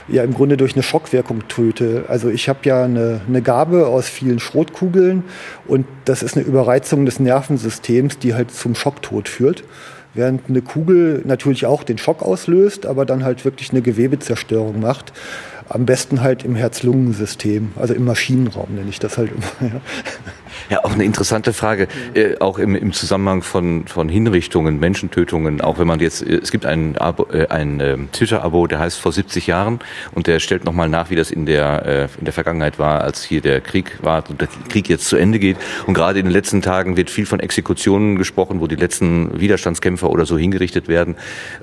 ja 0.08 0.24
im 0.24 0.34
Grunde 0.34 0.58
durch 0.58 0.74
eine 0.74 0.84
Schockwirkung 0.84 1.48
töte. 1.48 2.06
Also 2.08 2.30
ich 2.30 2.48
habe 2.48 2.60
ja 2.64 2.84
eine, 2.84 3.22
eine 3.28 3.42
Gabe 3.42 3.88
aus 3.88 4.08
vielen 4.08 4.40
Schrotkugeln 4.40 5.24
und 5.68 5.86
das 6.06 6.24
ist 6.24 6.38
eine 6.38 6.46
Überreizung 6.46 7.06
des 7.06 7.20
Nervensystems, 7.20 8.20
die 8.20 8.34
halt 8.34 8.52
zum 8.52 8.76
Schocktod 8.76 9.28
führt. 9.28 9.64
Während 10.14 10.50
eine 10.50 10.62
Kugel 10.62 11.22
natürlich 11.26 11.66
auch 11.66 11.84
den 11.84 11.98
Schock 11.98 12.24
auslöst, 12.24 12.86
aber 12.86 13.06
dann 13.06 13.24
halt 13.24 13.46
wirklich 13.46 13.72
eine 13.72 13.82
Gewebezerstörung 13.82 14.80
macht. 14.80 15.14
Am 15.70 15.86
besten 15.86 16.22
halt 16.22 16.44
im 16.44 16.56
Herz-Lungen-System, 16.56 17.74
also 17.76 17.94
im 17.94 18.06
Maschinenraum 18.06 18.74
nenne 18.74 18.90
ich 18.90 19.00
das 19.00 19.18
halt 19.18 19.32
immer. 19.32 19.72
Ja. 19.74 19.82
Ja, 20.70 20.84
auch 20.84 20.94
eine 20.94 21.04
interessante 21.04 21.52
Frage, 21.52 21.88
äh, 22.14 22.38
auch 22.40 22.60
im, 22.60 22.76
im 22.76 22.94
Zusammenhang 22.94 23.42
von, 23.42 23.88
von 23.88 24.08
Hinrichtungen, 24.08 24.80
Menschentötungen, 24.80 25.62
auch 25.62 25.80
wenn 25.80 25.88
man 25.88 26.00
jetzt, 26.00 26.22
äh, 26.22 26.36
es 26.36 26.52
gibt 26.52 26.68
ein, 26.68 26.96
Abo, 26.98 27.26
äh, 27.34 27.48
ein 27.48 27.80
äh, 27.80 27.98
Twitter-Abo, 28.12 28.68
der 28.68 28.78
heißt 28.78 29.00
vor 29.00 29.12
70 29.12 29.48
Jahren 29.48 29.80
und 30.14 30.28
der 30.28 30.40
stellt 30.40 30.66
nochmal 30.66 30.88
nach, 30.88 31.10
wie 31.10 31.16
das 31.16 31.32
in 31.32 31.48
der, 31.48 31.86
äh, 31.88 32.20
in 32.20 32.26
der 32.26 32.34
Vergangenheit 32.34 32.78
war, 32.78 33.02
als 33.02 33.24
hier 33.24 33.42
der 33.42 33.62
Krieg 33.62 33.98
war 34.04 34.24
und 34.30 34.42
der 34.42 34.48
Krieg 34.70 34.88
jetzt 34.90 35.08
zu 35.08 35.18
Ende 35.18 35.40
geht. 35.40 35.58
Und 35.88 35.96
gerade 35.96 36.20
in 36.20 36.26
den 36.28 36.34
letzten 36.34 36.62
Tagen 36.62 36.98
wird 36.98 37.10
viel 37.10 37.26
von 37.26 37.40
Exekutionen 37.40 38.16
gesprochen, 38.16 38.62
wo 38.62 38.68
die 38.68 38.76
letzten 38.76 39.40
Widerstandskämpfer 39.40 40.08
oder 40.08 40.28
so 40.28 40.38
hingerichtet 40.38 40.88
werden, 40.88 41.16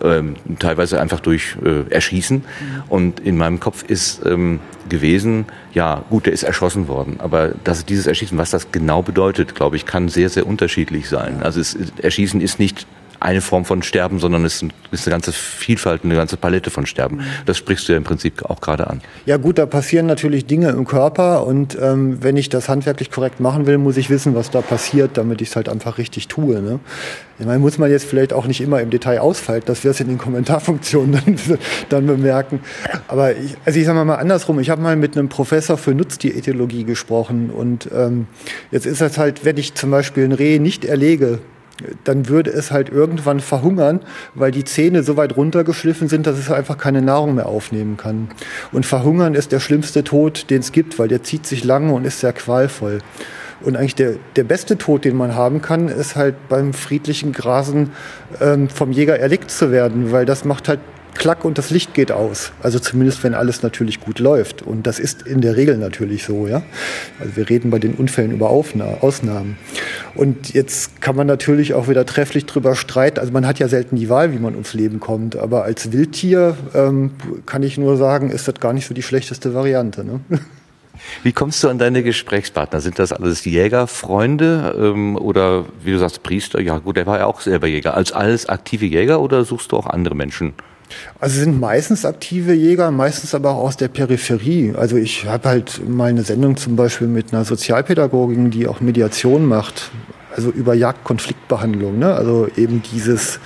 ähm, 0.02 0.34
teilweise 0.58 1.00
einfach 1.00 1.20
durch 1.20 1.56
äh, 1.64 1.88
Erschießen. 1.92 2.44
Und 2.88 3.20
in 3.20 3.36
meinem 3.36 3.60
Kopf 3.60 3.84
ist 3.84 4.26
ähm, 4.26 4.58
gewesen, 4.88 5.46
ja, 5.76 6.04
gut, 6.08 6.24
der 6.24 6.32
ist 6.32 6.42
erschossen 6.42 6.88
worden, 6.88 7.16
aber 7.18 7.48
dass 7.62 7.84
dieses 7.84 8.06
Erschießen, 8.06 8.38
was 8.38 8.48
das 8.48 8.72
genau 8.72 9.02
bedeutet, 9.02 9.54
glaube 9.54 9.76
ich, 9.76 9.84
kann 9.84 10.08
sehr, 10.08 10.30
sehr 10.30 10.46
unterschiedlich 10.46 11.06
sein. 11.06 11.42
Also 11.42 11.60
es, 11.60 11.76
Erschießen 12.00 12.40
ist 12.40 12.58
nicht 12.58 12.86
eine 13.20 13.40
Form 13.40 13.64
von 13.64 13.82
Sterben, 13.82 14.18
sondern 14.18 14.44
es 14.44 14.62
ist 14.90 15.06
eine 15.06 15.12
ganze 15.14 15.32
Vielfalt, 15.32 16.04
eine 16.04 16.14
ganze 16.14 16.36
Palette 16.36 16.70
von 16.70 16.86
Sterben. 16.86 17.20
Das 17.44 17.56
sprichst 17.56 17.88
du 17.88 17.92
ja 17.92 17.98
im 17.98 18.04
Prinzip 18.04 18.44
auch 18.44 18.60
gerade 18.60 18.86
an. 18.86 19.00
Ja 19.24 19.36
gut, 19.36 19.58
da 19.58 19.66
passieren 19.66 20.06
natürlich 20.06 20.46
Dinge 20.46 20.70
im 20.70 20.86
Körper 20.86 21.46
und 21.46 21.76
ähm, 21.80 22.22
wenn 22.22 22.36
ich 22.36 22.48
das 22.48 22.68
handwerklich 22.68 23.10
korrekt 23.10 23.40
machen 23.40 23.66
will, 23.66 23.78
muss 23.78 23.96
ich 23.96 24.10
wissen, 24.10 24.34
was 24.34 24.50
da 24.50 24.60
passiert, 24.60 25.16
damit 25.16 25.40
ich 25.40 25.48
es 25.48 25.56
halt 25.56 25.68
einfach 25.68 25.98
richtig 25.98 26.28
tue. 26.28 26.60
Ne? 26.60 26.80
Ich 27.38 27.46
meine, 27.46 27.58
muss 27.58 27.78
man 27.78 27.90
jetzt 27.90 28.06
vielleicht 28.06 28.32
auch 28.32 28.46
nicht 28.46 28.60
immer 28.60 28.80
im 28.80 28.90
Detail 28.90 29.20
ausfalten, 29.20 29.66
dass 29.66 29.84
wir 29.84 29.90
es 29.90 30.00
in 30.00 30.08
den 30.08 30.18
Kommentarfunktionen 30.18 31.20
dann, 31.26 31.58
dann 31.88 32.06
bemerken. 32.06 32.60
Aber 33.08 33.36
ich, 33.36 33.56
also 33.64 33.78
ich 33.78 33.84
sage 33.84 34.04
mal 34.04 34.14
andersrum, 34.14 34.58
ich 34.58 34.70
habe 34.70 34.80
mal 34.80 34.96
mit 34.96 35.16
einem 35.16 35.28
Professor 35.28 35.76
für 35.76 35.94
Nutztierethologie 35.94 36.84
gesprochen 36.84 37.50
und 37.50 37.88
ähm, 37.94 38.26
jetzt 38.70 38.86
ist 38.86 39.00
das 39.00 39.18
halt, 39.18 39.44
wenn 39.44 39.56
ich 39.58 39.74
zum 39.74 39.90
Beispiel 39.90 40.24
ein 40.24 40.32
Reh 40.32 40.58
nicht 40.58 40.84
erlege, 40.84 41.40
dann 42.04 42.28
würde 42.28 42.50
es 42.50 42.70
halt 42.70 42.88
irgendwann 42.88 43.40
verhungern, 43.40 44.00
weil 44.34 44.50
die 44.50 44.64
Zähne 44.64 45.02
so 45.02 45.16
weit 45.16 45.36
runtergeschliffen 45.36 46.08
sind, 46.08 46.26
dass 46.26 46.38
es 46.38 46.50
einfach 46.50 46.78
keine 46.78 47.02
Nahrung 47.02 47.34
mehr 47.34 47.46
aufnehmen 47.46 47.96
kann. 47.96 48.28
Und 48.72 48.86
verhungern 48.86 49.34
ist 49.34 49.52
der 49.52 49.60
schlimmste 49.60 50.04
Tod, 50.04 50.50
den 50.50 50.60
es 50.60 50.72
gibt, 50.72 50.98
weil 50.98 51.08
der 51.08 51.22
zieht 51.22 51.46
sich 51.46 51.64
lange 51.64 51.92
und 51.92 52.06
ist 52.06 52.20
sehr 52.20 52.32
qualvoll. 52.32 52.98
Und 53.62 53.76
eigentlich 53.76 53.94
der, 53.94 54.14
der 54.36 54.44
beste 54.44 54.76
Tod, 54.76 55.04
den 55.04 55.16
man 55.16 55.34
haben 55.34 55.62
kann, 55.62 55.88
ist 55.88 56.14
halt 56.14 56.34
beim 56.48 56.74
friedlichen 56.74 57.32
Grasen 57.32 57.92
ähm, 58.40 58.68
vom 58.68 58.92
Jäger 58.92 59.18
erlegt 59.18 59.50
zu 59.50 59.70
werden, 59.70 60.12
weil 60.12 60.26
das 60.26 60.44
macht 60.44 60.68
halt 60.68 60.80
klack 61.18 61.44
und 61.44 61.58
das 61.58 61.70
Licht 61.70 61.94
geht 61.94 62.12
aus. 62.12 62.52
Also 62.62 62.78
zumindest, 62.78 63.22
wenn 63.24 63.34
alles 63.34 63.62
natürlich 63.62 64.00
gut 64.00 64.18
läuft. 64.18 64.62
Und 64.62 64.86
das 64.86 64.98
ist 64.98 65.22
in 65.22 65.40
der 65.40 65.56
Regel 65.56 65.76
natürlich 65.76 66.24
so, 66.24 66.46
ja. 66.46 66.62
Also 67.18 67.36
wir 67.36 67.48
reden 67.48 67.70
bei 67.70 67.78
den 67.78 67.94
Unfällen 67.94 68.32
über 68.32 68.50
Aufna 68.50 68.98
Ausnahmen. 69.00 69.58
Und 70.14 70.54
jetzt 70.54 71.00
kann 71.00 71.16
man 71.16 71.26
natürlich 71.26 71.74
auch 71.74 71.88
wieder 71.88 72.06
trefflich 72.06 72.46
drüber 72.46 72.74
streiten. 72.74 73.18
Also 73.18 73.32
man 73.32 73.46
hat 73.46 73.58
ja 73.58 73.68
selten 73.68 73.96
die 73.96 74.08
Wahl, 74.08 74.32
wie 74.32 74.38
man 74.38 74.54
ums 74.54 74.74
Leben 74.74 75.00
kommt. 75.00 75.36
Aber 75.36 75.64
als 75.64 75.92
Wildtier 75.92 76.56
ähm, 76.74 77.12
kann 77.44 77.62
ich 77.62 77.78
nur 77.78 77.96
sagen, 77.96 78.30
ist 78.30 78.48
das 78.48 78.56
gar 78.56 78.72
nicht 78.72 78.86
so 78.86 78.94
die 78.94 79.02
schlechteste 79.02 79.54
Variante. 79.54 80.04
Ne? 80.04 80.20
Wie 81.22 81.32
kommst 81.32 81.62
du 81.62 81.68
an 81.68 81.78
deine 81.78 82.02
Gesprächspartner? 82.02 82.80
Sind 82.80 82.98
das 82.98 83.12
alles 83.12 83.44
Jägerfreunde 83.44 84.74
ähm, 84.78 85.16
oder 85.16 85.66
wie 85.82 85.92
du 85.92 85.98
sagst, 85.98 86.22
Priester? 86.22 86.60
Ja 86.60 86.78
gut, 86.78 86.96
der 86.96 87.06
war 87.06 87.18
ja 87.18 87.26
auch 87.26 87.40
selber 87.40 87.66
Jäger. 87.66 87.94
Als 87.94 88.12
alles 88.12 88.48
aktive 88.48 88.86
Jäger 88.86 89.20
oder 89.20 89.44
suchst 89.44 89.72
du 89.72 89.76
auch 89.76 89.86
andere 89.86 90.14
Menschen? 90.14 90.54
Also 91.18 91.40
sind 91.40 91.60
meistens 91.60 92.04
aktive 92.04 92.52
Jäger, 92.52 92.90
meistens 92.90 93.34
aber 93.34 93.52
auch 93.52 93.64
aus 93.64 93.76
der 93.76 93.88
Peripherie. 93.88 94.74
Also 94.76 94.96
ich 94.96 95.26
habe 95.26 95.48
halt 95.48 95.88
mal 95.88 96.10
eine 96.10 96.22
Sendung 96.22 96.56
zum 96.56 96.76
Beispiel 96.76 97.08
mit 97.08 97.32
einer 97.32 97.44
Sozialpädagogin, 97.44 98.50
die 98.50 98.68
auch 98.68 98.80
Mediation 98.80 99.46
macht, 99.46 99.90
also 100.34 100.50
über 100.50 100.74
Jagdkonfliktbehandlung. 100.74 101.98
Ne? 101.98 102.14
Also 102.14 102.48
eben 102.56 102.82
dieses, 102.92 103.40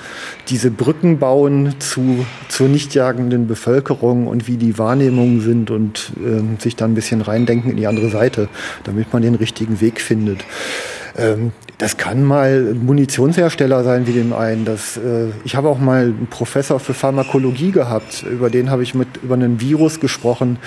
diese 0.49 0.71
Brücken 0.71 1.19
bauen 1.19 1.77
zu, 1.79 2.27
zur 2.49 2.69
nicht 2.69 2.95
jagenden 2.95 3.47
Bevölkerung 3.47 4.27
und 4.27 4.49
wie 4.49 4.57
die 4.57 4.77
Wahrnehmungen 4.77 5.41
sind 5.41 5.71
und 5.71 6.13
äh, 6.17 6.61
sich 6.61 6.75
dann 6.77 6.93
ein 6.93 6.95
bisschen 6.97 7.21
reindenken 7.21 7.71
in 7.71 7.77
die 7.77 7.87
andere 7.87 8.11
Seite, 8.11 8.49
damit 8.85 9.13
man 9.13 9.23
den 9.23 9.37
richtigen 9.37 9.81
Weg 9.81 10.01
findet. 10.01 10.45
Ähm, 11.21 11.53
das 11.79 11.97
kann 11.97 12.23
mal 12.23 12.75
Munitionshersteller 12.75 13.85
sein 13.85 14.07
wie 14.07 14.13
dem 14.13 14.33
einen. 14.33 14.65
Das, 14.65 14.97
äh, 14.97 15.29
ich 15.45 15.57
habe 15.57 15.69
auch 15.69 15.79
mal 15.79 16.03
einen 16.03 16.27
Professor 16.29 16.79
für 16.79 16.95
Pharmakologie 16.95 17.71
gehabt. 17.71 18.23
Über 18.23 18.51
den 18.51 18.71
habe 18.71 18.83
ich 18.83 18.95
mit 18.95 19.09
über 19.23 19.35
einen 19.35 19.61
Virus 19.61 20.01
gesprochen, 20.01 20.59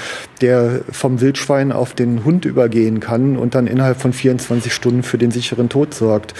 der 0.41 0.81
vom 0.91 1.21
Wildschwein 1.21 1.71
auf 1.71 1.93
den 1.93 2.25
Hund 2.25 2.45
übergehen 2.45 2.99
kann 2.99 3.37
und 3.37 3.55
dann 3.55 3.67
innerhalb 3.67 4.01
von 4.01 4.13
24 4.13 4.73
Stunden 4.73 5.03
für 5.03 5.17
den 5.17 5.31
sicheren 5.31 5.69
Tod 5.69 5.93
sorgt. 5.93 6.33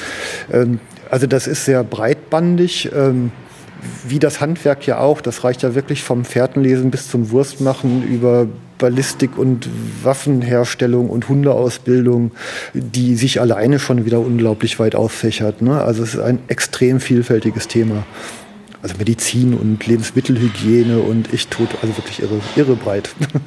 Ähm, 0.52 0.80
also 1.10 1.28
das 1.28 1.45
ist 1.45 1.65
sehr 1.65 1.84
breitbandig. 1.84 2.89
Ähm, 2.95 3.32
wie 4.08 4.19
das 4.19 4.41
Handwerk 4.41 4.86
ja 4.86 5.00
auch, 5.00 5.22
das 5.22 5.43
reicht 5.43 5.63
ja 5.63 5.76
wirklich 5.76 6.04
vom 6.04 6.26
Fährtenlesen 6.26 6.91
bis 6.91 7.10
zum 7.10 7.32
Wurstmachen 7.32 8.04
über 8.04 8.48
Ballistik 8.78 9.38
und 9.38 9.69
Waffenherstellung 10.04 11.10
und 11.10 11.30
Hundeausbildung, 11.30 12.32
die 12.74 13.15
sich 13.15 13.39
alleine 13.39 13.80
schon 13.80 14.06
wieder 14.06 14.19
unglaublich 14.19 14.80
weit 14.80 14.96
auffächert. 14.96 15.62
Ne? 15.62 15.82
Also 15.82 16.04
es 16.04 16.15
ist 16.15 16.19
ein 16.19 16.39
extrem 16.48 17.00
vielfältiges 17.00 17.67
Thema. 17.67 18.04
Also 18.84 18.98
Medizin 18.98 19.54
und 19.54 19.88
Lebensmittelhygiene 19.88 21.00
und 21.00 21.34
ich 21.34 21.48
tot, 21.48 21.69
also 21.82 21.96
wirklich 21.96 22.22
irre, 22.22 22.39
irre 22.56 22.76
breit. 22.76 23.10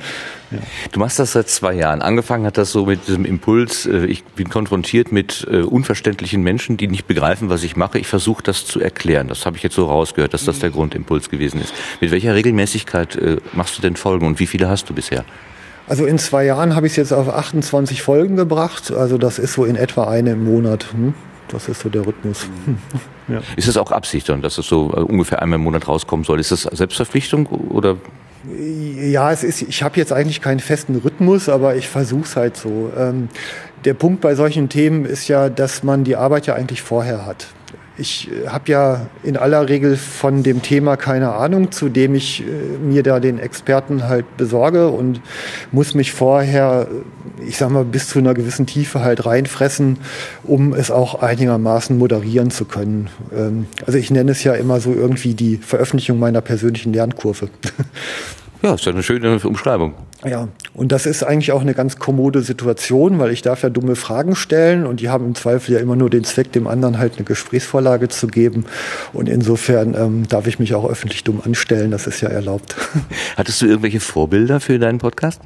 Ja. 0.52 0.58
Du 0.92 1.00
machst 1.00 1.18
das 1.18 1.32
seit 1.32 1.48
zwei 1.48 1.74
Jahren. 1.74 2.02
Angefangen 2.02 2.46
hat 2.46 2.56
das 2.56 2.70
so 2.70 2.86
mit 2.86 3.08
diesem 3.08 3.24
Impuls, 3.24 3.84
äh, 3.84 4.06
ich 4.06 4.22
bin 4.22 4.48
konfrontiert 4.48 5.10
mit 5.10 5.44
äh, 5.50 5.62
unverständlichen 5.62 6.40
Menschen, 6.40 6.76
die 6.76 6.86
nicht 6.86 7.08
begreifen, 7.08 7.48
was 7.48 7.64
ich 7.64 7.74
mache. 7.74 7.98
Ich 7.98 8.06
versuche 8.06 8.44
das 8.44 8.64
zu 8.64 8.78
erklären. 8.78 9.26
Das 9.26 9.44
habe 9.44 9.56
ich 9.56 9.64
jetzt 9.64 9.74
so 9.74 9.86
rausgehört, 9.86 10.34
dass 10.34 10.44
das 10.44 10.60
der 10.60 10.70
Grundimpuls 10.70 11.30
gewesen 11.30 11.60
ist. 11.60 11.74
Mit 12.00 12.12
welcher 12.12 12.36
Regelmäßigkeit 12.36 13.16
äh, 13.16 13.38
machst 13.54 13.76
du 13.76 13.82
denn 13.82 13.96
Folgen 13.96 14.24
und 14.24 14.38
wie 14.38 14.46
viele 14.46 14.68
hast 14.68 14.88
du 14.88 14.94
bisher? 14.94 15.24
Also 15.88 16.06
in 16.06 16.18
zwei 16.20 16.44
Jahren 16.44 16.76
habe 16.76 16.86
ich 16.86 16.92
es 16.92 16.96
jetzt 16.96 17.12
auf 17.12 17.28
28 17.28 18.02
Folgen 18.02 18.36
gebracht. 18.36 18.92
Also 18.92 19.18
das 19.18 19.40
ist 19.40 19.54
so 19.54 19.64
in 19.64 19.74
etwa 19.74 20.04
eine 20.04 20.30
im 20.30 20.44
Monat. 20.44 20.92
Hm? 20.92 21.12
Das 21.48 21.68
ist 21.68 21.80
so 21.80 21.88
der 21.88 22.06
Rhythmus. 22.06 22.48
ja. 23.28 23.40
Ist 23.56 23.68
es 23.68 23.76
auch 23.76 23.92
Absicht 23.92 24.28
dann, 24.28 24.42
dass 24.42 24.58
es 24.58 24.66
so 24.66 24.86
ungefähr 24.86 25.42
einmal 25.42 25.58
im 25.58 25.64
Monat 25.64 25.88
rauskommen 25.88 26.24
soll? 26.24 26.40
Ist 26.40 26.50
das 26.50 26.62
Selbstverpflichtung 26.62 27.46
oder 27.46 27.96
ja, 28.48 29.32
es 29.32 29.42
ist, 29.42 29.62
ich 29.62 29.82
habe 29.82 29.96
jetzt 29.96 30.12
eigentlich 30.12 30.40
keinen 30.40 30.60
festen 30.60 30.96
Rhythmus, 30.96 31.48
aber 31.48 31.74
ich 31.74 31.88
versuche 31.88 32.22
es 32.22 32.36
halt 32.36 32.56
so. 32.56 32.92
Ähm, 32.96 33.28
der 33.84 33.94
Punkt 33.94 34.20
bei 34.20 34.34
solchen 34.34 34.68
Themen 34.68 35.04
ist 35.04 35.28
ja, 35.28 35.48
dass 35.48 35.82
man 35.82 36.04
die 36.04 36.16
Arbeit 36.16 36.46
ja 36.46 36.54
eigentlich 36.54 36.82
vorher 36.82 37.26
hat. 37.26 37.48
Ich 37.98 38.30
äh, 38.30 38.48
habe 38.48 38.70
ja 38.70 39.06
in 39.22 39.36
aller 39.36 39.68
Regel 39.68 39.96
von 39.96 40.42
dem 40.42 40.62
Thema 40.62 40.96
keine 40.96 41.32
Ahnung, 41.32 41.72
zu 41.72 41.88
dem 41.88 42.14
ich 42.14 42.42
äh, 42.42 42.78
mir 42.78 43.02
da 43.02 43.20
den 43.20 43.38
Experten 43.38 44.08
halt 44.08 44.36
besorge 44.36 44.88
und 44.88 45.20
muss 45.72 45.94
mich 45.94 46.12
vorher, 46.12 46.88
äh, 47.40 47.44
ich 47.48 47.56
sag 47.56 47.70
mal, 47.70 47.84
bis 47.84 48.08
zu 48.08 48.18
einer 48.18 48.34
gewissen 48.34 48.66
Tiefe 48.66 49.00
halt 49.00 49.24
reinfressen, 49.24 49.98
um 50.42 50.74
es 50.74 50.90
auch 50.90 51.22
einigermaßen 51.22 51.96
moderieren 51.96 52.50
zu 52.50 52.64
können. 52.64 53.08
Ähm, 53.34 53.66
also 53.86 53.98
ich 53.98 54.10
nenne 54.10 54.32
es 54.32 54.44
ja 54.44 54.54
immer 54.54 54.80
so 54.80 54.92
irgendwie 54.92 55.34
die 55.34 55.56
Veröffentlichung 55.56 56.18
meiner 56.18 56.40
persönlichen 56.40 56.92
Lernkurve. 56.92 57.48
Ja, 58.62 58.74
ist 58.74 58.84
ja 58.84 58.92
eine 58.92 59.02
schöne 59.02 59.38
Umschreibung. 59.38 59.94
Ja, 60.24 60.48
und 60.74 60.92
das 60.92 61.06
ist 61.06 61.22
eigentlich 61.22 61.52
auch 61.52 61.60
eine 61.60 61.74
ganz 61.74 61.98
kommode 61.98 62.42
Situation, 62.42 63.18
weil 63.18 63.30
ich 63.30 63.42
darf 63.42 63.62
ja 63.62 63.70
dumme 63.70 63.96
Fragen 63.96 64.34
stellen 64.34 64.86
und 64.86 65.00
die 65.00 65.08
haben 65.08 65.26
im 65.26 65.34
Zweifel 65.34 65.74
ja 65.74 65.80
immer 65.80 65.94
nur 65.94 66.10
den 66.10 66.24
Zweck, 66.24 66.52
dem 66.52 66.66
anderen 66.66 66.98
halt 66.98 67.16
eine 67.16 67.24
Gesprächsvorlage 67.24 68.08
zu 68.08 68.26
geben. 68.26 68.64
Und 69.12 69.28
insofern 69.28 69.94
ähm, 69.94 70.28
darf 70.28 70.46
ich 70.46 70.58
mich 70.58 70.74
auch 70.74 70.88
öffentlich 70.88 71.22
dumm 71.22 71.42
anstellen, 71.44 71.90
das 71.90 72.06
ist 72.06 72.22
ja 72.22 72.28
erlaubt. 72.28 72.76
Hattest 73.36 73.60
du 73.60 73.66
irgendwelche 73.66 74.00
Vorbilder 74.00 74.58
für 74.60 74.78
deinen 74.78 74.98
Podcast? 74.98 75.40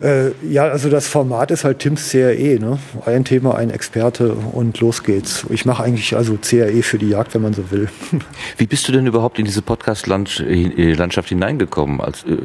Äh, 0.00 0.30
ja, 0.48 0.62
also 0.62 0.90
das 0.90 1.08
Format 1.08 1.50
ist 1.50 1.64
halt 1.64 1.80
Tims 1.80 2.10
CRE, 2.10 2.58
ne? 2.60 2.78
Ein 3.04 3.24
Thema, 3.24 3.56
ein 3.56 3.70
Experte 3.70 4.32
und 4.32 4.78
los 4.78 5.02
geht's. 5.02 5.44
Ich 5.50 5.64
mache 5.64 5.82
eigentlich 5.82 6.14
also 6.14 6.38
CRE 6.40 6.82
für 6.84 6.98
die 6.98 7.08
Jagd, 7.08 7.34
wenn 7.34 7.42
man 7.42 7.52
so 7.52 7.72
will. 7.72 7.88
Wie 8.56 8.66
bist 8.66 8.86
du 8.86 8.92
denn 8.92 9.08
überhaupt 9.08 9.40
in 9.40 9.44
diese 9.44 9.60
Podcast-Landschaft 9.60 11.28
hineingekommen? 11.28 12.00
Als, 12.00 12.22
äh, 12.22 12.36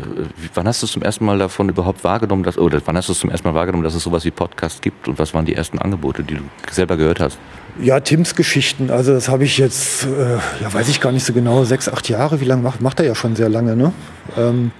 wann 0.55 0.67
hast 0.67 0.81
du 0.81 0.87
zum 0.87 1.03
ersten 1.03 1.25
Mal 1.25 1.37
davon 1.37 1.69
überhaupt 1.69 2.03
wahrgenommen, 2.03 2.41
dass, 2.41 2.57
oder 2.57 2.81
wann 2.85 2.97
hast 2.97 3.09
du 3.09 3.13
zum 3.13 3.29
ersten 3.29 3.47
Mal 3.47 3.53
wahrgenommen, 3.53 3.83
dass 3.83 3.93
es 3.93 4.01
sowas 4.01 4.25
wie 4.25 4.31
Podcast 4.31 4.81
gibt 4.81 5.07
und 5.07 5.19
was 5.19 5.35
waren 5.35 5.45
die 5.45 5.53
ersten 5.53 5.77
Angebote, 5.77 6.23
die 6.23 6.35
du 6.35 6.41
selber 6.71 6.97
gehört 6.97 7.19
hast? 7.19 7.37
Ja, 7.79 7.99
Tims 7.99 8.35
Geschichten, 8.35 8.89
also 8.89 9.13
das 9.13 9.29
habe 9.29 9.43
ich 9.43 9.59
jetzt, 9.59 10.05
äh, 10.05 10.37
ja 10.61 10.73
weiß 10.73 10.89
ich 10.89 11.01
gar 11.01 11.11
nicht 11.11 11.25
so 11.25 11.33
genau, 11.33 11.65
sechs, 11.65 11.87
acht 11.87 12.09
Jahre, 12.09 12.41
wie 12.41 12.45
lange 12.45 12.63
macht, 12.63 12.81
macht 12.81 12.99
er 12.99 13.05
ja 13.05 13.13
schon 13.13 13.35
sehr 13.35 13.49
lange, 13.49 13.75
ne? 13.75 13.93
Ähm, 14.37 14.71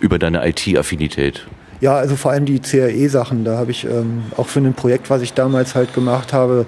Über 0.00 0.18
deine 0.18 0.46
IT-Affinität? 0.48 1.46
Ja, 1.84 1.96
also 1.96 2.16
vor 2.16 2.30
allem 2.30 2.46
die 2.46 2.60
CRE-Sachen. 2.60 3.44
Da 3.44 3.58
habe 3.58 3.70
ich 3.70 3.84
ähm, 3.84 4.22
auch 4.38 4.46
für 4.46 4.58
ein 4.58 4.72
Projekt, 4.72 5.10
was 5.10 5.20
ich 5.20 5.34
damals 5.34 5.74
halt 5.74 5.92
gemacht 5.92 6.32
habe, 6.32 6.64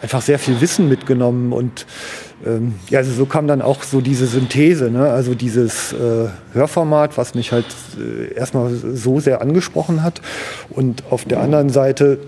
einfach 0.00 0.22
sehr 0.22 0.38
viel 0.38 0.60
Wissen 0.60 0.88
mitgenommen. 0.88 1.52
Und 1.52 1.86
ähm, 2.46 2.76
ja, 2.88 3.00
also 3.00 3.10
so 3.10 3.26
kam 3.26 3.48
dann 3.48 3.62
auch 3.62 3.82
so 3.82 4.00
diese 4.00 4.28
Synthese, 4.28 4.92
ne? 4.92 5.10
also 5.10 5.34
dieses 5.34 5.92
äh, 5.92 6.28
Hörformat, 6.52 7.18
was 7.18 7.34
mich 7.34 7.50
halt 7.50 7.66
äh, 7.98 8.32
erstmal 8.32 8.72
so 8.72 9.18
sehr 9.18 9.42
angesprochen 9.42 10.04
hat. 10.04 10.20
Und 10.68 11.02
auf 11.10 11.24
der 11.24 11.40
anderen 11.40 11.70
Seite, 11.70 12.18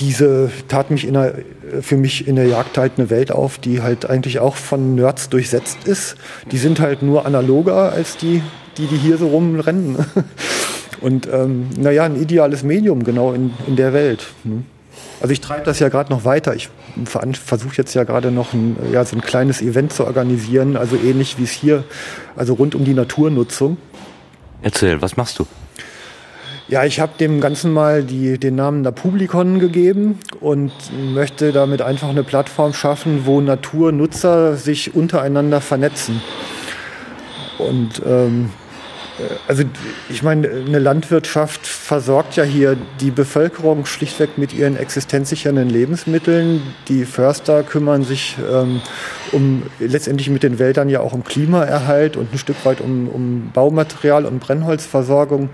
diese 0.00 0.50
tat 0.66 0.90
mich 0.90 1.06
in 1.06 1.14
der, 1.14 1.36
für 1.82 1.96
mich 1.96 2.26
in 2.26 2.34
der 2.34 2.48
Jagd 2.48 2.78
halt 2.78 2.94
eine 2.96 3.10
Welt 3.10 3.30
auf, 3.30 3.58
die 3.58 3.80
halt 3.80 4.10
eigentlich 4.10 4.40
auch 4.40 4.56
von 4.56 4.96
Nerds 4.96 5.28
durchsetzt 5.28 5.78
ist. 5.84 6.16
Die 6.50 6.58
sind 6.58 6.80
halt 6.80 7.02
nur 7.02 7.26
analoger 7.26 7.92
als 7.92 8.16
die, 8.16 8.42
die, 8.76 8.86
die 8.86 8.96
hier 8.96 9.18
so 9.18 9.28
rumrennen. 9.28 9.98
Und 11.02 11.28
ähm, 11.32 11.68
naja, 11.76 12.04
ein 12.04 12.16
ideales 12.16 12.62
Medium 12.62 13.04
genau 13.04 13.32
in, 13.32 13.52
in 13.66 13.76
der 13.76 13.92
Welt. 13.92 14.24
Ne? 14.44 14.62
Also 15.20 15.32
ich 15.32 15.40
treibe 15.40 15.64
das 15.64 15.78
ja 15.78 15.88
gerade 15.88 16.12
noch 16.12 16.24
weiter. 16.24 16.54
Ich 16.54 16.68
versuche 17.04 17.76
jetzt 17.76 17.94
ja 17.94 18.04
gerade 18.04 18.30
noch 18.30 18.52
ein, 18.52 18.76
ja, 18.92 19.04
so 19.04 19.16
ein 19.16 19.22
kleines 19.22 19.62
Event 19.62 19.92
zu 19.92 20.04
organisieren, 20.04 20.76
also 20.76 20.96
ähnlich 20.96 21.38
wie 21.38 21.44
es 21.44 21.50
hier, 21.50 21.84
also 22.36 22.54
rund 22.54 22.74
um 22.74 22.84
die 22.84 22.94
Naturnutzung. 22.94 23.76
Erzähl, 24.62 25.00
was 25.02 25.16
machst 25.16 25.38
du? 25.38 25.46
Ja, 26.68 26.84
ich 26.84 27.00
habe 27.00 27.12
dem 27.18 27.40
Ganzen 27.40 27.72
mal 27.72 28.02
die, 28.02 28.38
den 28.38 28.54
Namen 28.54 28.82
Napublikon 28.82 29.58
gegeben 29.58 30.18
und 30.40 30.72
möchte 31.12 31.52
damit 31.52 31.82
einfach 31.82 32.08
eine 32.08 32.22
Plattform 32.22 32.72
schaffen, 32.72 33.26
wo 33.26 33.40
Naturnutzer 33.40 34.56
sich 34.56 34.94
untereinander 34.94 35.60
vernetzen. 35.60 36.22
Und 37.58 38.00
ähm, 38.06 38.50
also 39.48 39.64
ich 40.08 40.22
meine, 40.22 40.48
eine 40.48 40.78
Landwirtschaft 40.78 41.66
versorgt 41.66 42.36
ja 42.36 42.44
hier 42.44 42.76
die 43.00 43.10
Bevölkerung 43.10 43.86
schlichtweg 43.86 44.38
mit 44.38 44.52
ihren 44.52 44.76
existenzsichernden 44.76 45.68
Lebensmitteln. 45.68 46.62
Die 46.88 47.04
Förster 47.04 47.62
kümmern 47.62 48.04
sich 48.04 48.36
ähm, 48.50 48.80
um 49.32 49.62
letztendlich 49.78 50.30
mit 50.30 50.42
den 50.42 50.58
Wäldern 50.58 50.88
ja 50.88 51.00
auch 51.00 51.12
um 51.12 51.24
Klimaerhalt 51.24 52.16
und 52.16 52.32
ein 52.32 52.38
Stück 52.38 52.64
weit 52.64 52.80
um, 52.80 53.08
um 53.08 53.50
Baumaterial 53.52 54.24
und 54.24 54.40
Brennholzversorgung. 54.40 55.50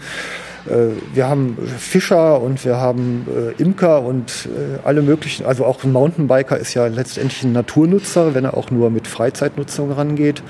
Äh, 0.69 0.89
wir 1.15 1.29
haben 1.29 1.57
Fischer 1.79 2.41
und 2.41 2.65
wir 2.65 2.77
haben 2.77 3.27
äh, 3.29 3.63
Imker 3.63 4.03
und 4.03 4.47
äh, 4.47 4.79
alle 4.87 5.03
möglichen, 5.03 5.47
also 5.47 5.65
auch 5.65 5.85
ein 5.85 5.93
Mountainbiker 5.93 6.59
ist 6.59 6.75
ja 6.75 6.87
letztendlich 6.87 7.43
ein 7.43 7.53
Naturnutzer, 7.53 8.35
wenn 8.35 8.45
er 8.45 8.57
auch 8.57 8.71
nur 8.71 8.91
mit 8.91 9.07
Freizeitnutzung 9.07 9.93
rangeht. 9.93 10.43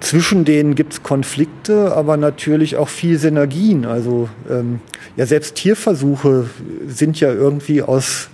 Zwischen 0.00 0.44
denen 0.44 0.74
gibt 0.74 0.92
es 0.92 1.02
Konflikte, 1.02 1.94
aber 1.94 2.16
natürlich 2.16 2.76
auch 2.76 2.88
viel 2.88 3.18
Synergien. 3.18 3.84
Also 3.84 4.28
ähm, 4.48 4.80
ja, 5.16 5.26
selbst 5.26 5.56
Tierversuche 5.56 6.48
sind 6.86 7.18
ja 7.18 7.32
irgendwie 7.32 7.82
aus 7.82 8.28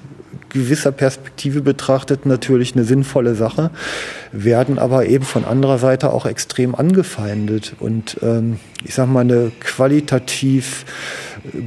gewisser 0.55 0.93
Perspektive 0.93 1.61
betrachtet 1.61 2.27
natürlich 2.27 2.75
eine 2.75 2.85
sinnvolle 2.85 3.35
Sache, 3.35 3.71
werden 4.31 4.79
aber 4.79 5.07
eben 5.07 5.25
von 5.25 5.45
anderer 5.45 5.79
Seite 5.79 6.13
auch 6.13 6.27
extrem 6.27 6.75
angefeindet. 6.75 7.75
Und 7.81 8.19
ähm, 8.23 8.61
ich 8.85 8.95
sage 8.95 9.11
mal, 9.11 9.21
eine 9.21 9.51
qualitativ 9.61 10.85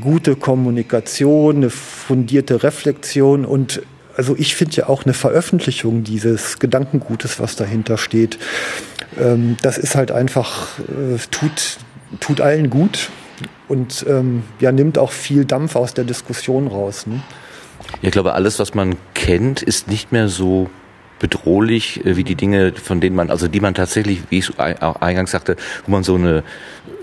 gute 0.02 0.36
Kommunikation, 0.36 1.58
eine 1.58 1.70
fundierte 1.70 2.64
Reflexion 2.64 3.46
und 3.46 3.82
also 4.18 4.36
ich 4.36 4.56
finde 4.56 4.76
ja 4.76 4.90
auch 4.90 5.06
eine 5.06 5.14
Veröffentlichung 5.14 6.04
dieses 6.04 6.60
Gedankengutes, 6.60 7.40
was 7.40 7.56
dahinter 7.56 7.98
steht, 7.98 8.40
ähm, 9.20 9.58
das 9.62 9.78
ist 9.78 9.96
halt 9.96 10.12
einfach, 10.12 10.80
äh, 10.80 11.18
tut, 11.32 11.78
tut 12.20 12.42
allen 12.42 12.70
gut 12.70 13.10
und 13.68 14.06
ähm, 14.10 14.44
ja, 14.60 14.72
nimmt 14.72 14.98
auch 14.98 15.12
viel 15.12 15.46
Dampf 15.46 15.76
aus 15.76 15.94
der 15.94 16.04
Diskussion 16.04 16.68
raus. 16.68 17.06
Ne? 17.06 17.22
Ja, 18.02 18.08
ich 18.08 18.12
glaube, 18.12 18.34
alles, 18.34 18.58
was 18.58 18.74
man 18.74 18.96
kennt, 19.14 19.62
ist 19.62 19.88
nicht 19.88 20.12
mehr 20.12 20.30
so 20.30 20.70
bedrohlich 21.20 22.06
äh, 22.06 22.16
wie 22.16 22.24
die 22.24 22.36
Dinge, 22.36 22.74
von 22.74 23.02
denen 23.02 23.16
man, 23.16 23.30
also 23.30 23.48
die 23.48 23.60
man 23.60 23.74
tatsächlich, 23.74 24.22
wie 24.30 24.40
ich 24.40 24.60
auch 24.60 24.98
eingangs 24.98 25.32
sagte, 25.32 25.56
wo 25.86 25.92
man 25.92 26.04
so 26.04 26.16
eine 26.16 26.44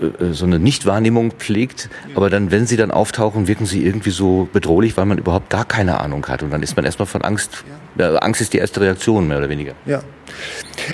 äh, 0.01 0.33
so 0.33 0.45
eine 0.45 0.59
Nichtwahrnehmung 0.59 1.31
pflegt, 1.31 1.89
aber 2.15 2.29
dann, 2.29 2.51
wenn 2.51 2.65
sie 2.65 2.77
dann 2.77 2.91
auftauchen, 2.91 3.47
wirken 3.47 3.65
sie 3.65 3.85
irgendwie 3.85 4.11
so 4.11 4.49
bedrohlich, 4.51 4.97
weil 4.97 5.05
man 5.05 5.17
überhaupt 5.17 5.49
gar 5.49 5.65
keine 5.65 5.99
Ahnung 5.99 6.25
hat 6.27 6.43
und 6.43 6.51
dann 6.51 6.63
ist 6.63 6.75
man 6.75 6.85
erstmal 6.85 7.05
von 7.05 7.21
Angst, 7.21 7.63
ja. 7.97 8.15
Angst 8.15 8.41
ist 8.41 8.53
die 8.53 8.57
erste 8.57 8.81
Reaktion 8.81 9.27
mehr 9.27 9.37
oder 9.37 9.49
weniger. 9.49 9.73
Ja, 9.85 10.01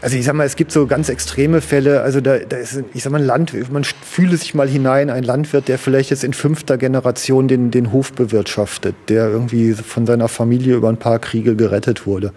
Also 0.01 0.17
ich 0.17 0.25
sag 0.25 0.33
mal, 0.33 0.45
es 0.45 0.55
gibt 0.55 0.71
so 0.71 0.87
ganz 0.87 1.09
extreme 1.09 1.61
Fälle. 1.61 2.01
Also 2.01 2.21
da, 2.21 2.37
da 2.39 2.57
ist, 2.57 2.83
ich 2.93 3.03
sag 3.03 3.11
mal, 3.11 3.19
ein 3.19 3.25
Land, 3.25 3.53
man 3.71 3.83
fühle 3.83 4.37
sich 4.37 4.53
mal 4.53 4.67
hinein, 4.67 5.09
ein 5.09 5.23
Landwirt, 5.23 5.67
der 5.67 5.77
vielleicht 5.77 6.09
jetzt 6.09 6.23
in 6.23 6.33
fünfter 6.33 6.77
Generation 6.77 7.47
den, 7.47 7.71
den 7.71 7.91
Hof 7.91 8.13
bewirtschaftet, 8.13 8.95
der 9.09 9.29
irgendwie 9.29 9.73
von 9.73 10.05
seiner 10.05 10.27
Familie 10.27 10.75
über 10.75 10.89
ein 10.89 10.97
paar 10.97 11.19
Kriege 11.19 11.55
gerettet 11.55 12.05
wurde. 12.05 12.33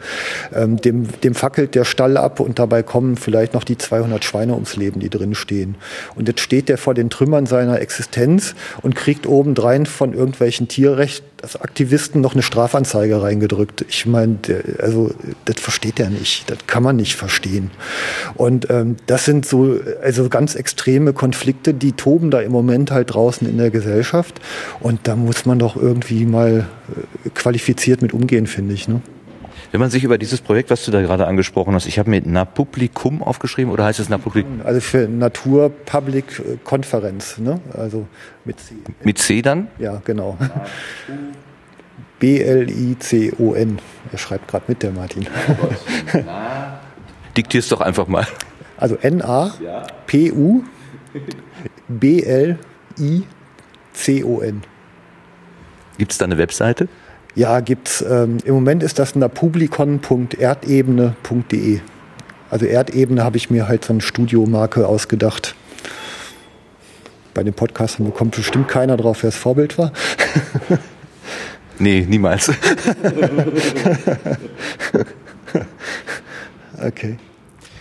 Ähm, 0.52 0.76
dem, 0.76 1.08
dem 1.22 1.34
fackelt 1.34 1.74
der 1.74 1.84
Stall 1.84 2.16
ab 2.16 2.40
und 2.40 2.58
dabei 2.58 2.82
kommen 2.82 3.16
vielleicht 3.16 3.54
noch 3.54 3.64
die 3.64 3.78
200 3.78 4.24
Schweine 4.24 4.54
ums 4.54 4.76
Leben, 4.76 5.00
die 5.00 5.10
drin 5.10 5.34
stehen. 5.34 5.76
Und 6.14 6.28
jetzt 6.28 6.40
steht 6.40 6.68
der 6.68 6.78
vor 6.78 6.94
den 6.94 7.10
Trümmern 7.10 7.46
seiner 7.46 7.80
Existenz 7.80 8.54
und 8.82 8.96
kriegt 8.96 9.26
obendrein 9.26 9.86
von 9.86 10.12
irgendwelchen 10.14 10.68
Tierrecht 10.68 11.24
als 11.44 11.60
Aktivisten 11.60 12.22
noch 12.22 12.32
eine 12.32 12.42
Strafanzeige 12.42 13.20
reingedrückt. 13.22 13.84
Ich 13.88 14.06
meine, 14.06 14.38
also 14.78 15.10
das 15.44 15.60
versteht 15.60 16.00
er 16.00 16.08
nicht. 16.08 16.50
Das 16.50 16.58
kann 16.66 16.82
man 16.82 16.96
nicht 16.96 17.16
verstehen. 17.16 17.43
Und 18.34 18.70
ähm, 18.70 18.96
das 19.06 19.24
sind 19.24 19.46
so 19.46 19.78
also 20.02 20.28
ganz 20.28 20.54
extreme 20.54 21.12
Konflikte, 21.12 21.74
die 21.74 21.92
toben 21.92 22.30
da 22.30 22.40
im 22.40 22.52
Moment 22.52 22.90
halt 22.90 23.14
draußen 23.14 23.48
in 23.48 23.58
der 23.58 23.70
Gesellschaft. 23.70 24.40
Und 24.80 25.00
da 25.04 25.16
muss 25.16 25.46
man 25.46 25.58
doch 25.58 25.76
irgendwie 25.76 26.26
mal 26.26 26.66
äh, 27.26 27.30
qualifiziert 27.30 28.02
mit 28.02 28.12
umgehen, 28.12 28.46
finde 28.46 28.74
ich. 28.74 28.88
Ne? 28.88 29.00
Wenn 29.74 29.80
man 29.80 29.90
sich 29.90 30.04
über 30.04 30.18
dieses 30.18 30.40
Projekt, 30.40 30.70
was 30.70 30.84
du 30.84 30.92
da 30.92 31.02
gerade 31.02 31.26
angesprochen 31.26 31.74
hast, 31.74 31.86
ich 31.86 31.98
habe 31.98 32.08
mir 32.08 32.22
Napublikum 32.24 33.24
aufgeschrieben 33.24 33.72
oder 33.72 33.84
heißt 33.84 33.98
es 33.98 34.08
Napublikum? 34.08 34.60
Also 34.62 34.80
für 34.80 35.08
Natur 35.08 35.68
Public 35.68 36.62
Konferenz, 36.62 37.38
ne? 37.38 37.60
Also 37.72 38.06
mit 38.44 38.60
C. 38.60 38.76
Mit 39.02 39.18
C 39.18 39.42
dann? 39.42 39.66
Ja, 39.80 40.00
genau. 40.04 40.38
B-L-I-C-O-N. 42.20 43.78
Er 44.12 44.18
schreibt 44.18 44.46
gerade 44.46 44.64
mit, 44.68 44.82
der 44.84 44.92
Martin. 44.92 45.26
Diktier's 47.36 47.68
doch 47.68 47.80
einfach 47.80 48.06
mal. 48.06 48.26
Also 48.76 48.96
N-A-P-U 48.96 50.62
B-L-I-C-O-N. 51.88 52.62
Gibt 55.98 56.12
es 56.12 56.18
da 56.18 56.24
eine 56.24 56.38
Webseite? 56.38 56.88
Ja, 57.34 57.58
gibt's. 57.60 58.02
Ähm, 58.02 58.38
Im 58.44 58.54
Moment 58.54 58.82
ist 58.82 58.98
das 58.98 59.14
napublikon.erdebene.de. 59.14 61.80
Also 62.50 62.66
Erdebene 62.66 63.24
habe 63.24 63.36
ich 63.36 63.50
mir 63.50 63.68
halt 63.68 63.84
so 63.84 63.92
eine 63.92 64.00
Studiomarke 64.00 64.86
ausgedacht. 64.86 65.54
Bei 67.32 67.42
den 67.42 67.54
Podcastern 67.54 68.06
bekommt 68.06 68.36
bestimmt 68.36 68.68
keiner 68.68 68.96
drauf, 68.96 69.22
wer 69.22 69.30
das 69.30 69.38
Vorbild 69.38 69.78
war. 69.78 69.92
nee, 71.78 72.06
niemals. 72.08 72.52
okay. 76.86 77.16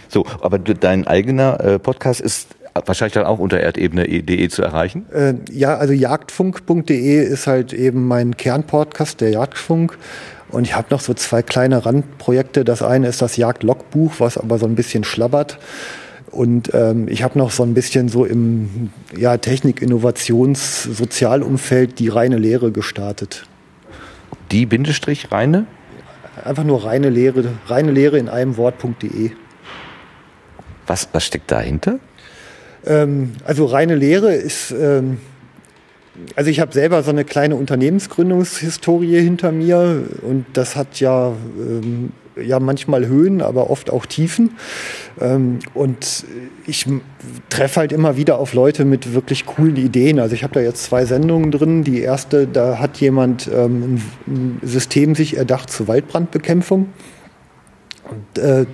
So, 0.10 0.26
aber 0.42 0.60
dein 0.60 1.08
eigener 1.08 1.60
äh, 1.60 1.80
Podcast 1.80 2.22
ist 2.22 2.50
wahrscheinlich 2.86 3.14
dann 3.14 3.26
auch 3.26 3.40
unter 3.40 3.60
erdebene.de 3.60 4.48
zu 4.50 4.62
erreichen? 4.62 5.08
Äh, 5.12 5.34
ja, 5.52 5.78
also 5.78 5.94
jagdfunk.de 5.94 7.24
ist 7.24 7.48
halt 7.48 7.74
eben 7.74 8.08
mein 8.08 8.38
Kernpodcast, 8.38 9.22
der 9.22 9.32
Jagdfunk. 9.32 9.98
Und 10.50 10.66
ich 10.66 10.76
habe 10.76 10.90
noch 10.92 11.00
so 11.00 11.16
zwei 11.16 11.42
kleine 11.42 11.84
Randprojekte. 11.86 12.64
Das 12.64 12.84
eine 12.84 13.08
ist 13.08 13.20
das 13.22 13.38
Jagdlogbuch, 13.38 14.20
was 14.20 14.38
aber 14.38 14.60
so 14.60 14.68
ein 14.68 14.76
bisschen 14.76 15.04
schlabbert. 15.04 15.58
Und 16.30 16.72
ähm, 16.74 17.08
ich 17.08 17.24
habe 17.24 17.40
noch 17.40 17.52
so 17.52 17.64
ein 17.64 17.74
bisschen 17.74 18.10
so 18.10 18.26
im 18.26 18.92
ja, 19.16 19.38
Technik-Innovations-Sozialumfeld 19.38 22.00
die 22.00 22.10
reine 22.10 22.38
Lehre 22.38 22.72
gestartet. 22.72 23.46
Die 24.52 24.66
Bindestrich 24.66 25.32
reine? 25.32 25.68
Einfach 26.44 26.64
nur 26.64 26.86
reine 26.86 27.10
Lehre, 27.10 27.44
reine 27.68 27.92
Lehre 27.92 28.18
in 28.18 28.30
einem 28.30 28.58
Wort.de. 28.58 29.32
Was, 30.88 31.08
was 31.14 31.26
steckt 31.26 31.52
dahinter? 31.52 32.00
Ähm, 32.86 33.34
also 33.46 33.66
reine 33.66 33.96
Lehre 33.96 34.34
ist, 34.34 34.72
ähm, 34.72 35.20
also 36.36 36.50
ich 36.50 36.60
habe 36.60 36.74
selber 36.74 37.02
so 37.04 37.12
eine 37.12 37.24
kleine 37.24 37.56
Unternehmensgründungshistorie 37.56 39.22
hinter 39.22 39.52
mir 39.52 40.04
und 40.22 40.46
das 40.54 40.76
hat 40.76 41.00
ja, 41.00 41.34
ähm, 41.58 42.12
ja 42.42 42.60
manchmal 42.60 43.08
Höhen, 43.08 43.42
aber 43.42 43.70
oft 43.70 43.92
auch 43.92 44.06
Tiefen. 44.06 44.52
Ähm, 45.20 45.60
und 45.74 46.26
ich 46.66 46.86
treffe 47.50 47.82
halt 47.82 47.92
immer 47.92 48.18
wieder 48.18 48.40
auf 48.40 48.54
Leute 48.54 48.86
mit 48.86 49.14
wirklich 49.14 49.46
coolen 49.46 49.76
Ideen. 49.76 50.20
Also 50.20 50.36
ich 50.36 50.44
habe 50.44 50.54
da 50.54 50.60
jetzt 50.60 50.84
zwei 50.84 51.06
Sendungen 51.06 51.52
drin. 51.52 51.84
Die 51.84 52.02
erste, 52.02 52.48
da 52.48 52.80
hat 52.80 52.98
jemand 52.98 53.50
ähm, 53.54 54.02
ein 54.28 54.60
System 54.64 55.16
sich 55.16 55.38
erdacht 55.38 55.70
zur 55.70 55.88
Waldbrandbekämpfung. 55.88 56.88
Und 58.10 58.42
äh, 58.42 58.66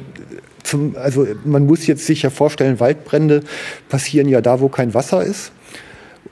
zum, 0.64 0.96
also 0.96 1.28
man 1.46 1.66
muss 1.66 1.88
jetzt 1.88 2.06
sich 2.06 2.22
ja 2.22 2.30
vorstellen, 2.30 2.80
Waldbrände 2.80 3.42
passieren 3.90 4.28
ja 4.28 4.42
da, 4.42 4.60
wo 4.60 4.70
kein 4.70 4.94
Wasser 4.94 5.24
ist. 5.24 5.52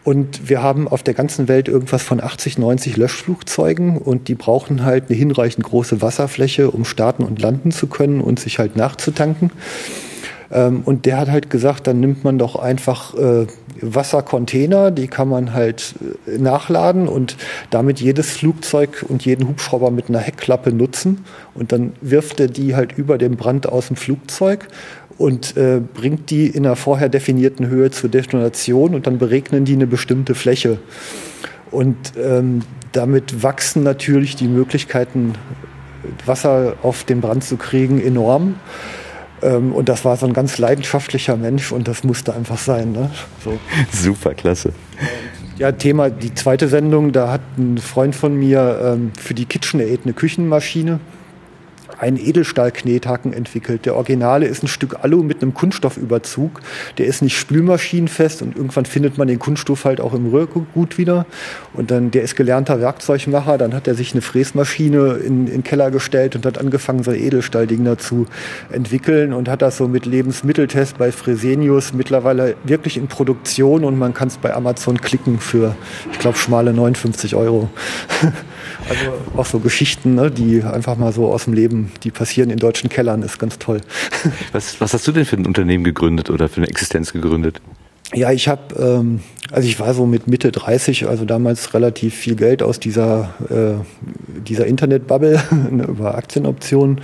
Und 0.04 0.48
wir 0.48 0.64
haben 0.64 0.88
auf 0.88 1.04
der 1.04 1.14
ganzen 1.14 1.50
Welt 1.50 1.68
irgendwas 1.68 2.02
von 2.02 2.22
80, 2.22 2.58
90 2.58 2.96
Löschflugzeugen 2.96 3.98
und 3.98 4.30
die 4.30 4.36
brauchen 4.36 4.86
halt 4.86 5.06
eine 5.10 5.18
hinreichend 5.18 5.66
große 5.66 6.02
Wasserfläche, 6.02 6.72
um 6.72 6.86
starten 6.86 7.24
und 7.24 7.42
landen 7.42 7.72
zu 7.72 7.88
können 7.88 8.22
und 8.22 8.40
sich 8.40 8.58
halt 8.58 8.78
nachzutanken. 8.78 9.52
Ähm, 10.52 10.82
und 10.86 11.06
der 11.06 11.18
hat 11.18 11.30
halt 11.30 11.50
gesagt, 11.50 11.88
dann 11.88 12.00
nimmt 12.00 12.24
man 12.24 12.38
doch 12.38 12.56
einfach 12.56 13.14
äh, 13.16 13.48
Wassercontainer, 13.82 14.92
die 14.92 15.08
kann 15.08 15.28
man 15.28 15.54
halt 15.54 15.96
äh, 16.26 16.38
nachladen 16.38 17.08
und 17.08 17.36
damit 17.70 18.00
jedes 18.00 18.32
Flugzeug 18.32 19.06
und 19.08 19.26
jeden 19.26 19.48
Hubschrauber 19.48 19.92
mit 19.92 20.10
einer 20.10 20.20
Heckklappe 20.20 20.72
nutzen. 20.72 21.26
Und 21.54 21.72
dann 21.72 21.94
wirft 22.02 22.40
er 22.40 22.48
die 22.48 22.76
halt 22.76 22.98
über 22.98 23.18
den 23.18 23.36
Brand 23.36 23.68
aus 23.68 23.88
dem 23.88 23.96
Flugzeug 23.96 24.68
und 25.18 25.58
äh, 25.58 25.82
bringt 25.94 26.30
die 26.30 26.48
in 26.48 26.66
einer 26.66 26.76
vorher 26.76 27.10
definierten 27.10 27.68
Höhe 27.68 27.92
zur 27.92 28.10
Detonation 28.10 28.94
und 28.94 29.08
dann 29.08 29.18
beregnen 29.18 29.66
die 29.66 29.74
eine 29.74 29.88
bestimmte 29.88 30.36
Fläche. 30.36 30.80
Und 31.72 32.14
ähm, 32.18 32.62
damit 32.92 33.44
wachsen 33.44 33.84
natürlich 33.84 34.36
die 34.36 34.48
Möglichkeiten, 34.48 35.34
Wasser 36.26 36.76
auf 36.84 37.04
den 37.04 37.22
Brand 37.22 37.44
zu 37.44 37.58
kriegen, 37.58 38.00
enorm. 38.00 38.56
Ähm, 39.42 39.74
und 39.74 39.90
das 39.90 40.06
war 40.06 40.18
so 40.18 40.26
ein 40.26 40.34
ganz 40.34 40.58
leidenschaftlicher 40.58 41.36
Mensch 41.36 41.72
und 41.72 41.88
das 41.88 42.04
musste 42.04 42.34
einfach 42.34 42.58
sein. 42.58 42.92
Ne? 42.92 43.10
So. 43.44 43.60
Super, 43.92 44.34
klasse. 44.34 44.72
Ja, 45.58 45.72
Thema, 45.72 46.12
die 46.12 46.34
zweite 46.36 46.68
Sendung, 46.68 47.12
da 47.12 47.32
hat 47.32 47.42
ein 47.58 47.80
Freund 47.80 48.16
von 48.16 48.36
mir 48.36 48.80
ähm, 48.84 49.12
für 49.20 49.34
die 49.34 49.46
KitchenAid 49.46 50.02
eine 50.04 50.14
Küchenmaschine 50.14 51.00
einen 51.98 52.18
Edelstahlknethaken 52.18 53.34
entwickelt. 53.34 53.86
Der 53.86 53.96
Originale 53.96 54.46
ist 54.46 54.64
ein 54.64 54.68
Stück 54.68 55.04
Alu 55.04 55.24
mit 55.24 55.42
einem 55.42 55.54
Kunststoffüberzug. 55.54 56.62
Der 56.98 57.06
ist 57.06 57.22
nicht 57.22 57.38
spülmaschinenfest 57.38 58.42
und 58.42 58.56
irgendwann 58.56 58.86
findet 58.86 59.18
man 59.18 59.28
den 59.28 59.40
Kunststoff 59.40 59.86
halt 59.86 60.02
auch 60.02 60.14
im 60.14 60.28
Rührgut 60.28 60.98
wieder. 60.98 61.26
Und 61.74 61.92
dann, 61.92 62.12
der 62.12 62.24
ist 62.24 62.36
gelernter 62.36 62.80
Werkzeugmacher. 62.80 63.58
Dann 63.58 63.74
hat 63.74 63.88
er 63.88 63.96
sich 63.96 64.14
eine 64.14 64.22
Fräsmaschine 64.22 65.14
in, 65.14 65.48
in 65.48 65.54
den 65.54 65.64
Keller 65.64 65.92
gestellt 65.92 66.36
und 66.36 66.46
hat 66.46 66.58
angefangen, 66.58 67.04
so 67.04 67.12
Edelstahlding 67.12 67.84
dazu 67.84 68.26
entwickeln 68.72 69.34
und 69.34 69.50
hat 69.50 69.62
das 69.62 69.78
so 69.78 69.88
mit 69.88 70.06
Lebensmitteltest 70.06 70.98
bei 70.98 71.12
Fresenius 71.12 71.94
mittlerweile 71.94 72.56
wirklich 72.64 72.98
in 72.98 73.08
Produktion 73.08 73.84
und 73.84 73.98
man 73.98 74.14
kann 74.14 74.28
es 74.28 74.38
bei 74.38 74.54
Amazon 74.54 75.00
klicken 75.02 75.40
für, 75.40 75.76
ich 76.12 76.20
glaube, 76.20 76.38
schmale 76.38 76.74
59 76.74 77.36
Euro. 77.36 77.70
Also 78.90 79.14
auch 79.36 79.46
so 79.46 79.60
Geschichten, 79.60 80.16
ne, 80.16 80.32
die 80.32 80.64
einfach 80.64 80.98
mal 80.98 81.12
so 81.12 81.32
aus 81.32 81.46
dem 81.46 81.54
Leben, 81.54 81.92
die 82.04 82.12
passieren 82.12 82.50
in 82.50 82.58
deutschen 82.58 82.90
Kellern, 82.90 83.24
ist 83.24 83.40
ganz 83.40 83.60
toll. 83.60 83.82
Was, 84.52 84.80
was 84.80 84.94
hast 84.94 85.08
du 85.08 85.12
denn 85.12 85.26
für 85.26 85.36
ein 85.36 85.46
Unternehmen 85.46 85.84
gegründet 85.84 86.30
oder 86.30 86.50
für 86.50 86.58
eine 86.58 86.68
Existenz 86.68 87.14
gegründet? 87.14 87.62
Ja, 88.14 88.32
ich 88.32 88.48
habe, 88.48 88.74
ähm, 88.80 89.20
also 89.52 89.68
ich 89.68 89.82
war 89.82 89.94
so 89.94 90.06
mit 90.06 90.28
Mitte 90.28 90.52
30, 90.52 91.08
also 91.10 91.26
damals 91.26 91.74
relativ 91.74 92.16
viel 92.16 92.36
Geld 92.36 92.64
aus 92.64 92.80
dieser, 92.80 93.34
äh, 93.50 93.84
dieser 94.40 94.66
Internetbubble 94.66 95.44
ne, 95.72 95.84
über 95.84 96.16
Aktienoptionen. 96.16 97.02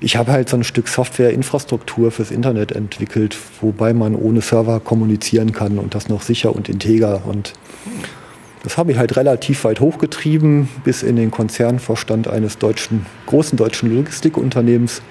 Ich 0.00 0.16
habe 0.16 0.32
halt 0.32 0.48
so 0.48 0.56
ein 0.56 0.64
Stück 0.64 0.88
Softwareinfrastruktur 0.88 2.10
fürs 2.10 2.32
Internet 2.32 2.72
entwickelt, 2.72 3.36
wobei 3.60 3.94
man 3.94 4.16
ohne 4.16 4.40
Server 4.40 4.80
kommunizieren 4.80 5.52
kann 5.52 5.78
und 5.78 5.94
das 5.94 6.08
noch 6.08 6.22
sicher 6.22 6.54
und 6.54 6.68
integer 6.68 7.22
und 7.24 7.52
das 8.62 8.78
habe 8.78 8.92
ich 8.92 8.98
halt 8.98 9.16
relativ 9.16 9.64
weit 9.64 9.80
hochgetrieben, 9.80 10.68
bis 10.84 11.02
in 11.02 11.16
den 11.16 11.30
Konzernvorstand 11.30 12.28
eines 12.28 12.58
deutschen, 12.58 13.06
großen 13.26 13.56
deutschen 13.58 13.94
Logistikunternehmens. 13.94 15.02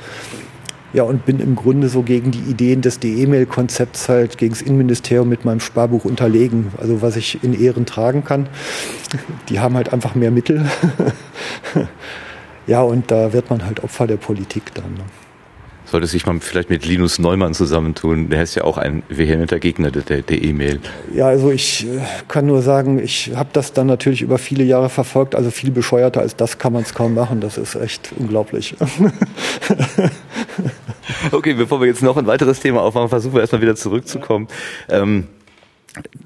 Ja, 0.93 1.03
und 1.03 1.25
bin 1.25 1.39
im 1.39 1.55
Grunde 1.55 1.87
so 1.87 2.01
gegen 2.03 2.31
die 2.31 2.39
Ideen 2.39 2.81
des 2.81 2.99
D-E-Mail-Konzepts 2.99 4.09
halt 4.09 4.37
gegen 4.37 4.53
das 4.53 4.61
Innenministerium 4.61 5.29
mit 5.29 5.45
meinem 5.45 5.61
Sparbuch 5.61 6.03
unterlegen. 6.03 6.71
Also 6.77 7.01
was 7.01 7.15
ich 7.15 7.41
in 7.43 7.59
Ehren 7.59 7.85
tragen 7.85 8.25
kann. 8.25 8.49
Die 9.47 9.59
haben 9.59 9.75
halt 9.75 9.93
einfach 9.93 10.15
mehr 10.15 10.31
Mittel. 10.31 10.65
ja, 12.67 12.81
und 12.81 13.09
da 13.09 13.31
wird 13.31 13.49
man 13.49 13.65
halt 13.65 13.83
Opfer 13.83 14.05
der 14.05 14.17
Politik 14.17 14.73
dann. 14.73 14.93
Ne? 14.95 15.03
Sollte 15.91 16.07
sich 16.07 16.25
mal 16.25 16.39
vielleicht 16.39 16.69
mit 16.69 16.85
Linus 16.85 17.19
Neumann 17.19 17.53
zusammentun. 17.53 18.29
Der 18.29 18.43
ist 18.43 18.55
ja 18.55 18.63
auch 18.63 18.77
ein 18.77 19.03
vehementer 19.09 19.59
Gegner 19.59 19.91
der, 19.91 20.23
E-Mail. 20.29 20.79
Ja, 21.13 21.27
also 21.27 21.51
ich 21.51 21.85
äh, 21.85 21.99
kann 22.29 22.45
nur 22.45 22.61
sagen, 22.61 22.97
ich 22.97 23.31
habe 23.35 23.49
das 23.51 23.73
dann 23.73 23.87
natürlich 23.87 24.21
über 24.21 24.37
viele 24.37 24.63
Jahre 24.63 24.89
verfolgt. 24.89 25.35
Also 25.35 25.51
viel 25.51 25.69
bescheuerter 25.69 26.21
als 26.21 26.37
das 26.37 26.57
kann 26.57 26.71
man 26.71 26.83
es 26.83 26.93
kaum 26.93 27.13
machen. 27.13 27.41
Das 27.41 27.57
ist 27.57 27.75
echt 27.75 28.13
unglaublich. 28.17 28.75
okay, 31.31 31.55
bevor 31.55 31.81
wir 31.81 31.87
jetzt 31.87 32.01
noch 32.01 32.15
ein 32.15 32.25
weiteres 32.25 32.61
Thema 32.61 32.81
aufmachen, 32.81 33.09
versuchen 33.09 33.33
wir 33.33 33.41
erstmal 33.41 33.61
wieder 33.61 33.75
zurückzukommen. 33.75 34.47
Ähm, 34.87 35.27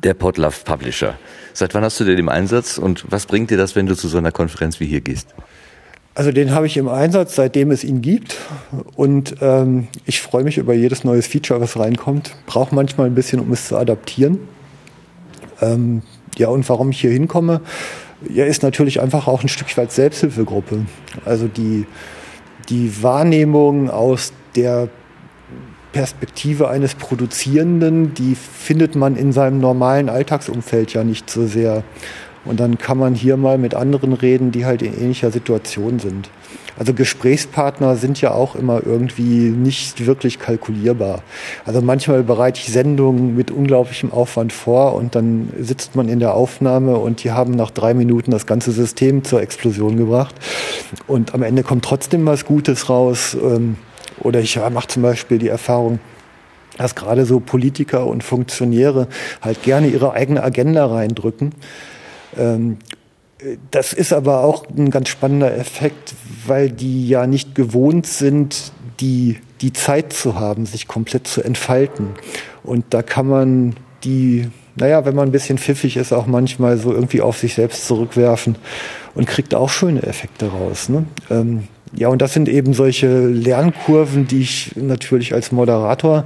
der 0.04 0.14
Podlove 0.14 0.64
Publisher. 0.64 1.18
Seit 1.54 1.74
wann 1.74 1.84
hast 1.84 2.00
du 2.00 2.04
den 2.04 2.20
im 2.20 2.30
Einsatz 2.30 2.78
und 2.78 3.04
was 3.10 3.26
bringt 3.26 3.50
dir 3.50 3.58
das, 3.58 3.76
wenn 3.76 3.88
du 3.88 3.96
zu 3.96 4.08
so 4.08 4.20
einer 4.20 4.32
Konferenz 4.32 4.80
wie 4.80 4.86
hier 4.86 5.02
gehst? 5.02 5.34
Also 6.16 6.32
den 6.32 6.52
habe 6.52 6.66
ich 6.66 6.78
im 6.78 6.88
Einsatz, 6.88 7.36
seitdem 7.36 7.72
es 7.72 7.84
ihn 7.84 8.02
gibt. 8.02 8.38
Und 8.96 9.36
ähm, 9.42 9.90
ich 10.06 10.22
freue 10.22 10.46
mich 10.46 10.58
über 10.58 10.74
jedes 10.74 11.04
neues 11.04 11.28
Feature, 11.28 11.60
was 11.60 11.78
reinkommt. 11.78 12.36
Brauche 12.46 12.74
manchmal 12.74 13.08
ein 13.08 13.16
bisschen, 13.16 13.42
um 13.42 13.52
es 13.52 13.68
zu 13.68 13.78
adaptieren. 13.78 14.40
Ähm, 15.62 16.04
ja, 16.38 16.48
und 16.48 16.68
warum 16.70 16.90
ich 16.92 17.02
hier 17.02 17.12
hinkomme, 17.12 17.60
ja, 18.30 18.46
ist 18.46 18.64
natürlich 18.64 19.02
einfach 19.02 19.28
auch 19.28 19.44
ein 19.44 19.50
Stück 19.50 19.78
weit 19.78 19.92
Selbsthilfegruppe. 19.92 20.86
Also 21.26 21.48
die, 21.48 21.86
die 22.70 23.04
Wahrnehmung 23.04 23.90
aus 23.90 24.32
der 24.56 24.88
Perspektive 25.92 26.70
eines 26.70 26.96
Produzierenden, 26.96 28.14
die 28.14 28.36
findet 28.36 28.96
man 28.96 29.18
in 29.18 29.34
seinem 29.34 29.60
normalen 29.60 30.10
Alltagsumfeld 30.10 30.94
ja 30.94 31.04
nicht 31.04 31.30
so 31.30 31.46
sehr. 31.46 31.84
Und 32.46 32.60
dann 32.60 32.78
kann 32.78 32.98
man 32.98 33.16
hier 33.16 33.38
mal 33.38 33.58
mit 33.58 33.74
anderen 33.74 34.14
reden, 34.14 34.52
die 34.52 34.66
halt 34.66 34.82
in 34.82 34.98
ähnlicher 34.98 35.32
Situation 35.32 36.00
sind. 36.00 36.30
Also 36.78 36.94
Gesprächspartner 36.94 37.96
sind 37.96 38.20
ja 38.20 38.32
auch 38.32 38.56
immer 38.56 38.86
irgendwie 38.86 39.50
nicht 39.50 40.06
wirklich 40.06 40.40
kalkulierbar. 40.40 41.24
Also 41.66 41.82
manchmal 41.82 42.22
bereite 42.24 42.60
ich 42.60 42.72
Sendungen 42.72 43.36
mit 43.36 43.50
unglaublichem 43.50 44.12
Aufwand 44.12 44.52
vor 44.52 44.94
und 44.96 45.16
dann 45.16 45.50
sitzt 45.58 45.96
man 45.96 46.10
in 46.10 46.20
der 46.20 46.34
Aufnahme 46.34 46.98
und 46.98 47.24
die 47.24 47.32
haben 47.32 47.54
nach 47.54 47.72
drei 47.72 47.94
Minuten 47.94 48.32
das 48.32 48.46
ganze 48.46 48.72
System 48.72 49.24
zur 49.24 49.42
Explosion 49.42 49.96
gebracht. 49.96 50.36
Und 51.08 51.34
am 51.34 51.44
Ende 51.44 51.64
kommt 51.64 51.86
trotzdem 51.86 52.26
was 52.26 52.46
Gutes 52.46 52.90
raus. 52.90 53.38
Ähm, 53.42 53.78
oder 54.20 54.40
ich 54.40 54.60
mache 54.72 54.88
zum 54.88 55.04
Beispiel 55.04 55.38
die 55.38 55.50
Erfahrung, 55.50 56.00
dass 56.78 56.96
gerade 56.96 57.26
so 57.26 57.40
Politiker 57.40 58.06
und 58.06 58.24
Funktionäre 58.24 59.08
halt 59.42 59.64
gerne 59.64 59.88
ihre 59.88 60.12
eigene 60.12 60.44
Agenda 60.44 60.86
reindrücken 60.86 61.54
ähm, 62.38 62.78
das 63.72 63.94
ist 63.94 64.14
aber 64.14 64.44
auch 64.44 64.66
ein 64.70 64.90
ganz 64.90 65.10
spannender 65.10 65.56
Effekt, 65.56 66.14
weil 66.48 66.70
die 66.70 67.08
ja 67.08 67.28
nicht 67.28 67.54
gewohnt 67.54 68.08
sind, 68.08 68.72
die, 69.00 69.40
die 69.62 69.74
Zeit 69.74 70.14
zu 70.14 70.40
haben, 70.40 70.66
sich 70.66 70.88
komplett 70.88 71.28
zu 71.28 71.44
entfalten. 71.44 72.10
Und 72.64 72.86
da 72.92 73.02
kann 73.04 73.28
man 73.28 73.76
die, 74.04 74.48
naja, 74.76 75.06
wenn 75.06 75.16
man 75.16 75.30
ein 75.30 75.32
bisschen 75.32 75.58
pfiffig 75.58 75.98
ist, 75.98 76.14
auch 76.14 76.28
manchmal 76.28 76.78
so 76.78 76.94
irgendwie 76.94 77.22
auf 77.22 77.38
sich 77.38 77.56
selbst 77.56 77.88
zurückwerfen 77.88 78.56
und 79.16 79.28
kriegt 79.28 79.54
auch 79.54 79.70
schöne 79.70 80.04
Effekte 80.04 80.48
raus. 80.48 80.90
Ne? 80.90 81.06
Ähm, 81.30 81.68
ja, 81.94 82.08
und 82.08 82.22
das 82.22 82.34
sind 82.34 82.50
eben 82.50 82.74
solche 82.74 83.28
Lernkurven, 83.28 84.28
die 84.28 84.42
ich 84.42 84.72
natürlich 84.76 85.34
als 85.34 85.52
Moderator 85.52 86.26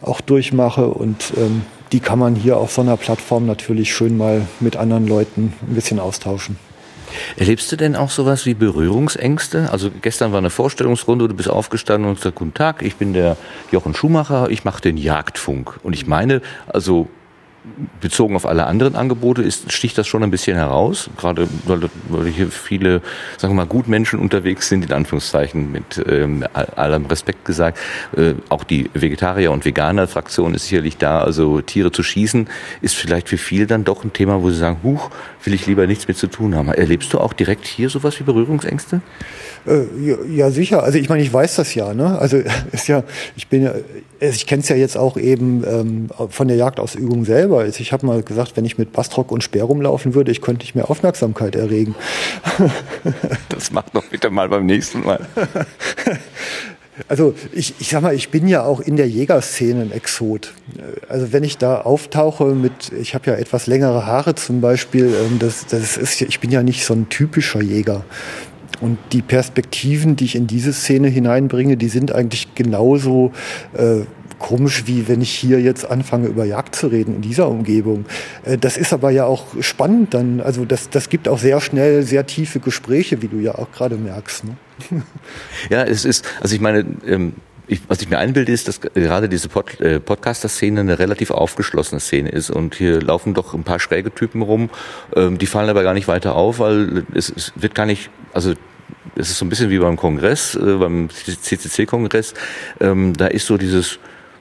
auch 0.00 0.20
durchmache 0.20 0.86
und 0.86 1.32
ähm, 1.36 1.62
die 1.92 2.00
kann 2.00 2.18
man 2.18 2.34
hier 2.34 2.56
auf 2.56 2.72
so 2.72 2.82
einer 2.82 2.96
Plattform 2.96 3.46
natürlich 3.46 3.92
schön 3.92 4.16
mal 4.16 4.46
mit 4.60 4.76
anderen 4.76 5.06
Leuten 5.06 5.54
ein 5.62 5.74
bisschen 5.74 5.98
austauschen. 5.98 6.56
Erlebst 7.36 7.72
du 7.72 7.76
denn 7.76 7.96
auch 7.96 8.10
sowas 8.10 8.44
wie 8.46 8.54
Berührungsängste? 8.54 9.70
Also 9.72 9.90
gestern 10.02 10.32
war 10.32 10.38
eine 10.38 10.50
Vorstellungsrunde, 10.50 11.28
du 11.28 11.34
bist 11.34 11.48
aufgestanden 11.48 12.08
und 12.08 12.16
gesagt, 12.16 12.36
guten 12.36 12.54
Tag, 12.54 12.82
ich 12.82 12.96
bin 12.96 13.14
der 13.14 13.36
Jochen 13.72 13.94
Schumacher, 13.94 14.50
ich 14.50 14.64
mache 14.64 14.82
den 14.82 14.96
Jagdfunk. 14.96 15.80
Und 15.82 15.94
ich 15.94 16.06
meine, 16.06 16.42
also 16.66 17.08
bezogen 18.00 18.36
auf 18.36 18.46
alle 18.46 18.66
anderen 18.66 18.94
Angebote 18.94 19.42
ist, 19.42 19.72
sticht 19.72 19.98
das 19.98 20.06
schon 20.06 20.22
ein 20.22 20.30
bisschen 20.30 20.56
heraus, 20.56 21.10
gerade 21.16 21.48
weil, 21.66 22.26
hier 22.26 22.48
viele, 22.48 23.02
sagen 23.36 23.54
wir 23.54 23.64
mal, 23.64 23.66
Gutmenschen 23.66 24.18
unterwegs 24.18 24.68
sind, 24.68 24.84
in 24.84 24.92
Anführungszeichen, 24.92 25.70
mit 25.70 26.02
ähm, 26.08 26.44
allem 26.54 27.06
Respekt 27.06 27.44
gesagt. 27.44 27.78
Äh, 28.16 28.34
auch 28.48 28.64
die 28.64 28.90
Vegetarier- 28.94 29.50
und 29.50 29.64
Veganer-Fraktion 29.64 30.54
ist 30.54 30.68
sicherlich 30.68 30.96
da, 30.96 31.20
also 31.20 31.60
Tiere 31.60 31.92
zu 31.92 32.02
schießen, 32.02 32.48
ist 32.80 32.94
vielleicht 32.94 33.28
für 33.28 33.38
viele 33.38 33.66
dann 33.66 33.84
doch 33.84 34.04
ein 34.04 34.12
Thema, 34.12 34.42
wo 34.42 34.50
sie 34.50 34.58
sagen, 34.58 34.78
huch, 34.82 35.10
will 35.44 35.54
ich 35.54 35.66
lieber 35.66 35.86
nichts 35.86 36.08
mit 36.08 36.16
zu 36.16 36.28
tun 36.28 36.54
haben. 36.54 36.68
Erlebst 36.68 37.12
du 37.12 37.18
auch 37.18 37.32
direkt 37.32 37.66
hier 37.66 37.90
sowas 37.90 38.18
wie 38.20 38.24
Berührungsängste? 38.24 39.00
Äh, 39.66 39.84
ja, 40.00 40.16
ja, 40.28 40.50
sicher. 40.50 40.82
Also 40.82 40.98
ich 40.98 41.08
meine, 41.08 41.22
ich 41.22 41.32
weiß 41.32 41.56
das 41.56 41.74
ja. 41.74 41.92
Ne? 41.94 42.18
Also 42.18 42.38
ist 42.72 42.88
ja, 42.88 43.02
ich 43.36 43.48
bin 43.48 43.62
ja, 43.62 43.72
ich 44.20 44.46
kenne 44.46 44.62
es 44.62 44.68
ja 44.68 44.76
jetzt 44.76 44.96
auch 44.96 45.16
eben 45.16 45.64
ähm, 45.66 46.08
von 46.30 46.48
der 46.48 46.56
Jagdausübung 46.56 47.24
selber. 47.24 47.47
Also 47.56 47.80
ich 47.80 47.92
habe 47.92 48.06
mal 48.06 48.22
gesagt, 48.22 48.56
wenn 48.56 48.64
ich 48.64 48.78
mit 48.78 48.92
Bastrock 48.92 49.32
und 49.32 49.42
Speer 49.42 49.64
rumlaufen 49.64 50.14
würde, 50.14 50.30
ich 50.30 50.40
könnte 50.40 50.62
nicht 50.62 50.74
mehr 50.74 50.90
Aufmerksamkeit 50.90 51.56
erregen. 51.56 51.94
Das 53.48 53.72
macht 53.72 53.94
doch 53.94 54.04
bitte 54.04 54.30
mal 54.30 54.48
beim 54.48 54.66
nächsten 54.66 55.00
Mal. 55.00 55.20
Also 57.06 57.32
ich, 57.52 57.74
ich 57.78 57.90
sag 57.90 58.02
mal, 58.02 58.12
ich 58.12 58.30
bin 58.30 58.48
ja 58.48 58.64
auch 58.64 58.80
in 58.80 58.96
der 58.96 59.08
Jägerszene 59.08 59.82
ein 59.82 59.92
Exot. 59.92 60.52
Also 61.08 61.32
wenn 61.32 61.44
ich 61.44 61.56
da 61.56 61.82
auftauche 61.82 62.46
mit, 62.46 62.90
ich 63.00 63.14
habe 63.14 63.30
ja 63.30 63.36
etwas 63.36 63.68
längere 63.68 64.04
Haare 64.04 64.34
zum 64.34 64.60
Beispiel, 64.60 65.04
ähm, 65.04 65.38
das, 65.38 65.66
das 65.66 65.96
ist, 65.96 66.20
ich 66.20 66.40
bin 66.40 66.50
ja 66.50 66.64
nicht 66.64 66.84
so 66.84 66.94
ein 66.94 67.08
typischer 67.08 67.62
Jäger. 67.62 68.04
Und 68.80 68.98
die 69.12 69.22
Perspektiven, 69.22 70.16
die 70.16 70.24
ich 70.24 70.34
in 70.34 70.48
diese 70.48 70.72
Szene 70.72 71.06
hineinbringe, 71.06 71.76
die 71.76 71.88
sind 71.88 72.12
eigentlich 72.12 72.56
genauso 72.56 73.30
äh, 73.74 74.00
komisch, 74.38 74.84
wie 74.86 75.08
wenn 75.08 75.20
ich 75.20 75.30
hier 75.30 75.60
jetzt 75.60 75.88
anfange, 75.90 76.28
über 76.28 76.44
Jagd 76.44 76.74
zu 76.74 76.88
reden 76.88 77.16
in 77.16 77.22
dieser 77.22 77.48
Umgebung. 77.48 78.06
Äh, 78.44 78.58
das 78.58 78.76
ist 78.76 78.92
aber 78.92 79.10
ja 79.10 79.24
auch 79.24 79.46
spannend 79.60 80.14
dann. 80.14 80.40
Also 80.40 80.64
das, 80.64 80.90
das 80.90 81.08
gibt 81.08 81.28
auch 81.28 81.38
sehr 81.38 81.60
schnell 81.60 82.02
sehr 82.02 82.26
tiefe 82.26 82.60
Gespräche, 82.60 83.22
wie 83.22 83.28
du 83.28 83.38
ja 83.38 83.54
auch 83.54 83.70
gerade 83.72 83.96
merkst. 83.96 84.44
Ne? 84.44 84.56
Ja, 85.70 85.82
es 85.82 86.04
ist, 86.04 86.24
also 86.40 86.54
ich 86.54 86.60
meine, 86.60 86.84
ähm 87.06 87.34
ich, 87.68 87.82
was 87.86 88.00
ich 88.00 88.08
mir 88.08 88.18
einbilde, 88.18 88.50
ist, 88.50 88.66
dass 88.66 88.80
gerade 88.80 89.28
diese 89.28 89.48
Pod, 89.48 89.78
äh, 89.80 90.00
Podcaster-Szene 90.00 90.80
eine 90.80 90.98
relativ 90.98 91.30
aufgeschlossene 91.30 92.00
Szene 92.00 92.30
ist. 92.30 92.50
Und 92.50 92.74
hier 92.74 93.00
laufen 93.00 93.34
doch 93.34 93.54
ein 93.54 93.62
paar 93.62 93.78
schräge 93.78 94.12
Typen 94.12 94.42
rum, 94.42 94.70
ähm, 95.14 95.38
die 95.38 95.46
fallen 95.46 95.68
aber 95.68 95.82
gar 95.82 95.94
nicht 95.94 96.08
weiter 96.08 96.34
auf, 96.34 96.58
weil 96.58 97.04
es, 97.14 97.28
es 97.28 97.52
wird 97.56 97.74
gar 97.74 97.86
nicht, 97.86 98.10
also 98.32 98.54
es 99.16 99.30
ist 99.30 99.38
so 99.38 99.44
ein 99.44 99.48
bisschen 99.48 99.70
wie 99.70 99.78
beim 99.78 99.96
Kongress, 99.96 100.54
äh, 100.54 100.76
beim 100.76 101.08
CCC-Kongress. 101.10 102.34
Ähm, 102.80 103.12
da 103.14 103.26
ist 103.26 103.46
so 103.46 103.58
dieses, 103.58 103.98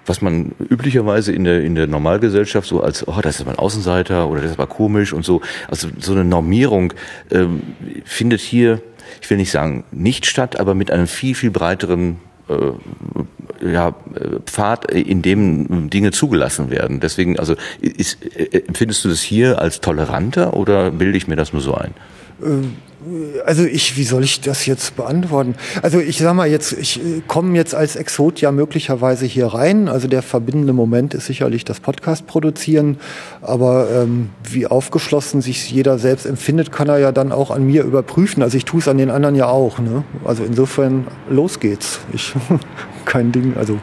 was 0.07 0.21
man 0.21 0.53
üblicherweise 0.69 1.33
in 1.33 1.43
der, 1.43 1.61
in 1.61 1.75
der 1.75 1.87
Normalgesellschaft 1.87 2.67
so 2.67 2.81
als, 2.81 3.07
oh, 3.07 3.19
das 3.21 3.39
ist 3.39 3.45
mal 3.45 3.51
ein 3.51 3.59
Außenseiter 3.59 4.27
oder 4.29 4.41
das 4.41 4.51
ist 4.51 4.59
aber 4.59 4.67
komisch 4.67 5.13
und 5.13 5.25
so. 5.25 5.41
Also 5.67 5.89
so 5.99 6.13
eine 6.13 6.23
Normierung 6.23 6.93
ähm, 7.29 7.61
findet 8.05 8.41
hier, 8.41 8.81
ich 9.21 9.29
will 9.29 9.37
nicht 9.37 9.51
sagen 9.51 9.83
nicht 9.91 10.25
statt, 10.25 10.59
aber 10.59 10.73
mit 10.73 10.91
einem 10.91 11.07
viel, 11.07 11.35
viel 11.35 11.51
breiteren 11.51 12.17
äh, 12.49 13.71
ja, 13.71 13.95
Pfad, 14.45 14.91
in 14.91 15.21
dem 15.21 15.89
Dinge 15.89 16.11
zugelassen 16.11 16.69
werden. 16.69 16.99
Deswegen, 16.99 17.37
also 17.37 17.55
ist, 17.81 18.23
äh, 18.23 18.63
empfindest 18.67 19.03
du 19.03 19.09
das 19.09 19.21
hier 19.21 19.59
als 19.59 19.81
toleranter 19.81 20.55
oder 20.55 20.91
bilde 20.91 21.17
ich 21.17 21.27
mir 21.27 21.35
das 21.35 21.53
nur 21.53 21.61
so 21.61 21.73
ein? 21.73 21.93
Ähm 22.43 22.75
also 23.45 23.63
ich, 23.63 23.97
wie 23.97 24.03
soll 24.03 24.23
ich 24.23 24.41
das 24.41 24.65
jetzt 24.65 24.95
beantworten? 24.95 25.55
Also 25.81 25.99
ich 25.99 26.17
sag 26.17 26.33
mal 26.33 26.47
jetzt, 26.47 26.73
ich 26.73 26.99
äh, 26.99 27.21
komme 27.27 27.55
jetzt 27.55 27.75
als 27.75 27.95
Exot 27.95 28.41
ja 28.41 28.51
möglicherweise 28.51 29.25
hier 29.25 29.47
rein. 29.47 29.87
Also 29.87 30.07
der 30.07 30.21
verbindende 30.21 30.73
Moment 30.73 31.13
ist 31.13 31.25
sicherlich 31.25 31.65
das 31.65 31.79
Podcast 31.79 32.27
produzieren. 32.27 32.97
Aber 33.41 33.87
ähm, 33.91 34.29
wie 34.43 34.67
aufgeschlossen 34.67 35.41
sich 35.41 35.71
jeder 35.71 35.99
selbst 35.99 36.25
empfindet, 36.25 36.71
kann 36.71 36.89
er 36.89 36.99
ja 36.99 37.11
dann 37.11 37.31
auch 37.31 37.51
an 37.51 37.65
mir 37.65 37.83
überprüfen. 37.83 38.43
Also 38.43 38.57
ich 38.57 38.65
tue 38.65 38.79
es 38.79 38.87
an 38.87 38.97
den 38.97 39.09
anderen 39.09 39.35
ja 39.35 39.47
auch. 39.47 39.79
Ne? 39.79 40.03
Also 40.25 40.43
insofern 40.43 41.07
los 41.29 41.59
geht's. 41.59 41.99
Ich 42.13 42.33
kein 43.05 43.31
Ding. 43.31 43.55
Also 43.57 43.79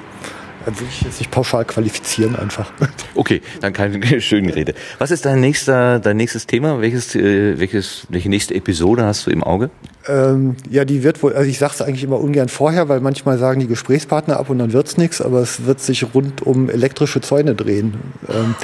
also 0.66 0.84
ich 0.88 1.02
jetzt 1.02 1.18
nicht 1.18 1.30
pauschal 1.30 1.64
qualifizieren 1.64 2.36
einfach. 2.36 2.72
Okay, 3.16 3.42
dann 3.60 3.72
keine 3.72 4.20
schöne 4.20 4.54
Rede. 4.54 4.74
Was 4.98 5.12
ist 5.12 5.24
dein 5.24 5.40
nächster, 5.40 6.00
dein 6.00 6.16
nächstes 6.16 6.46
Thema? 6.46 6.80
Welches, 6.80 7.14
äh, 7.14 7.58
welches, 7.58 8.06
welche 8.08 8.28
nächste 8.28 8.54
Episode 8.54 9.04
hast 9.04 9.26
du 9.26 9.30
im 9.30 9.44
Auge? 9.44 9.70
Ähm, 10.08 10.56
ja, 10.68 10.84
die 10.84 11.04
wird 11.04 11.22
wohl, 11.22 11.32
also 11.34 11.48
ich 11.48 11.58
sage 11.58 11.74
es 11.74 11.82
eigentlich 11.82 12.02
immer 12.02 12.18
ungern 12.18 12.48
vorher, 12.48 12.88
weil 12.88 13.00
manchmal 13.00 13.38
sagen 13.38 13.60
die 13.60 13.68
Gesprächspartner 13.68 14.38
ab 14.38 14.50
und 14.50 14.58
dann 14.58 14.72
wird's 14.72 14.96
nichts, 14.96 15.20
aber 15.20 15.40
es 15.40 15.64
wird 15.64 15.80
sich 15.80 16.12
rund 16.12 16.42
um 16.42 16.68
elektrische 16.68 17.20
Zäune 17.20 17.54
drehen. 17.54 17.94
Ähm, 18.28 18.56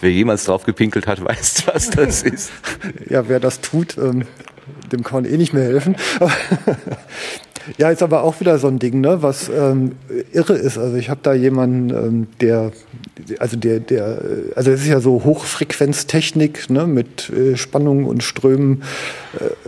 Wer 0.00 0.12
jemals 0.12 0.44
drauf 0.44 0.64
gepinkelt 0.64 1.06
hat, 1.06 1.24
weiß, 1.24 1.64
was 1.72 1.90
das 1.90 2.22
ist. 2.22 2.52
ja, 3.08 3.28
wer 3.28 3.40
das 3.40 3.60
tut, 3.60 3.96
ähm, 3.96 4.24
dem 4.92 5.02
kann 5.02 5.22
man 5.22 5.32
eh 5.32 5.36
nicht 5.36 5.52
mehr 5.52 5.64
helfen. 5.64 5.96
Ja, 7.78 7.90
ist 7.90 8.02
aber 8.02 8.22
auch 8.22 8.40
wieder 8.40 8.58
so 8.58 8.68
ein 8.68 8.78
Ding, 8.78 9.00
ne, 9.00 9.22
was 9.22 9.48
ähm, 9.48 9.92
irre 10.32 10.54
ist. 10.54 10.78
Also 10.78 10.96
ich 10.96 11.10
habe 11.10 11.20
da 11.22 11.32
jemanden, 11.32 11.90
ähm, 11.90 12.26
der, 12.40 12.72
also 13.38 13.56
der, 13.56 13.80
der, 13.80 14.20
also 14.54 14.70
es 14.70 14.82
ist 14.82 14.88
ja 14.88 15.00
so 15.00 15.24
Hochfrequenztechnik, 15.24 16.70
ne, 16.70 16.86
mit 16.86 17.30
äh, 17.30 17.56
Spannungen 17.56 18.06
und 18.06 18.22
Strömen, 18.22 18.82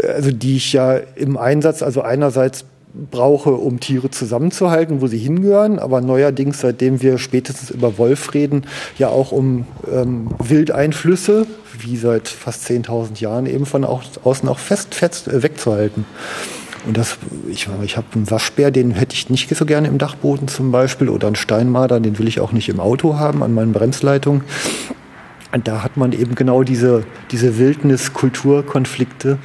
äh, 0.00 0.06
also 0.06 0.30
die 0.30 0.56
ich 0.56 0.72
ja 0.72 0.96
im 1.16 1.36
Einsatz, 1.36 1.82
also 1.82 2.02
einerseits 2.02 2.64
brauche, 3.10 3.52
um 3.52 3.80
Tiere 3.80 4.10
zusammenzuhalten, 4.10 5.00
wo 5.00 5.06
sie 5.06 5.18
hingehören, 5.18 5.78
aber 5.78 6.00
neuerdings, 6.00 6.60
seitdem 6.60 7.02
wir 7.02 7.18
spätestens 7.18 7.70
über 7.70 7.98
Wolf 7.98 8.34
reden, 8.34 8.64
ja 8.98 9.08
auch 9.08 9.32
um 9.32 9.66
ähm, 9.92 10.28
Wildeinflüsse, 10.38 11.46
wie 11.78 11.96
seit 11.96 12.28
fast 12.28 12.68
10.000 12.68 13.20
Jahren 13.20 13.46
eben 13.46 13.66
von 13.66 13.84
außen 13.84 14.48
auch 14.48 14.58
fest, 14.58 14.94
fest 14.94 15.28
äh, 15.28 15.42
wegzuhalten. 15.42 16.04
Und 16.88 16.96
das, 16.96 17.18
ich, 17.50 17.68
ich 17.84 17.96
habe 17.98 18.06
einen 18.14 18.30
Waschbär, 18.30 18.70
den 18.70 18.92
hätte 18.92 19.14
ich 19.14 19.28
nicht 19.28 19.54
so 19.54 19.66
gerne 19.66 19.88
im 19.88 19.98
Dachboden 19.98 20.48
zum 20.48 20.72
Beispiel, 20.72 21.10
oder 21.10 21.26
einen 21.26 21.36
Steinmarder, 21.36 22.00
den 22.00 22.18
will 22.18 22.26
ich 22.26 22.40
auch 22.40 22.52
nicht 22.52 22.70
im 22.70 22.80
Auto 22.80 23.18
haben, 23.18 23.42
an 23.42 23.52
meinen 23.52 23.72
Bremsleitungen. 23.72 24.40
Und 25.52 25.68
da 25.68 25.82
hat 25.82 25.98
man 25.98 26.12
eben 26.12 26.34
genau 26.34 26.62
diese, 26.62 27.04
diese 27.30 27.58
Wildnis-Kulturkonflikte, 27.58 29.36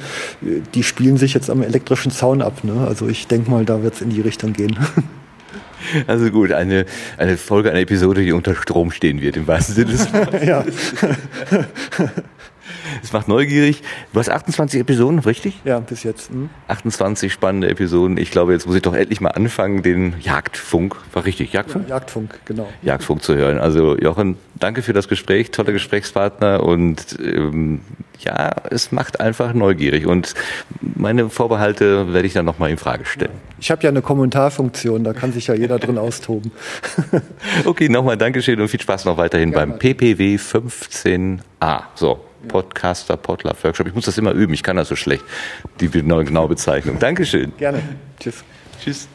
die 0.74 0.82
spielen 0.82 1.18
sich 1.18 1.34
jetzt 1.34 1.50
am 1.50 1.62
elektrischen 1.62 2.10
Zaun 2.10 2.40
ab. 2.40 2.64
Ne? 2.64 2.86
Also 2.88 3.08
ich 3.08 3.26
denke 3.26 3.50
mal, 3.50 3.66
da 3.66 3.82
wird 3.82 3.92
es 3.92 4.00
in 4.00 4.08
die 4.08 4.22
Richtung 4.22 4.54
gehen. 4.54 4.78
Also 6.06 6.30
gut, 6.30 6.50
eine, 6.50 6.86
eine 7.18 7.36
Folge, 7.36 7.70
eine 7.70 7.80
Episode, 7.80 8.22
die 8.22 8.32
unter 8.32 8.54
Strom 8.54 8.90
stehen 8.90 9.20
wird, 9.20 9.36
im 9.36 9.46
wahrsten 9.46 9.74
Sinne 9.74 9.90
des 9.90 10.10
Wortes. 10.14 10.42
ja. 10.42 10.64
Es 13.02 13.12
macht 13.12 13.28
neugierig. 13.28 13.82
Du 14.12 14.18
hast 14.18 14.28
28 14.28 14.80
Episoden, 14.80 15.18
richtig? 15.20 15.60
Ja, 15.64 15.80
bis 15.80 16.02
jetzt. 16.02 16.30
Hm. 16.30 16.50
28 16.68 17.32
spannende 17.32 17.68
Episoden. 17.68 18.16
Ich 18.16 18.30
glaube, 18.30 18.52
jetzt 18.52 18.66
muss 18.66 18.76
ich 18.76 18.82
doch 18.82 18.94
endlich 18.94 19.20
mal 19.20 19.30
anfangen, 19.30 19.82
den 19.82 20.14
Jagdfunk, 20.20 20.96
war 21.12 21.24
richtig, 21.24 21.52
Jagdfunk? 21.52 21.88
Ja, 21.88 21.96
Jagdfunk, 21.96 22.40
genau. 22.44 22.68
Jagdfunk 22.82 23.22
zu 23.22 23.34
hören. 23.34 23.58
Also 23.58 23.96
Jochen, 23.98 24.36
danke 24.54 24.82
für 24.82 24.92
das 24.92 25.08
Gespräch, 25.08 25.50
toller 25.50 25.72
Gesprächspartner 25.72 26.62
und 26.62 27.18
ähm, 27.20 27.80
ja, 28.20 28.52
es 28.70 28.92
macht 28.92 29.20
einfach 29.20 29.54
neugierig 29.54 30.06
und 30.06 30.34
meine 30.80 31.28
Vorbehalte 31.28 32.12
werde 32.12 32.26
ich 32.26 32.32
dann 32.32 32.44
nochmal 32.44 32.70
in 32.70 32.78
Frage 32.78 33.04
stellen. 33.04 33.32
Ich 33.58 33.70
habe 33.70 33.82
ja 33.82 33.88
eine 33.88 34.02
Kommentarfunktion, 34.02 35.04
da 35.04 35.12
kann 35.12 35.32
sich 35.32 35.48
ja 35.48 35.54
jeder 35.54 35.78
drin 35.78 35.98
austoben. 35.98 36.52
okay, 37.64 37.88
nochmal 37.88 38.16
Dankeschön 38.16 38.60
und 38.60 38.68
viel 38.68 38.80
Spaß 38.80 39.04
noch 39.04 39.16
weiterhin 39.16 39.50
Gerne. 39.50 39.72
beim 39.72 39.78
PPW 39.78 40.36
15a. 40.36 41.82
So, 41.94 42.20
Podcaster 42.48 43.16
Potluck 43.16 43.62
Workshop. 43.64 43.86
Ich 43.86 43.94
muss 43.94 44.04
das 44.04 44.18
immer 44.18 44.32
üben, 44.32 44.54
ich 44.54 44.62
kann 44.62 44.76
das 44.76 44.88
so 44.88 44.96
schlecht, 44.96 45.24
die 45.80 45.92
genaue 46.24 46.48
Bezeichnung. 46.48 46.98
Dankeschön. 46.98 47.52
Gerne. 47.56 47.82
Tschüss. 48.20 48.44
Tschüss. 48.82 49.08